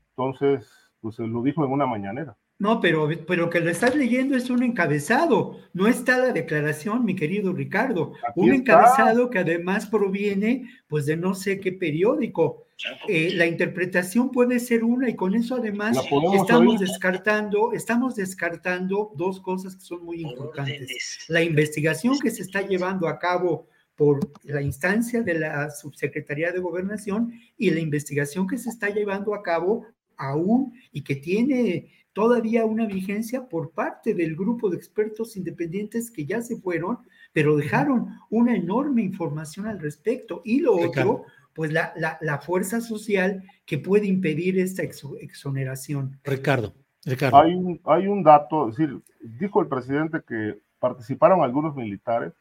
Entonces, 0.10 0.72
pues 1.02 1.18
lo 1.18 1.42
dijo 1.42 1.66
en 1.66 1.72
una 1.72 1.88
mañanera. 1.88 2.38
No, 2.60 2.80
pero, 2.80 3.10
pero 3.28 3.50
que 3.50 3.60
lo 3.60 3.72
estás 3.72 3.96
leyendo 3.96 4.38
es 4.38 4.52
un 4.52 4.62
encabezado, 4.62 5.58
no 5.74 5.88
está 5.88 6.20
la 6.20 6.32
declaración, 6.32 7.04
mi 7.04 7.16
querido 7.16 7.52
Ricardo. 7.52 8.14
un 8.36 8.54
encabezado 8.54 9.32
que 9.32 9.40
además 9.40 9.88
proviene, 9.88 10.70
pues, 10.88 11.08
de 11.08 11.18
no 11.18 11.34
sé 11.34 11.60
qué 11.60 11.74
periódico. 11.74 12.68
Eh, 13.08 13.32
la 13.36 13.46
interpretación 13.46 14.32
puede 14.32 14.60
ser 14.60 14.84
una 14.84 15.10
y 15.10 15.16
con 15.16 15.36
eso 15.36 15.56
además 15.56 15.98
estamos 16.34 16.80
descartando, 16.80 17.74
estamos 17.74 18.16
descartando 18.16 19.12
dos 19.16 19.40
cosas 19.42 19.76
que 19.76 19.82
son 19.82 20.04
muy 20.04 20.22
importantes. 20.22 21.20
La 21.28 21.42
investigación 21.42 22.20
que 22.20 22.32
se 22.32 22.42
está 22.42 22.62
llevando 22.62 23.08
a 23.08 23.20
cabo 23.20 23.68
por 23.96 24.20
la 24.44 24.62
instancia 24.62 25.22
de 25.22 25.36
la 25.36 25.70
Subsecretaría 25.70 26.52
de 26.52 26.60
Gobernación 26.60 27.34
y 27.58 27.70
la 27.70 27.80
investigación 27.80 28.48
que 28.48 28.58
se 28.58 28.70
está 28.70 28.90
llevando 28.90 29.34
a 29.36 29.44
cabo 29.44 29.86
aún 30.18 30.74
y 30.92 31.04
que 31.04 31.16
tiene 31.16 31.92
todavía 32.14 32.66
una 32.66 32.86
vigencia 32.86 33.48
por 33.50 33.72
parte 33.72 34.14
del 34.14 34.36
grupo 34.36 34.70
de 34.70 34.78
expertos 34.78 35.36
independientes 35.36 36.12
que 36.12 36.26
ya 36.26 36.42
se 36.42 36.58
fueron, 36.58 37.00
pero 37.34 37.56
dejaron 37.56 38.08
una 38.30 38.56
enorme 38.56 39.02
información 39.02 39.68
al 39.68 39.80
respecto. 39.80 40.42
Y 40.46 40.60
lo 40.60 40.76
otro, 40.76 41.26
pues 41.54 41.72
la, 41.72 41.94
la, 42.20 42.38
fuerza 42.40 42.82
social 42.82 43.44
que 43.66 43.78
puede 43.78 44.08
impedir 44.08 44.60
esta 44.60 44.84
exoneración. 44.84 46.20
Ricardo, 46.24 46.74
Ricardo. 47.06 47.38
Hay 47.38 47.54
un, 47.54 47.80
hay 47.86 48.08
un 48.08 48.24
dato, 48.24 48.70
es 48.70 48.78
decir, 48.78 49.00
dijo 49.22 49.62
el 49.62 49.68
presidente 49.68 50.22
que 50.28 50.60
participaron 50.80 51.44
algunos 51.44 51.76
militares, 51.76 52.34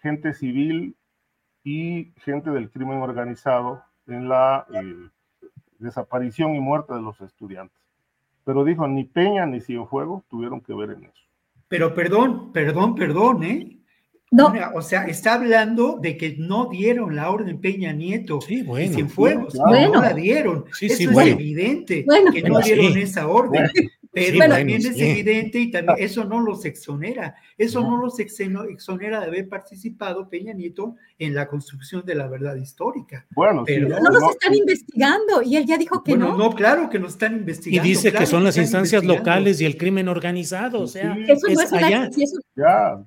gente 0.00 0.34
civil 0.34 0.96
y 1.64 2.12
gente 2.24 2.50
del 2.50 2.70
crimen 2.70 2.98
organizado 2.98 3.82
en 4.06 4.28
la 4.28 4.66
eh, 4.74 5.08
desaparición 5.78 6.54
y 6.54 6.60
muerte 6.60 6.94
de 6.94 7.02
los 7.02 7.20
estudiantes. 7.20 7.78
Pero 8.44 8.64
dijo, 8.64 8.86
ni 8.86 9.04
Peña 9.04 9.46
ni 9.46 9.60
Cienfuegos 9.60 10.24
tuvieron 10.28 10.60
que 10.60 10.74
ver 10.74 10.90
en 10.90 11.04
eso. 11.04 11.22
Pero 11.68 11.94
perdón, 11.94 12.52
perdón, 12.52 12.94
perdón, 12.94 13.42
¿eh? 13.42 13.78
No. 14.30 14.52
O 14.74 14.82
sea, 14.82 15.06
está 15.06 15.34
hablando 15.34 15.98
de 16.00 16.16
que 16.16 16.36
no 16.36 16.68
dieron 16.68 17.14
la 17.14 17.30
orden 17.30 17.60
Peña 17.60 17.92
Nieto 17.92 18.40
sí, 18.40 18.62
bueno, 18.62 18.92
Cienfuegos, 18.92 19.54
no 19.54 20.02
la 20.02 20.12
dieron. 20.12 20.64
Sí, 20.72 20.86
Eso 20.86 21.20
es 21.20 21.28
evidente 21.28 22.04
que 22.32 22.42
no 22.42 22.60
dieron 22.60 22.96
esa 22.98 23.28
orden. 23.28 23.68
Pero 24.16 24.48
también 24.48 24.80
es 24.80 24.98
evidente 24.98 25.58
y 25.58 25.70
también 25.70 25.98
eso 26.00 26.24
no 26.24 26.40
los 26.40 26.64
exonera, 26.64 27.36
eso 27.58 27.82
no, 27.82 27.98
los 27.98 28.18
exonera 28.18 29.20
de 29.20 29.26
haber 29.26 29.46
participado 29.46 30.30
Peña 30.30 30.54
Nieto 30.54 30.96
en 31.18 31.34
la 31.34 31.46
construcción 31.46 32.02
de 32.06 32.14
la 32.14 32.26
verdad 32.26 32.56
histórica. 32.56 33.26
Bueno, 33.34 33.62
pero 33.66 33.90
no, 33.90 34.10
los 34.10 34.30
están 34.30 34.54
investigando 34.54 35.42
y 35.42 35.56
él 35.56 35.66
ya 35.66 35.76
dijo 35.76 36.02
que 36.02 36.16
no. 36.16 36.34
No, 36.34 36.50
claro 36.54 36.88
que 36.88 36.98
nos 36.98 37.12
están 37.12 37.36
investigando. 37.36 37.86
Y 37.86 37.90
dice 37.90 38.10
que 38.10 38.24
son 38.24 38.42
las 38.42 38.56
instancias 38.56 39.04
locales 39.04 39.60
y 39.60 39.66
el 39.66 39.76
crimen 39.76 40.08
organizado, 40.08 40.80
o 40.80 40.86
sea, 40.86 41.14
eso 41.28 41.46
no 41.52 41.60
es 41.60 41.72
allá. 41.74 42.10
ya. 42.56 43.04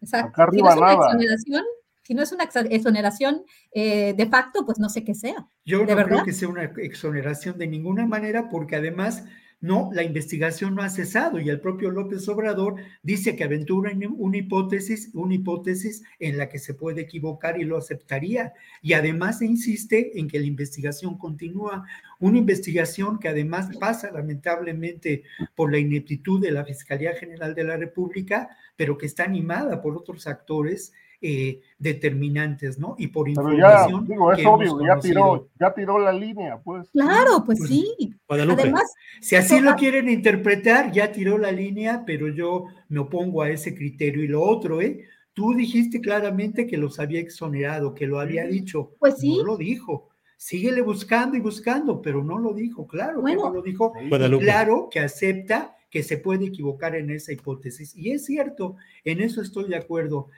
Exacto. 0.00 0.42
si 0.50 0.62
no 0.62 0.70
es 0.70 0.76
una 0.76 0.92
exoneración, 0.92 1.64
si 2.02 2.14
no 2.14 2.22
es 2.22 2.32
una 2.32 2.44
exoneración 2.44 3.44
eh, 3.72 4.14
de 4.14 4.26
facto, 4.26 4.64
pues 4.64 4.78
no 4.78 4.88
sé 4.88 5.04
qué 5.04 5.14
sea. 5.14 5.46
Yo 5.64 5.84
no 5.84 5.96
creo 6.04 6.24
que 6.24 6.32
sea 6.32 6.48
una 6.48 6.64
exoneración 6.64 7.58
de 7.58 7.66
ninguna 7.66 8.06
manera, 8.06 8.48
porque 8.48 8.76
además 8.76 9.24
no, 9.60 9.90
la 9.92 10.02
investigación 10.02 10.74
no 10.74 10.82
ha 10.82 10.88
cesado 10.88 11.38
y 11.38 11.50
el 11.50 11.60
propio 11.60 11.90
López 11.90 12.26
Obrador 12.28 12.76
dice 13.02 13.36
que 13.36 13.44
aventura 13.44 13.92
una 14.16 14.38
hipótesis, 14.38 15.10
una 15.12 15.34
hipótesis 15.34 16.02
en 16.18 16.38
la 16.38 16.48
que 16.48 16.58
se 16.58 16.72
puede 16.72 17.02
equivocar 17.02 17.60
y 17.60 17.64
lo 17.64 17.76
aceptaría. 17.76 18.54
Y 18.80 18.94
además 18.94 19.42
insiste 19.42 20.18
en 20.18 20.28
que 20.28 20.40
la 20.40 20.46
investigación 20.46 21.18
continúa, 21.18 21.86
una 22.20 22.38
investigación 22.38 23.18
que 23.18 23.28
además 23.28 23.76
pasa 23.78 24.10
lamentablemente 24.10 25.24
por 25.54 25.70
la 25.70 25.78
ineptitud 25.78 26.40
de 26.40 26.52
la 26.52 26.64
Fiscalía 26.64 27.14
General 27.14 27.54
de 27.54 27.64
la 27.64 27.76
República, 27.76 28.56
pero 28.76 28.96
que 28.96 29.06
está 29.06 29.24
animada 29.24 29.82
por 29.82 29.94
otros 29.94 30.26
actores 30.26 30.94
eh, 31.22 31.60
determinantes, 31.78 32.78
¿no? 32.78 32.94
Y 32.98 33.08
por 33.08 33.28
información. 33.28 34.06
Ya, 34.06 34.12
digo, 34.12 34.32
es 34.32 34.46
obvio, 34.46 34.80
ya 34.86 34.98
tiró, 34.98 35.48
ya 35.58 35.74
tiró 35.74 35.98
la 35.98 36.12
línea, 36.12 36.58
pues. 36.62 36.88
Claro, 36.90 37.44
pues, 37.44 37.58
pues 37.58 37.70
sí. 37.70 38.14
Además, 38.28 38.92
si 39.20 39.36
así 39.36 39.60
lo 39.60 39.74
quieren 39.74 40.08
interpretar, 40.08 40.92
ya 40.92 41.12
tiró 41.12 41.36
la 41.36 41.52
línea, 41.52 42.04
pero 42.06 42.28
yo 42.28 42.64
me 42.88 43.00
opongo 43.00 43.42
a 43.42 43.50
ese 43.50 43.74
criterio. 43.74 44.24
Y 44.24 44.28
lo 44.28 44.42
otro, 44.42 44.80
¿eh? 44.80 45.04
Tú 45.32 45.54
dijiste 45.54 46.00
claramente 46.00 46.66
que 46.66 46.76
los 46.76 46.98
había 46.98 47.20
exonerado, 47.20 47.94
que 47.94 48.06
lo 48.06 48.18
había 48.18 48.46
dicho. 48.46 48.92
Pues 48.98 49.18
sí. 49.18 49.36
No 49.38 49.44
lo 49.44 49.56
dijo. 49.56 50.08
Síguele 50.36 50.80
buscando 50.80 51.36
y 51.36 51.40
buscando, 51.40 52.00
pero 52.00 52.24
no 52.24 52.38
lo 52.38 52.54
dijo, 52.54 52.86
claro 52.86 53.22
que 53.22 53.34
no 53.34 53.50
lo 53.50 53.60
dijo. 53.60 53.92
Claro 54.38 54.88
que 54.90 55.00
acepta 55.00 55.76
que 55.90 56.02
se 56.02 56.16
puede 56.16 56.46
equivocar 56.46 56.94
en 56.94 57.10
esa 57.10 57.32
hipótesis. 57.32 57.94
Y 57.94 58.12
es 58.12 58.24
cierto, 58.24 58.76
en 59.04 59.20
eso 59.20 59.42
estoy 59.42 59.68
de 59.68 59.76
acuerdo. 59.76 60.28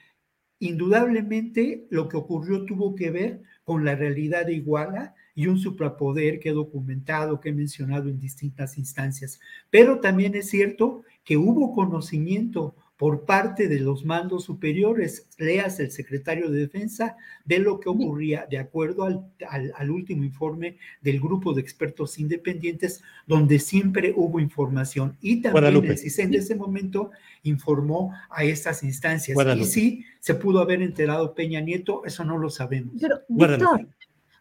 Indudablemente 0.63 1.89
lo 1.91 2.09
que 2.09 2.17
ocurrió 2.17 2.65
tuvo 2.65 2.95
que 2.95 3.11
ver 3.11 3.43
con 3.65 3.85
la 3.85 3.97
realidad 3.97 4.47
de 4.47 4.55
Iguala 4.55 5.13
y 5.35 5.49
un 5.49 5.59
suprapoder 5.59 6.39
que 6.39 6.51
he 6.51 6.53
documentado, 6.53 7.41
que 7.41 7.49
he 7.49 7.53
mencionado 7.53 8.09
en 8.09 8.21
distintas 8.21 8.79
instancias. 8.79 9.41
Pero 9.71 9.99
también 9.99 10.37
es 10.37 10.49
cierto 10.51 11.03
que 11.25 11.37
hubo 11.37 11.75
conocimiento 11.75 12.77
por 13.03 13.25
parte 13.25 13.67
de 13.67 13.81
los 13.81 14.05
mandos 14.05 14.45
superiores, 14.45 15.27
leas 15.37 15.81
el 15.81 15.91
secretario 15.91 16.49
de 16.49 16.61
Defensa, 16.61 17.17
de 17.45 17.59
lo 17.59 17.81
que 17.81 17.89
ocurría 17.89 18.47
de 18.49 18.59
acuerdo 18.59 19.03
al, 19.49 19.91
último 19.91 20.23
informe 20.23 20.77
del 21.01 21.19
grupo 21.19 21.53
de 21.53 21.63
expertos 21.63 22.21
independientes, 22.21 23.03
donde 23.27 23.59
siempre 23.59 24.13
hubo 24.15 24.39
información. 24.39 25.17
Y 25.21 25.43
también 25.43 25.85
el 25.85 25.99
CISEN 25.99 26.31
de 26.31 26.39
ese 26.39 26.55
momento 26.55 27.11
informó 27.43 28.15
a 28.31 28.45
estas 28.45 28.85
instancias. 28.85 29.37
Y 29.57 29.65
sí, 29.65 30.05
se 30.21 30.37
pudo 30.37 30.61
haber 30.61 30.81
enterado 30.81 31.35
Peña 31.35 31.61
Nieto, 31.61 32.05
eso 32.05 32.25
no 32.25 32.39
lo 32.39 32.51
sabemos. 32.51 32.95
Pero, 33.01 33.19
Víctor, 33.29 33.89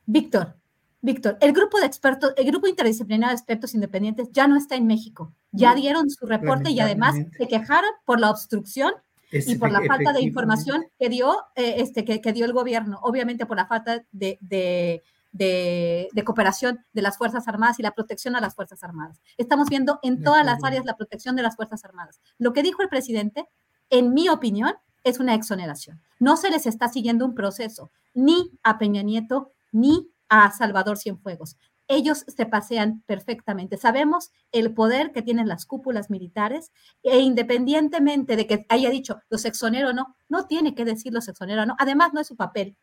Víctor, 0.05 0.53
Víctor, 1.01 1.37
el 1.41 1.51
grupo 1.51 1.79
de 1.79 1.87
expertos, 1.87 2.33
el 2.37 2.45
grupo 2.45 2.67
interdisciplinario 2.67 3.29
de 3.29 3.35
expertos 3.35 3.73
independientes 3.73 4.29
ya 4.31 4.47
no 4.47 4.55
está 4.55 4.75
en 4.75 4.85
México. 4.85 5.33
Ya 5.51 5.73
dieron 5.73 6.09
su 6.09 6.25
reporte 6.27 6.69
y 6.69 6.79
además 6.79 7.15
se 7.37 7.47
quejaron 7.47 7.89
por 8.05 8.19
la 8.19 8.29
obstrucción 8.29 8.93
y 9.31 9.55
por 9.55 9.71
la 9.71 9.81
falta 9.87 10.13
de 10.13 10.21
información 10.21 10.85
que 10.99 11.09
dio, 11.09 11.37
eh, 11.55 11.75
este, 11.77 12.05
que, 12.05 12.33
dio 12.33 12.45
el 12.45 12.53
gobierno, 12.53 12.99
obviamente 13.01 13.45
por 13.45 13.57
la 13.57 13.65
falta 13.65 14.03
de, 14.11 14.37
de, 14.41 16.23
cooperación 16.23 16.85
de 16.93 17.01
las 17.01 17.17
Fuerzas 17.17 17.47
Armadas 17.47 17.79
y 17.79 17.83
la 17.83 17.91
protección 17.91 18.35
a 18.35 18.41
las 18.41 18.53
Fuerzas 18.53 18.83
Armadas. 18.83 19.21
Estamos 19.37 19.69
viendo 19.69 19.99
en 20.03 20.21
todas 20.21 20.45
las 20.45 20.63
áreas 20.63 20.85
la 20.85 20.97
protección 20.97 21.35
de 21.35 21.41
las 21.41 21.55
Fuerzas 21.55 21.83
Armadas. 21.83 22.21
Lo 22.37 22.53
que 22.53 22.61
dijo 22.61 22.83
el 22.83 22.89
presidente, 22.89 23.47
en 23.89 24.13
mi 24.13 24.29
opinión, 24.29 24.73
es 25.03 25.19
una 25.19 25.33
exoneración. 25.33 25.99
No 26.19 26.37
se 26.37 26.51
les 26.51 26.67
está 26.67 26.89
siguiendo 26.89 27.25
un 27.25 27.33
proceso, 27.33 27.91
ni 28.13 28.51
a 28.61 28.77
Peña 28.77 29.01
Nieto, 29.01 29.51
ni 29.71 30.10
a 30.31 30.49
Salvador 30.51 30.97
Cienfuegos. 30.97 31.57
Ellos 31.89 32.23
se 32.25 32.45
pasean 32.45 33.03
perfectamente. 33.05 33.75
Sabemos 33.75 34.31
el 34.53 34.73
poder 34.73 35.11
que 35.11 35.21
tienen 35.21 35.49
las 35.49 35.65
cúpulas 35.65 36.09
militares 36.09 36.71
e 37.03 37.19
independientemente 37.19 38.37
de 38.37 38.47
que 38.47 38.65
haya 38.69 38.89
dicho 38.89 39.19
los 39.29 39.43
exonero 39.43 39.89
o 39.89 39.93
no, 39.93 40.15
no 40.29 40.47
tiene 40.47 40.73
que 40.73 40.85
decir 40.85 41.11
los 41.11 41.27
exonero 41.27 41.63
o 41.63 41.65
no. 41.65 41.75
Además, 41.77 42.13
no 42.13 42.21
es 42.21 42.27
su 42.27 42.37
papel. 42.37 42.77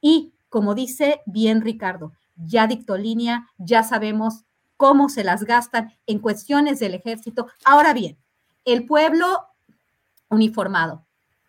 Y 0.00 0.32
como 0.48 0.74
dice 0.74 1.20
bien 1.26 1.60
Ricardo, 1.60 2.12
ya 2.34 2.66
dictó 2.66 2.96
línea, 2.96 3.46
ya 3.56 3.84
sabemos 3.84 4.42
cómo 4.76 5.08
se 5.08 5.22
las 5.22 5.44
gastan 5.44 5.92
en 6.08 6.18
cuestiones 6.18 6.80
del 6.80 6.94
ejército. 6.94 7.46
Ahora 7.64 7.94
bien, 7.94 8.18
el 8.64 8.84
pueblo 8.84 9.46
uniformado. 10.28 11.04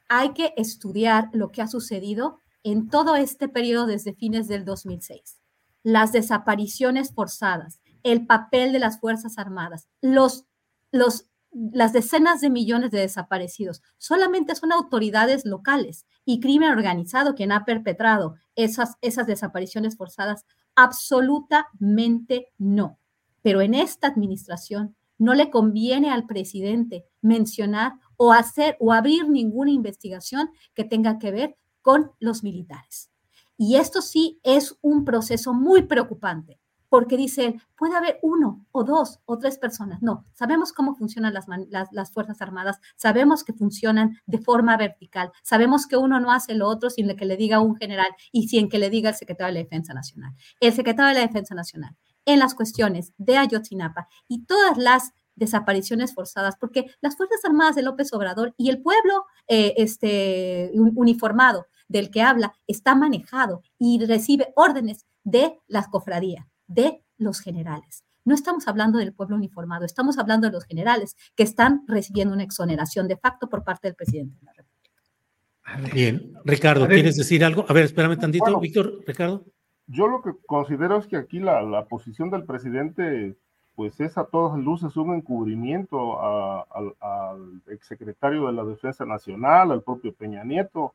Hay 0.08 0.34
que 0.34 0.54
estudiar 0.56 1.30
lo 1.34 1.52
que 1.52 1.64
ha 1.64 1.68
sucedido 1.68 2.41
en 2.64 2.90
todo 2.90 3.16
este 3.16 3.48
periodo 3.48 3.88
desde 3.88 4.14
fines 4.14 4.48
del 4.48 4.66
2006. 4.66 5.40
Las 5.84 6.12
desapariciones 6.12 7.14
forzadas, 7.14 7.80
el 8.04 8.26
papel 8.28 8.72
de 8.72 8.80
las 8.80 9.00
Fuerzas 9.00 9.38
Armadas, 9.38 9.88
los, 10.02 10.46
los, 10.92 11.28
las 11.52 11.94
decenas 11.94 12.42
de 12.42 12.50
millones 12.50 12.92
de 12.92 13.00
desaparecidos, 13.00 13.82
solamente 13.98 14.56
son 14.56 14.72
autoridades 14.72 15.46
locales 15.46 16.06
y 16.24 16.40
crimen 16.40 16.72
organizado 16.72 17.36
quien 17.36 17.52
ha 17.52 17.66
perpetrado 17.66 18.36
esas, 18.56 18.96
esas 19.02 19.28
desapariciones 19.28 19.98
forzadas. 19.98 20.46
Absolutamente 20.76 22.48
no. 22.58 23.00
Pero 23.42 23.62
en 23.62 23.74
esta 23.74 24.08
administración 24.08 24.96
no 25.18 25.34
le 25.34 25.50
conviene 25.50 26.10
al 26.10 26.26
presidente 26.26 27.06
mencionar 27.22 27.94
o 28.18 28.34
hacer 28.34 28.76
o 28.80 28.92
abrir 28.92 29.30
ninguna 29.30 29.72
investigación 29.72 30.50
que 30.74 30.84
tenga 30.84 31.20
que 31.20 31.32
ver 31.32 31.58
con 31.82 32.12
los 32.20 32.44
militares. 32.44 33.12
Y 33.58 33.76
esto 33.76 34.02
sí 34.02 34.40
es 34.44 34.76
un 34.82 35.06
proceso 35.06 35.54
muy 35.54 35.84
preocupante, 35.84 36.60
porque 36.90 37.16
dicen, 37.16 37.62
puede 37.78 37.96
haber 37.96 38.20
uno 38.22 38.66
o 38.72 38.84
dos 38.84 39.20
o 39.26 39.38
tres 39.38 39.58
personas. 39.58 40.02
No, 40.02 40.26
sabemos 40.34 40.74
cómo 40.74 40.94
funcionan 40.96 41.34
las, 41.34 41.46
las, 41.70 42.12
Fuerzas 42.12 42.42
Armadas, 42.42 42.80
sabemos 42.98 43.44
que 43.46 43.54
funcionan 43.54 44.20
de 44.26 44.40
forma 44.40 44.76
vertical, 44.76 45.32
sabemos 45.42 45.88
que 45.88 45.96
uno 45.96 46.20
no 46.20 46.34
hace 46.34 46.54
lo 46.54 46.68
otro 46.68 46.90
sin 46.90 47.16
que 47.16 47.26
le 47.26 47.38
diga 47.38 47.62
un 47.62 47.76
general 47.78 48.10
y 48.32 48.50
sin 48.50 48.68
que 48.68 48.78
le 48.78 48.90
diga 48.90 49.12
el 49.12 49.16
secretario 49.16 49.54
de 49.54 49.60
la 49.60 49.64
Defensa 49.64 49.94
Nacional. 49.94 50.34
El 50.60 50.74
secretario 50.74 51.14
de 51.14 51.22
la 51.22 51.28
Defensa 51.28 51.56
Nacional, 51.56 51.96
en 52.26 52.40
las 52.40 52.56
cuestiones 52.56 53.14
de 53.18 53.38
Ayotzinapa 53.38 54.08
y 54.28 54.46
todas 54.46 54.78
las 54.78 55.14
desapariciones 55.42 56.14
forzadas, 56.14 56.56
porque 56.56 56.86
las 57.02 57.18
Fuerzas 57.18 57.44
Armadas 57.44 57.76
de 57.76 57.82
López 57.82 58.14
Obrador 58.14 58.54
y 58.58 58.70
el 58.70 58.82
pueblo 58.82 59.26
eh, 59.48 59.74
este, 59.76 60.72
uniformado 60.74 61.66
del 61.88 62.12
que 62.12 62.22
habla 62.22 62.54
está 62.68 62.96
manejado 62.96 63.64
y 63.80 64.06
recibe 64.06 64.54
órdenes 64.56 65.06
de 65.24 65.60
las 65.68 65.88
cofradías, 65.88 66.46
de 66.68 67.04
los 67.18 67.40
generales. 67.40 68.06
No 68.24 68.36
estamos 68.36 68.68
hablando 68.68 69.00
del 69.00 69.14
pueblo 69.14 69.36
uniformado, 69.36 69.84
estamos 69.84 70.20
hablando 70.20 70.48
de 70.48 70.54
los 70.54 70.66
generales 70.66 71.16
que 71.36 71.44
están 71.44 71.84
recibiendo 71.88 72.36
una 72.36 72.44
exoneración 72.44 73.08
de 73.08 73.18
facto 73.18 73.50
por 73.50 73.64
parte 73.64 73.88
del 73.88 73.96
presidente 73.96 74.38
de 74.40 74.46
la 74.46 74.54
República. 74.54 75.92
Bien, 75.94 76.34
Ricardo, 76.46 76.88
¿quieres 76.88 77.18
decir 77.18 77.44
algo? 77.44 77.66
A 77.68 77.74
ver, 77.74 77.86
espérame 77.86 78.18
tantito, 78.18 78.60
Víctor, 78.60 79.04
Ricardo. 79.08 79.46
Yo 79.88 80.08
lo 80.08 80.22
que 80.22 80.32
considero 80.46 81.00
es 81.00 81.08
que 81.08 81.18
aquí 81.18 81.40
la, 81.40 81.64
la, 81.64 81.86
posición 81.86 82.30
del 82.30 82.46
presidente, 82.46 83.36
pues 83.82 84.00
es 84.00 84.16
a 84.20 84.26
todas 84.26 84.60
luces 84.60 84.96
un 84.96 85.16
encubrimiento 85.16 86.22
al 86.22 87.64
exsecretario 87.66 88.46
de 88.46 88.54
la 88.54 88.64
Defensa 88.64 89.06
Nacional, 89.08 89.72
al 89.72 89.82
propio 89.82 90.14
Peña 90.14 90.44
Nieto. 90.44 90.94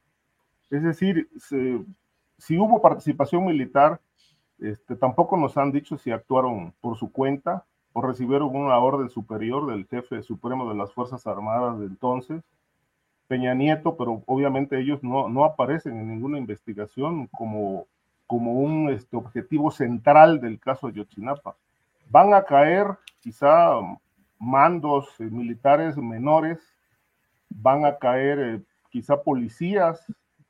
Es 0.71 0.85
decir, 0.85 1.29
si 2.39 2.57
hubo 2.57 2.81
participación 2.81 3.45
militar, 3.45 4.01
este, 4.61 4.95
tampoco 4.95 5.37
nos 5.37 5.59
han 5.59 5.73
dicho 5.73 5.99
si 5.99 6.13
actuaron 6.13 6.75
por 6.81 6.97
su 6.97 7.11
cuenta 7.11 7.65
o 7.93 8.03
recibieron 8.03 8.55
una 8.55 8.79
orden 8.79 9.11
superior 9.11 9.67
del 9.67 9.89
jefe 9.89 10.23
supremo 10.23 10.69
de 10.69 10.77
las 10.77 10.93
Fuerzas 10.93 11.27
Armadas 11.27 11.81
de 11.81 11.87
entonces, 11.87 12.45
Peña 13.27 13.53
Nieto, 13.55 13.97
pero 13.97 14.23
obviamente 14.27 14.79
ellos 14.79 15.03
no, 15.03 15.45
aparecen 15.45 15.97
en 15.99 16.09
ninguna 16.09 16.39
investigación 16.39 17.27
como, 17.37 17.89
como 18.29 18.53
un 18.61 18.91
este, 18.91 19.17
objetivo 19.17 19.73
central 19.73 20.41
del 20.41 20.61
caso 20.61 20.87
de 20.87 20.93
Yotzinapa. 20.93 21.57
Van 22.09 22.35
a 22.35 22.45
caer 22.45 22.87
quizá 23.21 23.81
mandos 24.39 25.09
eh, 25.19 25.25
militares 25.25 25.97
menores, 25.97 26.59
van 27.49 27.85
a 27.85 27.99
caer 27.99 28.39
eh, 28.39 28.63
quizá 28.91 29.23
policías 29.23 30.05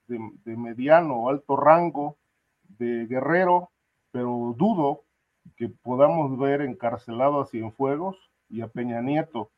de, 0.09 0.57
mediano 0.57 1.17
o 1.17 1.31
alto 1.31 1.57
rango, 1.57 2.17
de 2.79 3.07
guerrero, 3.07 3.71
pero 4.13 4.55
dudo 4.57 5.03
que 5.57 5.69
podamos 5.69 6.39
ver 6.39 6.61
encarcelado 6.61 7.41
a 7.41 7.47
Cienfuegos 7.47 8.17
y 8.49 8.61
a 8.61 8.69
Peña 8.69 9.01
Nieto 9.01 9.51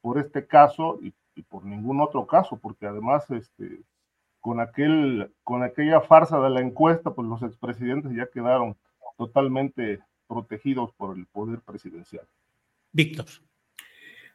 por 0.00 0.18
este 0.18 0.46
caso 0.46 0.98
y, 1.02 1.12
por 1.42 1.64
ningún 1.64 2.00
otro 2.00 2.26
caso, 2.26 2.56
porque 2.56 2.86
además 2.86 3.28
este, 3.30 3.80
con, 4.40 4.60
aquel, 4.60 5.32
con 5.42 5.62
aquella 5.62 6.00
farsa 6.00 6.40
de 6.40 6.50
la 6.50 6.60
encuesta, 6.60 7.10
pues 7.10 7.28
los 7.28 7.42
expresidentes 7.42 8.12
ya 8.12 8.26
quedaron 8.26 8.76
totalmente 9.16 10.00
protegidos 10.26 10.92
por 10.94 11.16
el 11.16 11.26
poder 11.26 11.60
presidencial. 11.60 12.26
Víctor. 12.92 13.26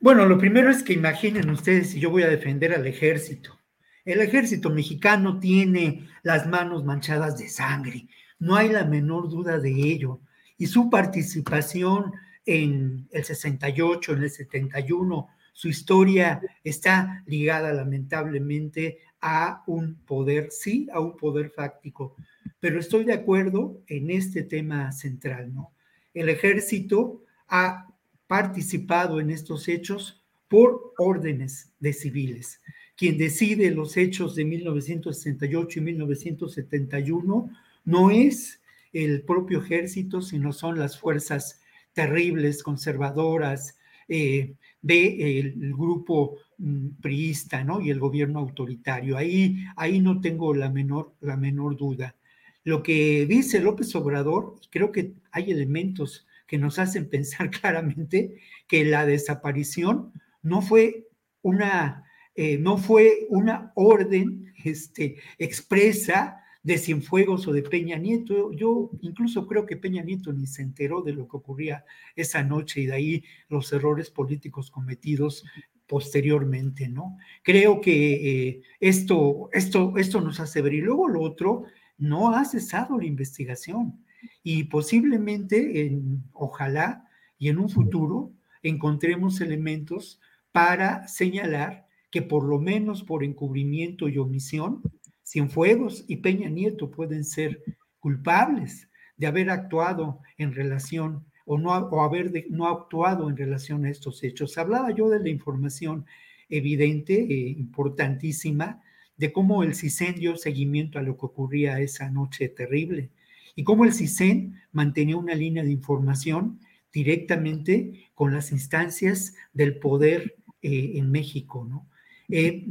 Bueno, 0.01 0.25
lo 0.25 0.37
primero 0.37 0.69
es 0.69 0.83
que 0.83 0.93
imaginen 0.93 1.49
ustedes 1.49 1.91
si 1.91 1.99
yo 1.99 2.09
voy 2.09 2.23
a 2.23 2.29
defender 2.29 2.73
al 2.73 2.87
ejército. 2.87 3.59
El 4.05 4.21
ejército 4.21 4.69
mexicano 4.69 5.39
tiene 5.39 6.07
las 6.23 6.47
manos 6.47 6.85
manchadas 6.85 7.37
de 7.37 7.49
sangre, 7.49 8.07
no 8.39 8.55
hay 8.55 8.69
la 8.69 8.85
menor 8.85 9.29
duda 9.29 9.59
de 9.59 9.71
ello. 9.71 10.21
Y 10.57 10.67
su 10.67 10.89
participación 10.89 12.13
en 12.45 13.07
el 13.11 13.23
68, 13.23 14.13
en 14.13 14.23
el 14.23 14.29
71, 14.29 15.27
su 15.53 15.67
historia 15.67 16.41
está 16.63 17.23
ligada 17.25 17.73
lamentablemente 17.73 18.99
a 19.21 19.63
un 19.67 19.95
poder, 20.05 20.47
sí, 20.51 20.87
a 20.93 20.99
un 20.99 21.17
poder 21.17 21.49
fáctico. 21.49 22.15
Pero 22.59 22.79
estoy 22.79 23.03
de 23.03 23.13
acuerdo 23.13 23.81
en 23.87 24.09
este 24.09 24.43
tema 24.43 24.91
central, 24.91 25.53
¿no? 25.53 25.73
El 26.13 26.29
ejército 26.29 27.23
ha 27.47 27.87
participado 28.27 29.19
en 29.19 29.29
estos 29.29 29.67
hechos 29.67 30.23
por 30.47 30.93
órdenes 30.97 31.71
de 31.79 31.93
civiles. 31.93 32.61
Quien 32.95 33.17
decide 33.17 33.71
los 33.71 33.95
hechos 33.97 34.35
de 34.35 34.45
1968 34.45 35.79
y 35.79 35.81
1971 35.81 37.49
no 37.85 38.11
es 38.11 38.61
el 38.91 39.21
propio 39.21 39.61
ejército, 39.61 40.21
sino 40.21 40.51
son 40.51 40.77
las 40.77 40.99
fuerzas 40.99 41.61
terribles, 41.93 42.63
conservadoras 42.63 43.77
eh, 44.07 44.55
del 44.81 45.73
grupo 45.73 46.37
mm, 46.57 46.87
priista, 47.01 47.63
¿no? 47.63 47.81
Y 47.81 47.89
el 47.89 47.99
gobierno 47.99 48.39
autoritario. 48.39 49.17
Ahí, 49.17 49.63
ahí 49.75 49.99
no 49.99 50.19
tengo 50.19 50.53
la 50.53 50.69
menor, 50.69 51.13
la 51.21 51.37
menor 51.37 51.77
duda. 51.77 52.15
Lo 52.63 52.83
que 52.83 53.25
dice 53.25 53.59
López 53.59 53.95
Obrador, 53.95 54.59
creo 54.69 54.91
que 54.91 55.13
hay 55.31 55.51
elementos 55.51 56.27
que 56.47 56.57
nos 56.57 56.79
hacen 56.79 57.09
pensar 57.09 57.49
claramente 57.61 58.37
que 58.67 58.83
la 58.83 59.05
desaparición 59.05 60.11
no 60.41 60.61
fue 60.61 61.07
una, 61.41 62.03
eh, 62.35 62.57
no 62.57 62.77
fue 62.77 63.27
una 63.29 63.71
orden 63.75 64.53
este, 64.63 65.17
expresa 65.37 66.39
de 66.63 66.77
Cienfuegos 66.77 67.47
o 67.47 67.53
de 67.53 67.63
Peña 67.63 67.97
Nieto. 67.97 68.51
Yo 68.51 68.91
incluso 69.01 69.47
creo 69.47 69.65
que 69.65 69.77
Peña 69.77 70.03
Nieto 70.03 70.33
ni 70.33 70.47
se 70.47 70.61
enteró 70.61 71.01
de 71.01 71.13
lo 71.13 71.27
que 71.27 71.37
ocurría 71.37 71.85
esa 72.15 72.43
noche 72.43 72.81
y 72.81 72.85
de 72.87 72.93
ahí 72.93 73.23
los 73.47 73.71
errores 73.71 74.09
políticos 74.09 74.69
cometidos 74.69 75.45
posteriormente, 75.87 76.87
¿no? 76.87 77.17
Creo 77.41 77.81
que 77.81 78.49
eh, 78.49 78.61
esto, 78.79 79.49
esto, 79.51 79.93
esto 79.97 80.21
nos 80.21 80.39
hace 80.39 80.61
ver. 80.61 80.73
Y 80.73 80.81
luego 80.81 81.07
lo 81.07 81.21
otro, 81.21 81.63
no 81.99 82.33
ha 82.33 82.45
cesado 82.45 82.97
la 82.97 83.05
investigación 83.05 84.03
y 84.43 84.63
posiblemente, 84.65 85.85
en, 85.85 86.23
ojalá, 86.33 87.07
y 87.37 87.49
en 87.49 87.59
un 87.59 87.69
futuro 87.69 88.33
encontremos 88.63 89.39
elementos 89.41 90.19
para 90.51 91.07
señalar 91.07 91.87
que 92.09 92.21
por 92.21 92.43
lo 92.43 92.59
menos 92.59 93.03
por 93.03 93.23
encubrimiento 93.23 94.09
y 94.09 94.17
omisión 94.17 94.81
Cienfuegos 95.23 96.05
y 96.07 96.17
Peña 96.17 96.49
Nieto 96.49 96.89
pueden 96.89 97.23
ser 97.23 97.63
culpables 97.99 98.89
de 99.15 99.27
haber 99.27 99.51
actuado 99.51 100.21
en 100.39 100.53
relación 100.55 101.23
o 101.45 101.59
no 101.59 101.71
o 101.71 102.01
haber 102.01 102.31
no 102.49 102.67
actuado 102.67 103.29
en 103.29 103.37
relación 103.37 103.85
a 103.85 103.91
estos 103.91 104.23
hechos. 104.23 104.57
Hablaba 104.57 104.89
yo 104.91 105.07
de 105.07 105.19
la 105.19 105.29
información 105.29 106.05
evidente, 106.49 107.13
e 107.13 107.49
importantísima, 107.49 108.81
de 109.19 109.31
cómo 109.33 109.63
el 109.63 109.75
CISEN 109.75 110.15
dio 110.15 110.37
seguimiento 110.37 110.97
a 110.97 111.03
lo 111.03 111.17
que 111.17 111.25
ocurría 111.25 111.79
esa 111.79 112.09
noche 112.09 112.47
terrible 112.47 113.11
y 113.53 113.63
cómo 113.63 113.83
el 113.83 113.93
CISEN 113.93 114.55
mantenía 114.71 115.17
una 115.17 115.35
línea 115.35 115.61
de 115.61 115.71
información 115.71 116.59
directamente 116.91 118.09
con 118.15 118.33
las 118.33 118.51
instancias 118.51 119.35
del 119.53 119.77
poder 119.77 120.37
eh, 120.61 120.93
en 120.95 121.11
México, 121.11 121.67
¿no? 121.69 121.87
Eh, 122.29 122.65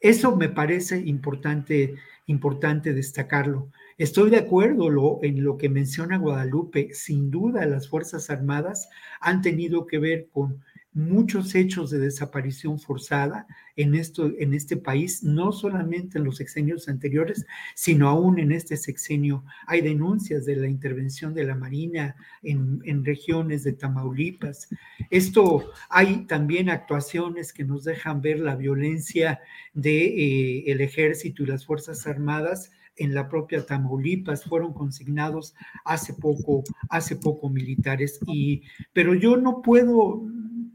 eso 0.00 0.36
me 0.36 0.48
parece 0.48 0.98
importante, 0.98 1.94
importante 2.26 2.92
destacarlo. 2.92 3.70
Estoy 3.96 4.28
de 4.30 4.38
acuerdo 4.38 5.20
en 5.22 5.42
lo 5.42 5.56
que 5.56 5.68
menciona 5.68 6.18
Guadalupe. 6.18 6.92
Sin 6.92 7.30
duda, 7.30 7.64
las 7.64 7.88
Fuerzas 7.88 8.28
Armadas 8.28 8.88
han 9.20 9.40
tenido 9.40 9.86
que 9.86 9.98
ver 9.98 10.28
con 10.30 10.62
muchos 10.94 11.54
hechos 11.56 11.90
de 11.90 11.98
desaparición 11.98 12.78
forzada 12.78 13.46
en, 13.76 13.96
esto, 13.96 14.30
en 14.38 14.54
este 14.54 14.76
país, 14.76 15.24
no 15.24 15.50
solamente 15.50 16.18
en 16.18 16.24
los 16.24 16.36
sexenios 16.36 16.88
anteriores, 16.88 17.44
sino 17.74 18.08
aún 18.08 18.38
en 18.38 18.52
este 18.52 18.76
sexenio. 18.76 19.44
Hay 19.66 19.80
denuncias 19.80 20.46
de 20.46 20.56
la 20.56 20.68
intervención 20.68 21.34
de 21.34 21.44
la 21.44 21.56
Marina 21.56 22.14
en, 22.42 22.80
en 22.84 23.04
regiones 23.04 23.64
de 23.64 23.72
Tamaulipas. 23.72 24.68
Esto 25.10 25.72
hay 25.90 26.26
también 26.26 26.70
actuaciones 26.70 27.52
que 27.52 27.64
nos 27.64 27.84
dejan 27.84 28.22
ver 28.22 28.38
la 28.38 28.54
violencia 28.54 29.40
del 29.72 29.82
de, 29.82 30.04
eh, 30.04 30.64
el 30.68 30.80
ejército 30.80 31.42
y 31.42 31.46
las 31.46 31.66
Fuerzas 31.66 32.06
Armadas 32.06 32.70
en 32.96 33.12
la 33.12 33.28
propia 33.28 33.66
Tamaulipas, 33.66 34.44
fueron 34.44 34.72
consignados 34.72 35.54
hace 35.84 36.14
poco, 36.14 36.62
hace 36.88 37.16
poco 37.16 37.48
militares. 37.48 38.20
Y, 38.26 38.62
pero 38.92 39.14
yo 39.14 39.36
no 39.36 39.62
puedo 39.62 40.22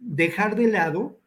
dejar 0.09 0.55
de 0.55 0.67
lado 0.67 1.19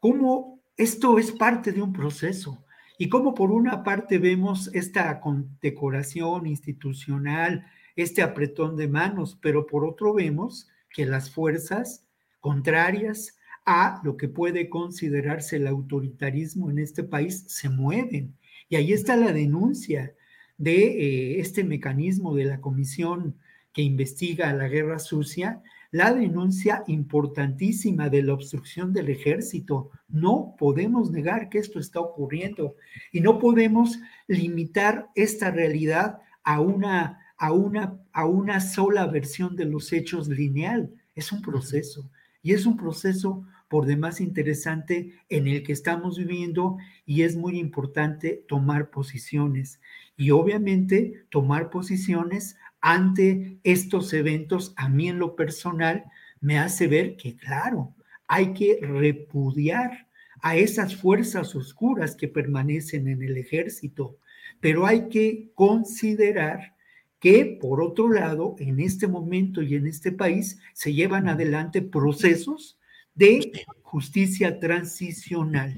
cómo 0.00 0.60
esto 0.76 1.18
es 1.18 1.30
parte 1.30 1.72
de 1.72 1.82
un 1.82 1.92
proceso 1.92 2.64
y 2.98 3.08
cómo 3.08 3.34
por 3.34 3.50
una 3.50 3.84
parte 3.84 4.18
vemos 4.18 4.70
esta 4.72 5.20
condecoración 5.20 6.46
institucional, 6.46 7.66
este 7.96 8.22
apretón 8.22 8.76
de 8.76 8.88
manos, 8.88 9.38
pero 9.42 9.66
por 9.66 9.84
otro 9.84 10.14
vemos 10.14 10.68
que 10.90 11.04
las 11.04 11.30
fuerzas 11.30 12.06
contrarias 12.40 13.38
a 13.66 14.00
lo 14.04 14.16
que 14.16 14.28
puede 14.28 14.70
considerarse 14.70 15.56
el 15.56 15.66
autoritarismo 15.66 16.70
en 16.70 16.78
este 16.78 17.04
país 17.04 17.44
se 17.46 17.68
mueven. 17.68 18.36
Y 18.70 18.76
ahí 18.76 18.92
está 18.94 19.16
la 19.16 19.32
denuncia 19.32 20.14
de 20.56 20.76
eh, 20.76 21.40
este 21.40 21.62
mecanismo 21.62 22.34
de 22.34 22.46
la 22.46 22.60
comisión 22.60 23.36
que 23.74 23.82
investiga 23.82 24.52
la 24.54 24.68
guerra 24.68 24.98
sucia, 24.98 25.62
la 25.90 26.14
denuncia 26.14 26.84
importantísima 26.86 28.08
de 28.08 28.22
la 28.22 28.34
obstrucción 28.34 28.92
del 28.92 29.08
ejército. 29.08 29.90
No 30.08 30.54
podemos 30.58 31.10
negar 31.10 31.48
que 31.48 31.58
esto 31.58 31.78
está 31.78 32.00
ocurriendo 32.00 32.76
y 33.12 33.20
no 33.20 33.38
podemos 33.38 33.98
limitar 34.28 35.08
esta 35.14 35.50
realidad 35.50 36.20
a 36.44 36.60
una, 36.60 37.20
a 37.36 37.52
una, 37.52 37.98
a 38.12 38.24
una 38.24 38.60
sola 38.60 39.06
versión 39.06 39.56
de 39.56 39.64
los 39.64 39.92
hechos 39.92 40.28
lineal. 40.28 40.90
Es 41.14 41.32
un 41.32 41.42
proceso 41.42 42.08
y 42.42 42.52
es 42.52 42.66
un 42.66 42.76
proceso 42.76 43.44
por 43.68 43.86
demás 43.86 44.20
interesante 44.20 45.14
en 45.28 45.46
el 45.46 45.62
que 45.62 45.72
estamos 45.72 46.18
viviendo 46.18 46.76
y 47.06 47.22
es 47.22 47.36
muy 47.36 47.58
importante 47.58 48.44
tomar 48.48 48.90
posiciones. 48.90 49.80
Y 50.16 50.32
obviamente 50.32 51.24
tomar 51.30 51.70
posiciones 51.70 52.56
ante 52.80 53.58
estos 53.62 54.12
eventos, 54.12 54.72
a 54.76 54.88
mí 54.88 55.08
en 55.08 55.18
lo 55.18 55.36
personal, 55.36 56.04
me 56.40 56.58
hace 56.58 56.86
ver 56.86 57.16
que, 57.16 57.36
claro, 57.36 57.94
hay 58.26 58.52
que 58.52 58.78
repudiar 58.80 60.08
a 60.42 60.56
esas 60.56 60.96
fuerzas 60.96 61.54
oscuras 61.54 62.16
que 62.16 62.28
permanecen 62.28 63.08
en 63.08 63.22
el 63.22 63.36
ejército, 63.36 64.16
pero 64.60 64.86
hay 64.86 65.08
que 65.08 65.50
considerar 65.54 66.74
que, 67.18 67.58
por 67.60 67.82
otro 67.82 68.08
lado, 68.08 68.56
en 68.58 68.80
este 68.80 69.06
momento 69.06 69.60
y 69.62 69.74
en 69.74 69.86
este 69.86 70.10
país 70.10 70.58
se 70.72 70.94
llevan 70.94 71.28
adelante 71.28 71.82
procesos 71.82 72.78
de 73.14 73.52
justicia 73.82 74.58
transicional. 74.58 75.76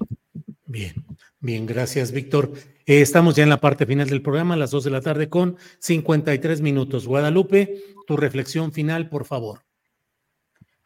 Bien, 0.67 0.93
bien, 1.43 1.67
gracias, 1.67 2.13
Víctor. 2.13 2.53
Eh, 2.87 3.03
estamos 3.03 3.37
ya 3.37 3.43
en 3.43 3.51
la 3.51 3.61
parte 3.61 3.85
final 3.85 4.09
del 4.09 4.23
programa, 4.23 4.55
a 4.55 4.57
las 4.57 4.71
dos 4.71 4.85
de 4.85 4.91
la 4.91 5.03
tarde 5.03 5.29
con 5.29 5.57
53 5.81 6.63
minutos. 6.63 7.07
Guadalupe, 7.07 7.83
tu 8.07 8.17
reflexión 8.17 8.73
final, 8.73 9.09
por 9.09 9.27
favor. 9.27 9.61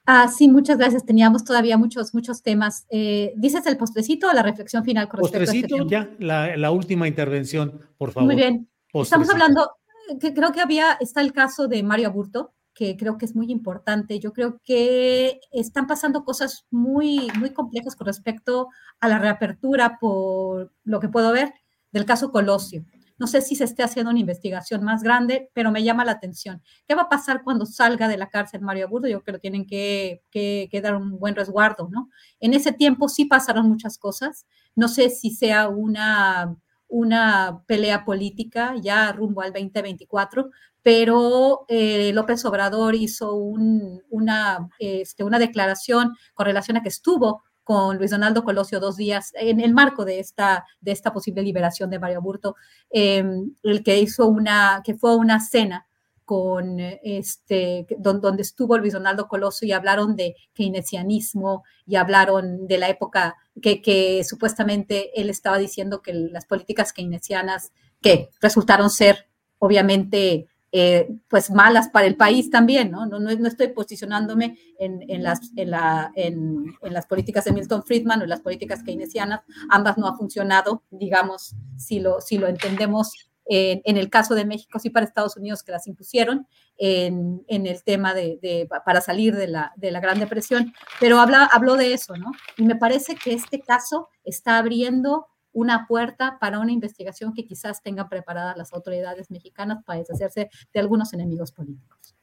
Ah, 0.07 0.29
sí, 0.29 0.49
muchas 0.49 0.79
gracias. 0.79 1.05
Teníamos 1.05 1.45
todavía 1.45 1.77
muchos, 1.77 2.15
muchos 2.15 2.43
temas. 2.43 2.87
Eh, 2.91 3.33
¿Dices 3.37 3.67
el 3.67 3.77
postrecito 3.77 4.29
o 4.29 4.33
la 4.33 4.43
reflexión 4.43 4.85
final 4.85 5.09
con 5.09 5.25
este 5.25 5.39
Postrecito, 5.39 5.87
ya, 5.89 6.09
la, 6.19 6.71
última 6.71 7.09
intervención, 7.09 7.81
por 7.99 8.13
favor. 8.13 8.27
Muy 8.27 8.37
bien. 8.37 8.69
Estamos 8.93 9.29
hablando, 9.29 9.73
que 10.21 10.33
creo 10.33 10.53
que 10.53 10.61
había, 10.61 10.93
está 11.01 11.21
el 11.21 11.33
caso 11.33 11.67
de 11.67 11.83
Mario 11.83 12.09
Aburto, 12.09 12.55
que 12.77 12.97
creo 12.97 13.17
que 13.17 13.25
es 13.25 13.35
muy 13.35 13.51
importante. 13.51 14.21
Yo 14.21 14.35
creo 14.35 14.61
que 14.63 15.41
están 15.51 15.87
pasando 15.87 16.25
cosas 16.25 16.67
muy, 16.71 17.29
muy 17.39 17.51
complejas 17.51 17.97
con 17.97 18.07
respecto 18.07 18.69
a 19.01 19.09
la 19.09 19.19
reapertura, 19.19 19.99
por 19.99 20.73
lo 20.85 21.01
que 21.01 21.09
puedo 21.09 21.33
ver, 21.33 21.55
del 21.91 22.05
caso 22.05 22.31
Colosio. 22.31 22.85
No 23.19 23.27
sé 23.27 23.41
si 23.41 23.57
se 23.57 23.65
esté 23.65 23.83
haciendo 23.83 24.11
una 24.11 24.21
investigación 24.21 24.85
más 24.85 25.03
grande, 25.03 25.51
pero 25.55 25.73
me 25.73 25.83
llama 25.83 26.05
la 26.05 26.13
atención. 26.13 26.63
¿Qué 26.87 26.95
va 26.95 27.03
a 27.03 27.09
pasar 27.09 27.43
cuando 27.43 27.65
salga 27.65 28.09
de 28.09 28.19
la 28.19 28.29
cárcel 28.29 28.61
Mario 28.61 28.85
Aburto? 28.85 29.09
Yo 29.09 29.23
creo 29.23 29.37
que 29.37 29.41
tienen 29.41 29.67
que, 29.67 30.23
que, 30.31 30.69
que, 30.71 30.81
dar 30.83 30.97
un 30.97 31.19
buen 31.19 31.35
resguardo, 31.35 31.89
¿no? 31.91 32.11
En 32.41 32.53
ese 32.53 32.73
tiempo 32.73 33.09
sí 33.09 33.25
pasaron 33.25 33.71
muchas 33.71 33.97
cosas. 33.97 34.45
No 34.75 34.89
sé 34.89 35.09
si 35.09 35.31
sea 35.31 35.71
una, 35.71 36.55
una 36.89 37.63
pelea 37.67 38.05
política 38.05 38.75
ya 38.83 39.11
rumbo 39.13 39.41
al 39.41 39.55
2024, 39.55 40.51
pero 40.87 41.65
eh, 41.67 42.13
López 42.13 42.45
Obrador 42.45 42.95
hizo 42.95 43.35
una, 43.35 44.69
este, 44.79 45.25
una 45.25 45.41
declaración 45.41 46.15
con 46.33 46.47
relación 46.47 46.77
a 46.77 46.83
que 46.85 46.91
estuvo 46.91 47.43
con 47.65 47.99
Luis 47.99 48.13
Donaldo 48.13 48.45
Colosio 48.45 48.79
dos 48.79 48.97
días 48.97 49.33
en 49.35 49.59
el 49.59 49.75
marco 49.75 50.05
de 50.05 50.21
esta, 50.21 50.65
de 50.81 50.93
esta 50.93 51.13
posible 51.13 51.43
liberación 51.43 51.91
de 51.91 51.99
Mario 51.99 52.23
Burto, 52.23 52.55
em, 52.91 53.53
el 53.65 53.83
que 53.83 53.99
hizo 53.99 54.29
una, 54.29 54.81
que 54.85 54.95
fue 54.95 55.17
una 55.17 55.41
cena 55.41 55.89
con 56.25 56.79
este, 56.79 57.89
donde, 57.99 58.43
estuvo 58.43 58.79
Luis 58.79 58.93
Donaldo 58.93 59.27
Colosio 59.27 59.67
y 59.67 59.73
hablaron 59.73 60.15
de 60.15 60.37
keynesianismo 60.55 61.65
y 61.85 61.97
hablaron 61.97 62.69
de 62.69 62.79
la 62.79 62.89
época 62.89 63.35
que 63.61 64.23
supuestamente 64.23 65.21
él 65.21 65.31
estaba 65.31 65.59
diciendo 65.59 66.01
que 66.01 66.15
las 66.15 66.47
políticas 66.47 66.93
keynesianas 66.93 67.73
que 68.01 68.29
resultaron 68.41 68.89
ser 68.89 69.27
obviamente 69.59 70.47
eh, 70.79 71.09
pues 71.29 71.51
malas 71.51 71.89
para 71.89 72.07
el 72.07 72.17
país 72.17 72.51
también, 72.51 72.91
¿no? 72.91 73.07
No, 73.07 73.19
no, 73.19 73.31
estoy 73.31 73.69
posicionándome 73.69 74.59
en, 74.79 75.23
las, 75.23 75.41
en, 75.57 75.71
la, 75.71 76.13
en, 76.15 76.77
las 76.83 77.07
políticas 77.07 77.47
de 77.47 77.53
Milton 77.53 77.83
Friedman 77.83 78.21
o 78.21 78.25
en 78.25 78.29
las 78.29 78.43
políticas 78.43 78.83
keynesianas, 78.83 79.41
ambas 79.71 79.97
no 79.97 80.07
ha 80.07 80.15
funcionado, 80.19 80.83
digamos, 80.91 81.57
si 81.79 81.99
lo, 81.99 82.21
si 82.21 82.37
lo 82.37 82.47
entendemos 82.47 83.31
en, 83.47 83.97
el 83.97 84.11
caso 84.11 84.35
de 84.35 84.45
México, 84.45 84.79
sí 84.79 84.91
para 84.91 85.07
Estados 85.07 85.39
Unidos 85.39 85.63
que 85.63 85.73
las 85.73 85.87
impusieron 85.87 86.47
en, 86.77 87.41
el 87.49 87.83
tema 87.83 88.13
de, 88.13 88.69
para 88.85 89.01
salir 89.01 89.35
de 89.35 89.49
la, 89.49 89.73
de 89.77 89.91
la 89.91 90.01
Gran 90.01 90.19
Depresión, 90.19 90.75
pero 91.01 91.21
habla, 91.21 91.49
habló 91.51 91.77
de 91.77 91.95
eso, 91.95 92.19
¿no? 92.19 92.33
Y 92.59 92.65
me 92.65 92.77
parece 92.77 93.15
que 93.15 93.33
este 93.33 93.61
caso 93.61 94.11
está 94.25 94.59
abriendo 94.59 95.27
una 95.57 95.87
puerta 95.87 96.37
para 96.39 96.59
una 96.59 96.71
investigación 96.71 97.33
que 97.33 97.47
quizás 97.47 97.83
tengan 97.83 98.11
preparadas 98.11 98.59
las 98.59 98.75
autoridades 98.75 99.31
mexicanas 99.31 99.83
para 99.85 100.01
deshacerse 100.01 100.51
de 100.73 100.81
algunos 100.81 101.15
enemigos 101.15 101.51
políticos. 101.51 102.15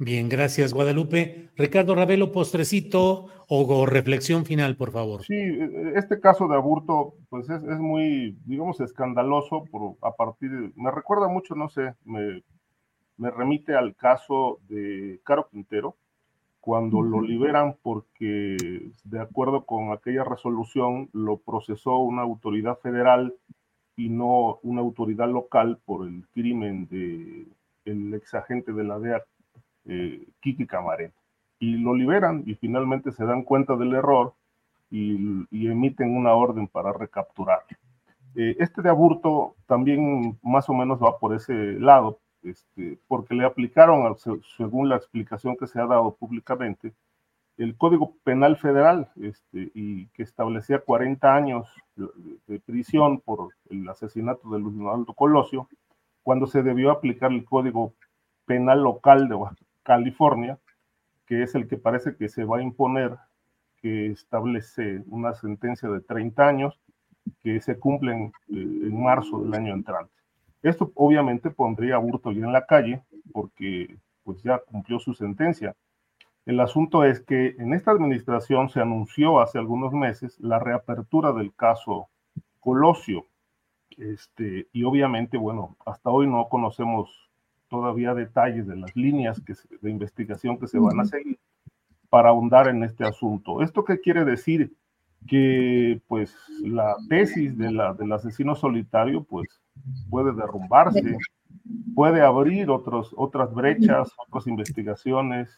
Bien, 0.00 0.28
gracias 0.28 0.74
Guadalupe. 0.74 1.50
Ricardo 1.54 1.94
Ravelo, 1.94 2.32
postrecito 2.32 3.26
o, 3.48 3.86
reflexión 3.86 4.44
final, 4.44 4.76
por 4.76 4.90
favor. 4.90 5.22
Sí, 5.22 5.36
este 5.94 6.18
caso 6.18 6.48
de 6.48 6.56
aburto, 6.56 7.14
pues 7.28 7.48
es, 7.48 7.62
muy, 7.62 8.36
digamos, 8.44 8.80
escandaloso 8.80 9.64
por, 9.70 9.94
a 10.02 10.10
partir 10.16 10.50
de, 10.50 10.72
me 10.74 10.90
recuerda 10.90 11.28
mucho, 11.28 11.54
no 11.54 11.68
sé, 11.68 11.94
me, 12.04 12.42
me 13.16 13.30
remite 13.30 13.76
al 13.76 13.94
caso 13.94 14.58
de 14.68 15.20
Caro 15.22 15.48
Quintero, 15.48 15.96
cuando 16.64 17.02
lo 17.02 17.20
liberan 17.20 17.76
porque 17.82 18.90
de 19.04 19.20
acuerdo 19.20 19.66
con 19.66 19.92
aquella 19.92 20.24
resolución 20.24 21.10
lo 21.12 21.36
procesó 21.36 21.98
una 21.98 22.22
autoridad 22.22 22.78
federal 22.78 23.34
y 23.96 24.08
no 24.08 24.60
una 24.62 24.80
autoridad 24.80 25.28
local 25.28 25.78
por 25.84 26.08
el 26.08 26.26
crimen 26.32 26.88
de 26.88 27.46
el 27.84 28.14
exagente 28.14 28.72
de 28.72 28.82
la 28.82 28.98
DEA, 28.98 29.22
eh, 29.84 30.26
Kiki 30.40 30.66
Camarena. 30.66 31.12
Y 31.58 31.76
lo 31.76 31.94
liberan 31.94 32.42
y 32.46 32.54
finalmente 32.54 33.12
se 33.12 33.26
dan 33.26 33.42
cuenta 33.42 33.76
del 33.76 33.92
error 33.92 34.32
y, 34.90 35.44
emiten 35.68 36.16
una 36.16 36.32
orden 36.32 36.66
para 36.66 36.94
recapturar. 36.94 37.60
Eh, 38.36 38.56
este 38.58 38.80
de 38.80 38.88
aburto 38.88 39.54
también 39.66 40.38
más 40.42 40.66
o 40.70 40.72
menos 40.72 40.98
va 40.98 41.18
por 41.18 41.34
ese 41.34 41.78
lado, 41.78 42.20
este, 42.44 42.98
porque 43.08 43.34
le 43.34 43.44
aplicaron, 43.44 44.16
según 44.56 44.88
la 44.88 44.96
explicación 44.96 45.56
que 45.56 45.66
se 45.66 45.80
ha 45.80 45.86
dado 45.86 46.14
públicamente, 46.14 46.92
el 47.56 47.76
Código 47.76 48.16
Penal 48.24 48.56
Federal, 48.56 49.10
este, 49.20 49.70
y 49.74 50.06
que 50.08 50.22
establecía 50.22 50.80
40 50.80 51.34
años 51.34 51.68
de, 51.96 52.60
prisión 52.60 53.20
por 53.20 53.50
el 53.70 53.88
asesinato 53.88 54.50
de 54.50 54.58
Luis 54.58 54.76
Donaldo 54.76 55.14
Colosio, 55.14 55.68
cuando 56.22 56.46
se 56.46 56.62
debió 56.62 56.90
aplicar 56.90 57.32
el 57.32 57.44
Código 57.44 57.94
Penal 58.46 58.82
Local 58.82 59.28
de 59.28 59.38
California, 59.82 60.58
que 61.26 61.42
es 61.42 61.54
el 61.54 61.68
que 61.68 61.76
parece 61.76 62.16
que 62.16 62.28
se 62.28 62.44
va 62.44 62.58
a 62.58 62.62
imponer, 62.62 63.16
que 63.80 64.06
establece 64.06 65.02
una 65.08 65.34
sentencia 65.34 65.88
de 65.88 66.00
30 66.00 66.46
años 66.46 66.80
que 67.40 67.60
se 67.60 67.78
cumplen 67.78 68.32
eh, 68.48 68.54
en 68.56 69.02
marzo 69.02 69.42
del 69.42 69.54
año 69.54 69.74
entrante. 69.74 70.13
Esto 70.64 70.90
obviamente 70.94 71.50
pondría 71.50 71.96
a 71.96 71.98
Burto 71.98 72.32
ya 72.32 72.46
en 72.46 72.52
la 72.52 72.64
calle 72.64 73.02
porque 73.32 73.98
pues 74.22 74.42
ya 74.42 74.58
cumplió 74.58 74.98
su 74.98 75.12
sentencia. 75.12 75.76
El 76.46 76.58
asunto 76.58 77.04
es 77.04 77.20
que 77.20 77.54
en 77.58 77.74
esta 77.74 77.90
administración 77.90 78.70
se 78.70 78.80
anunció 78.80 79.40
hace 79.40 79.58
algunos 79.58 79.92
meses 79.92 80.40
la 80.40 80.58
reapertura 80.58 81.32
del 81.32 81.54
caso 81.54 82.08
Colosio. 82.60 83.26
Este, 83.98 84.66
y 84.72 84.84
obviamente, 84.84 85.36
bueno, 85.36 85.76
hasta 85.84 86.08
hoy 86.08 86.26
no 86.26 86.48
conocemos 86.48 87.30
todavía 87.68 88.14
detalles 88.14 88.66
de 88.66 88.76
las 88.76 88.96
líneas 88.96 89.42
que 89.42 89.52
de 89.82 89.90
investigación 89.90 90.58
que 90.58 90.66
se 90.66 90.78
van 90.78 90.98
a 90.98 91.04
seguir 91.04 91.38
para 92.08 92.30
ahondar 92.30 92.68
en 92.68 92.84
este 92.84 93.04
asunto. 93.04 93.60
¿Esto 93.60 93.84
qué 93.84 94.00
quiere 94.00 94.24
decir? 94.24 94.74
Que 95.26 96.00
pues 96.06 96.36
la 96.62 96.96
tesis 97.08 97.56
de 97.56 97.72
la, 97.72 97.94
del 97.94 98.12
asesino 98.12 98.54
solitario 98.54 99.24
pues 99.24 99.48
puede 100.10 100.32
derrumbarse, 100.32 101.16
puede 101.94 102.22
abrir 102.22 102.70
otros, 102.70 103.14
otras 103.16 103.52
brechas, 103.54 104.12
otras 104.28 104.46
investigaciones. 104.46 105.50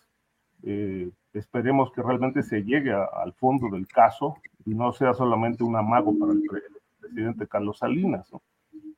Eh, 0.63 1.11
esperemos 1.33 1.93
que 1.93 2.03
realmente 2.03 2.43
se 2.43 2.63
llegue 2.63 2.93
al 2.93 3.33
fondo 3.35 3.69
del 3.71 3.87
caso 3.87 4.37
y 4.65 4.75
no 4.75 4.93
sea 4.93 5.15
solamente 5.15 5.65
un 5.65 5.77
amago 5.77 6.17
para 6.19 6.33
el, 6.33 6.43
presidente 7.01 7.47
Carlos 7.47 7.79
Salinas, 7.79 8.31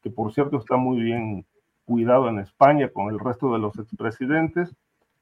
que 0.02 0.10
por 0.10 0.32
cierto 0.32 0.56
está 0.58 0.76
muy 0.76 1.00
bien 1.02 1.44
cuidado 1.84 2.28
en 2.28 2.38
España 2.38 2.88
con 2.88 3.12
el 3.12 3.18
resto 3.18 3.52
de 3.52 3.58
los 3.58 3.78
expresidentes, 3.78 4.74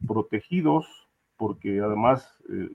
protegidos, 0.07 1.09
porque 1.37 1.81
además 1.81 2.29
eh, 2.49 2.71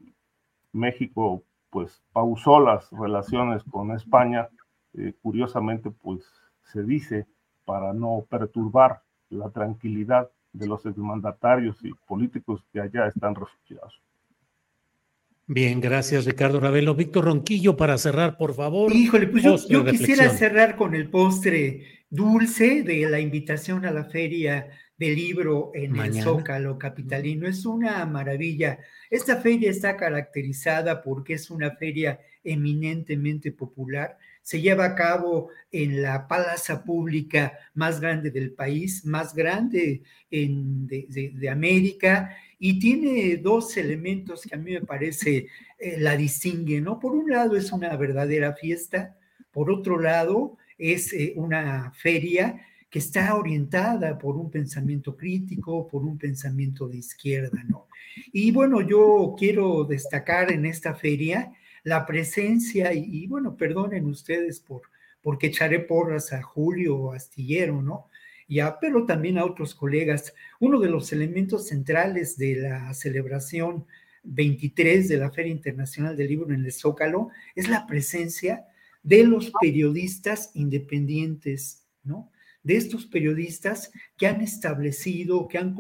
México 0.74 1.44
pues 1.72 2.04
pausó 2.12 2.60
las 2.60 2.92
relaciones 2.92 3.64
con 3.64 3.92
España, 3.92 4.50
eh, 4.94 5.14
curiosamente 5.22 5.90
pues 5.90 6.22
se 6.72 6.84
dice 6.84 7.26
para 7.66 7.94
no 7.94 8.26
perturbar 8.30 9.02
la 9.30 9.50
tranquilidad 9.50 10.30
de 10.54 10.68
los 10.68 10.86
exmandatarios 10.86 11.78
y 11.84 11.92
políticos 12.08 12.64
que 12.72 12.82
allá 12.82 13.08
están 13.08 13.34
refugiados. 13.34 14.02
Bien, 15.48 15.82
gracias 15.82 16.26
Ricardo 16.26 16.60
Ravelo. 16.60 16.96
Víctor 16.96 17.26
Ronquillo, 17.26 17.76
para 17.76 17.98
cerrar, 17.98 18.38
por 18.38 18.54
favor. 18.54 18.94
Híjole, 18.94 19.28
pues 19.28 19.44
yo, 19.68 19.86
quisiera 19.86 20.30
cerrar 20.30 20.76
con 20.76 20.94
el 20.94 21.10
postre 21.10 22.06
dulce 22.10 22.84
de 22.84 23.10
la 23.10 23.20
invitación 23.20 23.86
a 23.86 23.92
la 23.92 24.06
feria 24.06 24.70
del 25.02 25.16
libro 25.16 25.72
en 25.74 25.96
el 25.96 26.22
Zócalo 26.22 26.78
Capitalino. 26.78 27.48
Es 27.48 27.66
una 27.66 28.06
maravilla. 28.06 28.80
Esta 29.10 29.38
feria 29.38 29.72
está 29.72 29.98
caracterizada 29.98 31.02
porque 31.02 31.34
es 31.34 31.50
una 31.50 31.72
feria 31.72 32.20
eminentemente 32.44 33.52
popular 33.52 34.18
se 34.42 34.60
lleva 34.60 34.86
a 34.86 34.96
cabo 34.96 35.50
en 35.72 36.02
la 36.02 36.28
plaza 36.28 36.84
pública 36.84 37.54
más 37.76 38.00
grande 38.02 38.32
del 38.32 38.52
país, 38.54 39.06
más 39.06 39.36
grande 39.36 40.02
de, 40.30 41.50
América, 41.50 42.36
y 42.58 42.80
tiene 42.80 43.38
dos 43.38 43.78
elementos 43.78 44.42
que 44.42 44.56
a 44.56 44.58
mí 44.58 44.72
me 44.72 44.82
parece 44.82 45.48
eh, 45.78 45.98
la 46.00 46.18
distinguen, 46.18 46.86
¿no? 46.86 47.00
Por 47.00 47.14
un 47.14 47.30
lado 47.30 47.56
es 47.56 47.72
una 47.72 47.96
verdadera 47.96 48.54
fiesta, 48.54 49.16
por 49.52 49.72
otro 49.72 50.00
lado 50.00 50.58
es 50.78 51.14
eh, 51.14 51.34
una 51.36 51.92
feria 51.94 52.66
que 52.92 53.00
está 53.00 53.36
orientada 53.36 54.20
por 54.20 54.36
un 54.36 54.52
pensamiento 54.52 55.16
crítico, 55.16 55.88
por 55.88 56.04
un 56.04 56.18
pensamiento 56.18 56.88
de 56.90 56.98
izquierda, 56.98 57.64
¿no? 57.68 57.88
Y 58.34 58.52
bueno, 58.52 58.82
yo 58.82 59.34
quiero 59.40 59.86
destacar 59.86 60.52
en 60.52 60.66
esta 60.66 60.94
feria 60.94 61.54
la 61.84 62.06
presencia, 62.06 62.94
y, 62.94 63.26
bueno, 63.28 63.56
perdonen 63.56 64.06
ustedes 64.06 64.60
por 64.60 64.84
porque 65.24 65.48
echaré 65.48 65.80
porras 65.80 66.34
a 66.34 66.42
Julio 66.42 67.12
Astillero, 67.12 67.82
¿no? 67.82 68.10
Ya, 68.48 68.80
pero 68.80 69.06
también 69.06 69.38
a 69.38 69.46
otros 69.46 69.76
colegas. 69.76 70.34
Uno 70.60 70.80
de 70.80 70.90
los 70.90 71.14
elementos 71.14 71.68
centrales 71.68 72.38
de 72.38 72.56
la 72.56 72.94
celebración 72.94 73.86
23 74.24 75.08
de 75.08 75.18
la 75.18 75.32
Feria 75.32 75.52
Internacional 75.52 76.18
del 76.18 76.28
Libro 76.28 76.54
en 76.54 76.66
el 76.66 76.72
Zócalo 76.72 77.30
es 77.56 77.70
la 77.70 77.86
presencia 77.88 78.66
de 79.04 79.24
los 79.24 79.52
periodistas 79.62 80.52
independientes, 80.54 81.86
¿no? 82.04 82.32
De 82.64 82.78
estos 82.78 83.06
periodistas 83.06 83.92
que 84.18 84.28
han 84.28 84.42
establecido, 84.42 85.48
que 85.48 85.58
han, 85.58 85.76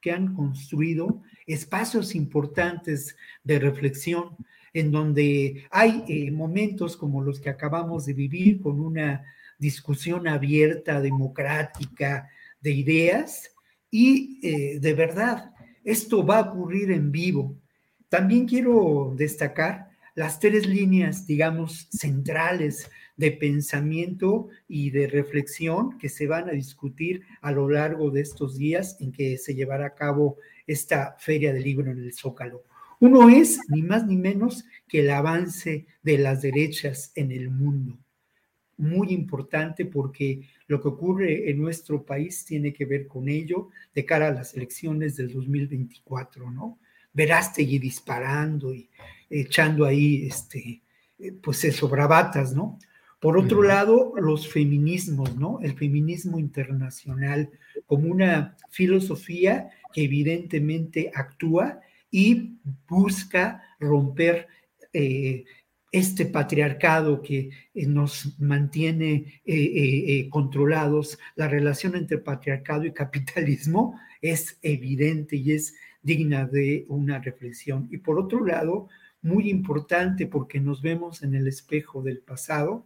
que 0.00 0.12
han 0.12 0.34
construido 0.34 1.22
espacios 1.46 2.14
importantes 2.14 3.16
de 3.44 3.58
reflexión, 3.58 4.36
en 4.72 4.90
donde 4.90 5.64
hay 5.70 6.04
eh, 6.08 6.30
momentos 6.30 6.96
como 6.96 7.22
los 7.22 7.40
que 7.40 7.50
acabamos 7.50 8.06
de 8.06 8.14
vivir 8.14 8.60
con 8.60 8.80
una 8.80 9.24
discusión 9.58 10.26
abierta, 10.26 11.00
democrática, 11.00 12.28
de 12.60 12.70
ideas, 12.72 13.50
y 13.90 14.40
eh, 14.42 14.80
de 14.80 14.94
verdad, 14.94 15.52
esto 15.84 16.24
va 16.24 16.38
a 16.38 16.50
ocurrir 16.50 16.90
en 16.90 17.12
vivo. 17.12 17.54
También 18.08 18.46
quiero 18.46 19.14
destacar 19.16 19.90
las 20.14 20.38
tres 20.38 20.66
líneas, 20.66 21.26
digamos, 21.26 21.88
centrales 21.90 22.90
de 23.16 23.32
pensamiento 23.32 24.48
y 24.68 24.90
de 24.90 25.06
reflexión 25.06 25.98
que 25.98 26.08
se 26.08 26.26
van 26.26 26.48
a 26.48 26.52
discutir 26.52 27.22
a 27.40 27.52
lo 27.52 27.68
largo 27.68 28.10
de 28.10 28.20
estos 28.20 28.56
días 28.56 28.96
en 29.00 29.12
que 29.12 29.38
se 29.38 29.54
llevará 29.54 29.86
a 29.86 29.94
cabo 29.94 30.38
esta 30.66 31.16
feria 31.18 31.52
del 31.52 31.62
libro 31.62 31.90
en 31.90 31.98
el 31.98 32.12
Zócalo. 32.14 32.62
Uno 33.00 33.28
es 33.28 33.58
ni 33.68 33.82
más 33.82 34.06
ni 34.06 34.16
menos 34.16 34.64
que 34.86 35.00
el 35.00 35.10
avance 35.10 35.86
de 36.02 36.18
las 36.18 36.40
derechas 36.40 37.12
en 37.16 37.32
el 37.32 37.50
mundo. 37.50 37.98
Muy 38.76 39.12
importante 39.12 39.84
porque 39.86 40.48
lo 40.66 40.80
que 40.80 40.88
ocurre 40.88 41.50
en 41.50 41.60
nuestro 41.60 42.04
país 42.04 42.44
tiene 42.44 42.72
que 42.72 42.84
ver 42.84 43.06
con 43.06 43.28
ello 43.28 43.68
de 43.94 44.04
cara 44.04 44.28
a 44.28 44.32
las 44.32 44.54
elecciones 44.54 45.16
del 45.16 45.32
2024, 45.32 46.50
¿no? 46.50 46.78
Verástegui 47.12 47.78
disparando 47.78 48.72
y 48.72 48.88
echando 49.28 49.84
ahí, 49.84 50.26
este, 50.26 50.80
pues 51.42 51.64
eso, 51.64 51.88
bravatas, 51.88 52.54
¿no? 52.54 52.78
Por 53.22 53.38
otro 53.38 53.62
lado, 53.62 54.14
los 54.16 54.48
feminismos, 54.48 55.36
¿no? 55.36 55.60
El 55.62 55.74
feminismo 55.74 56.40
internacional 56.40 57.50
como 57.86 58.08
una 58.08 58.56
filosofía 58.68 59.70
que 59.92 60.02
evidentemente 60.02 61.12
actúa 61.14 61.78
y 62.10 62.58
busca 62.88 63.62
romper 63.78 64.48
eh, 64.92 65.44
este 65.92 66.26
patriarcado 66.26 67.22
que 67.22 67.50
eh, 67.74 67.86
nos 67.86 68.40
mantiene 68.40 69.40
eh, 69.44 70.28
controlados, 70.28 71.16
la 71.36 71.46
relación 71.46 71.94
entre 71.94 72.18
patriarcado 72.18 72.86
y 72.86 72.92
capitalismo 72.92 74.00
es 74.20 74.58
evidente 74.62 75.36
y 75.36 75.52
es 75.52 75.76
digna 76.02 76.44
de 76.44 76.86
una 76.88 77.20
reflexión. 77.20 77.86
Y 77.92 77.98
por 77.98 78.18
otro 78.18 78.44
lado, 78.44 78.88
muy 79.20 79.48
importante 79.48 80.26
porque 80.26 80.58
nos 80.58 80.82
vemos 80.82 81.22
en 81.22 81.36
el 81.36 81.46
espejo 81.46 82.02
del 82.02 82.18
pasado, 82.18 82.84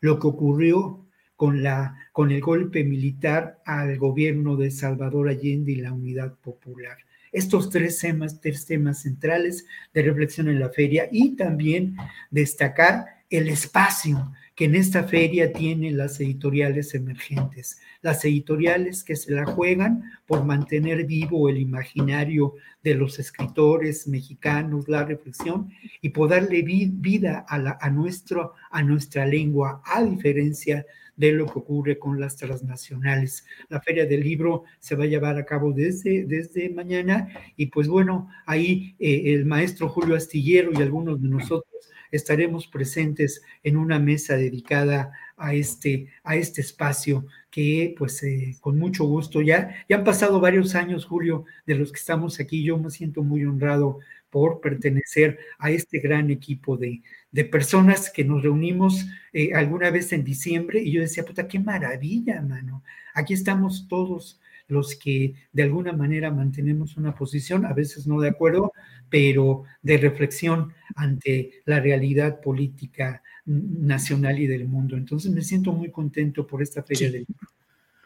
lo 0.00 0.18
que 0.18 0.26
ocurrió 0.26 1.06
con, 1.36 1.62
la, 1.62 1.96
con 2.12 2.30
el 2.30 2.40
golpe 2.40 2.84
militar 2.84 3.60
al 3.64 3.98
gobierno 3.98 4.56
de 4.56 4.70
Salvador 4.70 5.28
Allende 5.28 5.72
y 5.72 5.76
la 5.76 5.92
Unidad 5.92 6.34
Popular. 6.34 6.96
Estos 7.32 7.68
tres 7.70 7.98
temas, 7.98 8.40
tres 8.40 8.64
temas 8.64 9.02
centrales 9.02 9.66
de 9.92 10.02
reflexión 10.02 10.48
en 10.48 10.60
la 10.60 10.70
feria 10.70 11.08
y 11.12 11.36
también 11.36 11.96
destacar 12.30 13.04
el 13.28 13.48
espacio 13.48 14.32
que 14.56 14.64
en 14.64 14.74
esta 14.74 15.04
feria 15.04 15.52
tienen 15.52 15.98
las 15.98 16.18
editoriales 16.18 16.94
emergentes, 16.94 17.78
las 18.00 18.24
editoriales 18.24 19.04
que 19.04 19.14
se 19.14 19.30
la 19.32 19.44
juegan 19.44 20.10
por 20.24 20.44
mantener 20.44 21.04
vivo 21.04 21.50
el 21.50 21.58
imaginario 21.58 22.54
de 22.82 22.94
los 22.94 23.18
escritores 23.18 24.08
mexicanos, 24.08 24.88
la 24.88 25.04
reflexión 25.04 25.70
y 26.00 26.08
por 26.08 26.30
darle 26.30 26.62
vida 26.62 27.44
a, 27.46 27.90
nuestro, 27.90 28.54
a 28.70 28.82
nuestra 28.82 29.26
lengua, 29.26 29.82
a 29.84 30.02
diferencia 30.02 30.86
de 31.16 31.32
lo 31.32 31.46
que 31.46 31.58
ocurre 31.58 31.98
con 31.98 32.18
las 32.18 32.36
transnacionales. 32.36 33.44
La 33.68 33.82
Feria 33.82 34.06
del 34.06 34.22
Libro 34.22 34.64
se 34.80 34.96
va 34.96 35.04
a 35.04 35.08
llevar 35.08 35.36
a 35.36 35.44
cabo 35.44 35.72
desde, 35.72 36.24
desde 36.24 36.70
mañana 36.70 37.28
y 37.56 37.66
pues 37.66 37.88
bueno, 37.88 38.28
ahí 38.46 38.96
eh, 38.98 39.34
el 39.34 39.44
maestro 39.44 39.90
Julio 39.90 40.16
Astillero 40.16 40.70
y 40.72 40.80
algunos 40.80 41.20
de 41.20 41.28
nosotros 41.28 41.90
estaremos 42.10 42.66
presentes 42.66 43.42
en 43.62 43.76
una 43.76 43.98
mesa 43.98 44.36
dedicada 44.36 45.12
a 45.36 45.54
este, 45.54 46.08
a 46.24 46.36
este 46.36 46.60
espacio 46.60 47.26
que 47.50 47.94
pues 47.96 48.22
eh, 48.22 48.56
con 48.60 48.78
mucho 48.78 49.04
gusto 49.04 49.40
ya, 49.40 49.74
ya 49.88 49.96
han 49.96 50.04
pasado 50.04 50.40
varios 50.40 50.74
años, 50.74 51.04
Julio, 51.04 51.44
de 51.66 51.74
los 51.74 51.92
que 51.92 51.98
estamos 51.98 52.38
aquí. 52.40 52.62
Yo 52.62 52.78
me 52.78 52.90
siento 52.90 53.22
muy 53.22 53.44
honrado 53.44 54.00
por 54.30 54.60
pertenecer 54.60 55.38
a 55.58 55.70
este 55.70 55.98
gran 55.98 56.30
equipo 56.30 56.76
de, 56.76 57.02
de 57.30 57.44
personas 57.44 58.10
que 58.10 58.24
nos 58.24 58.42
reunimos 58.42 59.06
eh, 59.32 59.54
alguna 59.54 59.90
vez 59.90 60.12
en 60.12 60.24
diciembre 60.24 60.82
y 60.82 60.92
yo 60.92 61.00
decía, 61.00 61.24
puta, 61.24 61.48
qué 61.48 61.58
maravilla, 61.58 62.42
mano. 62.42 62.82
Aquí 63.14 63.34
estamos 63.34 63.86
todos 63.88 64.40
los 64.68 64.96
que 64.96 65.34
de 65.52 65.62
alguna 65.62 65.92
manera 65.92 66.30
mantenemos 66.30 66.96
una 66.96 67.14
posición, 67.14 67.64
a 67.64 67.72
veces 67.72 68.06
no 68.06 68.20
de 68.20 68.28
acuerdo, 68.28 68.72
pero 69.08 69.64
de 69.82 69.98
reflexión 69.98 70.72
ante 70.94 71.62
la 71.64 71.80
realidad 71.80 72.40
política 72.40 73.22
nacional 73.44 74.38
y 74.38 74.46
del 74.46 74.66
mundo. 74.66 74.96
Entonces 74.96 75.30
me 75.30 75.42
siento 75.42 75.72
muy 75.72 75.90
contento 75.90 76.46
por 76.46 76.62
esta 76.62 76.82
feria 76.82 77.10
del 77.10 77.26
libro. 77.28 77.48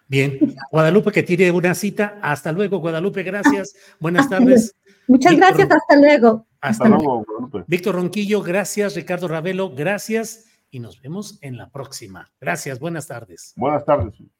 Bien, 0.06 0.56
Guadalupe 0.72 1.12
que 1.12 1.22
tiene 1.22 1.50
una 1.52 1.74
cita. 1.74 2.18
Hasta 2.20 2.50
luego, 2.50 2.78
Guadalupe, 2.78 3.22
gracias. 3.22 3.74
Buenas 4.00 4.28
tardes. 4.28 4.74
Muchas 5.06 5.36
gracias, 5.36 5.68
hasta 5.70 5.96
luego. 5.96 6.46
Hasta, 6.60 6.88
luego, 6.88 7.24
Víctor 7.66 7.94
Ronquillo, 7.94 8.42
gracias. 8.42 8.96
Ricardo 8.96 9.28
Ravelo, 9.28 9.70
gracias. 9.70 10.46
Y 10.70 10.80
nos 10.80 11.00
vemos 11.00 11.38
en 11.42 11.56
la 11.56 11.70
próxima. 11.70 12.30
Gracias, 12.40 12.78
buenas 12.78 13.06
tardes. 13.06 13.54
Buenas 13.56 13.84
tardes. 13.84 14.39